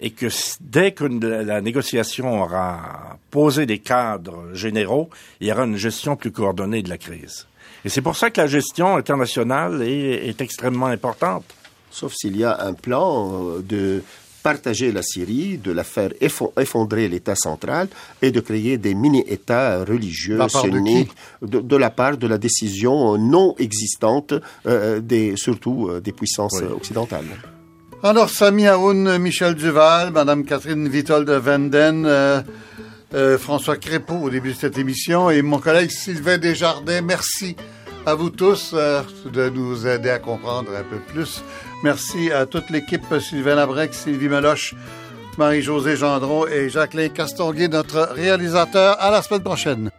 et 0.01 0.11
que 0.11 0.27
dès 0.61 0.93
que 0.93 1.05
la 1.05 1.61
négociation 1.61 2.43
aura 2.43 3.19
posé 3.31 3.65
des 3.65 3.79
cadres 3.79 4.53
généraux, 4.53 5.09
il 5.41 5.47
y 5.47 5.53
aura 5.53 5.65
une 5.65 5.77
gestion 5.77 6.17
plus 6.17 6.33
coordonnée 6.33 6.83
de 6.83 6.91
la 6.91 6.99
crise. 6.99 7.47
Et 7.87 7.89
c'est 7.89 8.03
pour 8.03 8.17
ça 8.17 8.31
que 8.31 8.41
la 8.41 8.49
gestion 8.49 8.97
internationale 8.97 9.81
est, 9.83 10.41
extrêmement 10.41 10.87
importante. 10.87 11.45
Sauf 11.89 12.13
s'il 12.17 12.37
y 12.37 12.43
a 12.43 12.67
un 12.67 12.73
plan 12.73 13.31
euh, 13.33 13.63
de 13.63 14.03
partager 14.43 14.91
la 14.91 15.03
Syrie, 15.03 15.57
de 15.57 15.71
la 15.71 15.85
faire 15.85 16.11
effondrer 16.21 17.07
l'État 17.07 17.37
central 17.37 17.87
et 18.23 18.33
de 18.33 18.41
créer 18.41 18.77
des 18.77 18.95
mini-États 18.95 19.85
religieux 19.85 20.41
sunnites 20.49 21.13
de, 21.43 21.77
la 21.77 21.91
part 21.91 22.17
de 22.17 22.27
la 22.27 22.39
décision 22.39 23.19
non 23.19 23.55
existante, 23.61 24.35
euh, 24.67 24.99
des, 24.99 25.37
surtout 25.37 25.89
euh, 25.89 26.01
des 26.01 26.13
puissances 26.13 26.61
occidentales. 26.63 27.25
Alors, 28.03 28.31
Sami 28.31 28.67
Aoun, 28.67 29.17
Michel 29.19 29.55
Duval, 29.55 30.11
Madame 30.11 30.45
Catherine 30.45 30.89
Vitol 30.89 31.25
de 31.25 31.35
Venden, 31.35 32.45
François 33.39 33.77
Crépeau 33.77 34.17
au 34.17 34.31
début 34.31 34.53
de 34.53 34.57
cette 34.57 34.79
émission 34.79 35.31
et 35.31 35.43
mon 35.43 35.59
collègue 35.59 35.91
Sylvain 35.91 36.39
Desjardins, 36.39 37.01
merci 37.01 37.57
à 38.07 38.15
vous 38.15 38.31
tous 38.31 38.71
euh, 38.73 39.03
de 39.33 39.51
nous 39.51 39.87
aider 39.87 40.11
à 40.11 40.21
comprendre 40.21 40.71
un 40.75 40.85
peu 40.85 40.99
plus. 40.99 41.43
Merci 41.83 42.31
à 42.31 42.47
toute 42.47 42.71
l'équipe, 42.71 43.03
Sylvain 43.21 43.57
Labrec, 43.57 43.93
Sylvie 43.93 44.29
Meloche, 44.29 44.75
Marie-Josée 45.37 45.97
Gendron 45.97 46.47
et 46.47 46.69
Jacqueline 46.69 47.11
Castonguay, 47.11 47.69
notre 47.69 48.13
réalisateur. 48.13 48.97
À 49.01 49.11
la 49.11 49.23
semaine 49.23 49.43
prochaine. 49.43 49.91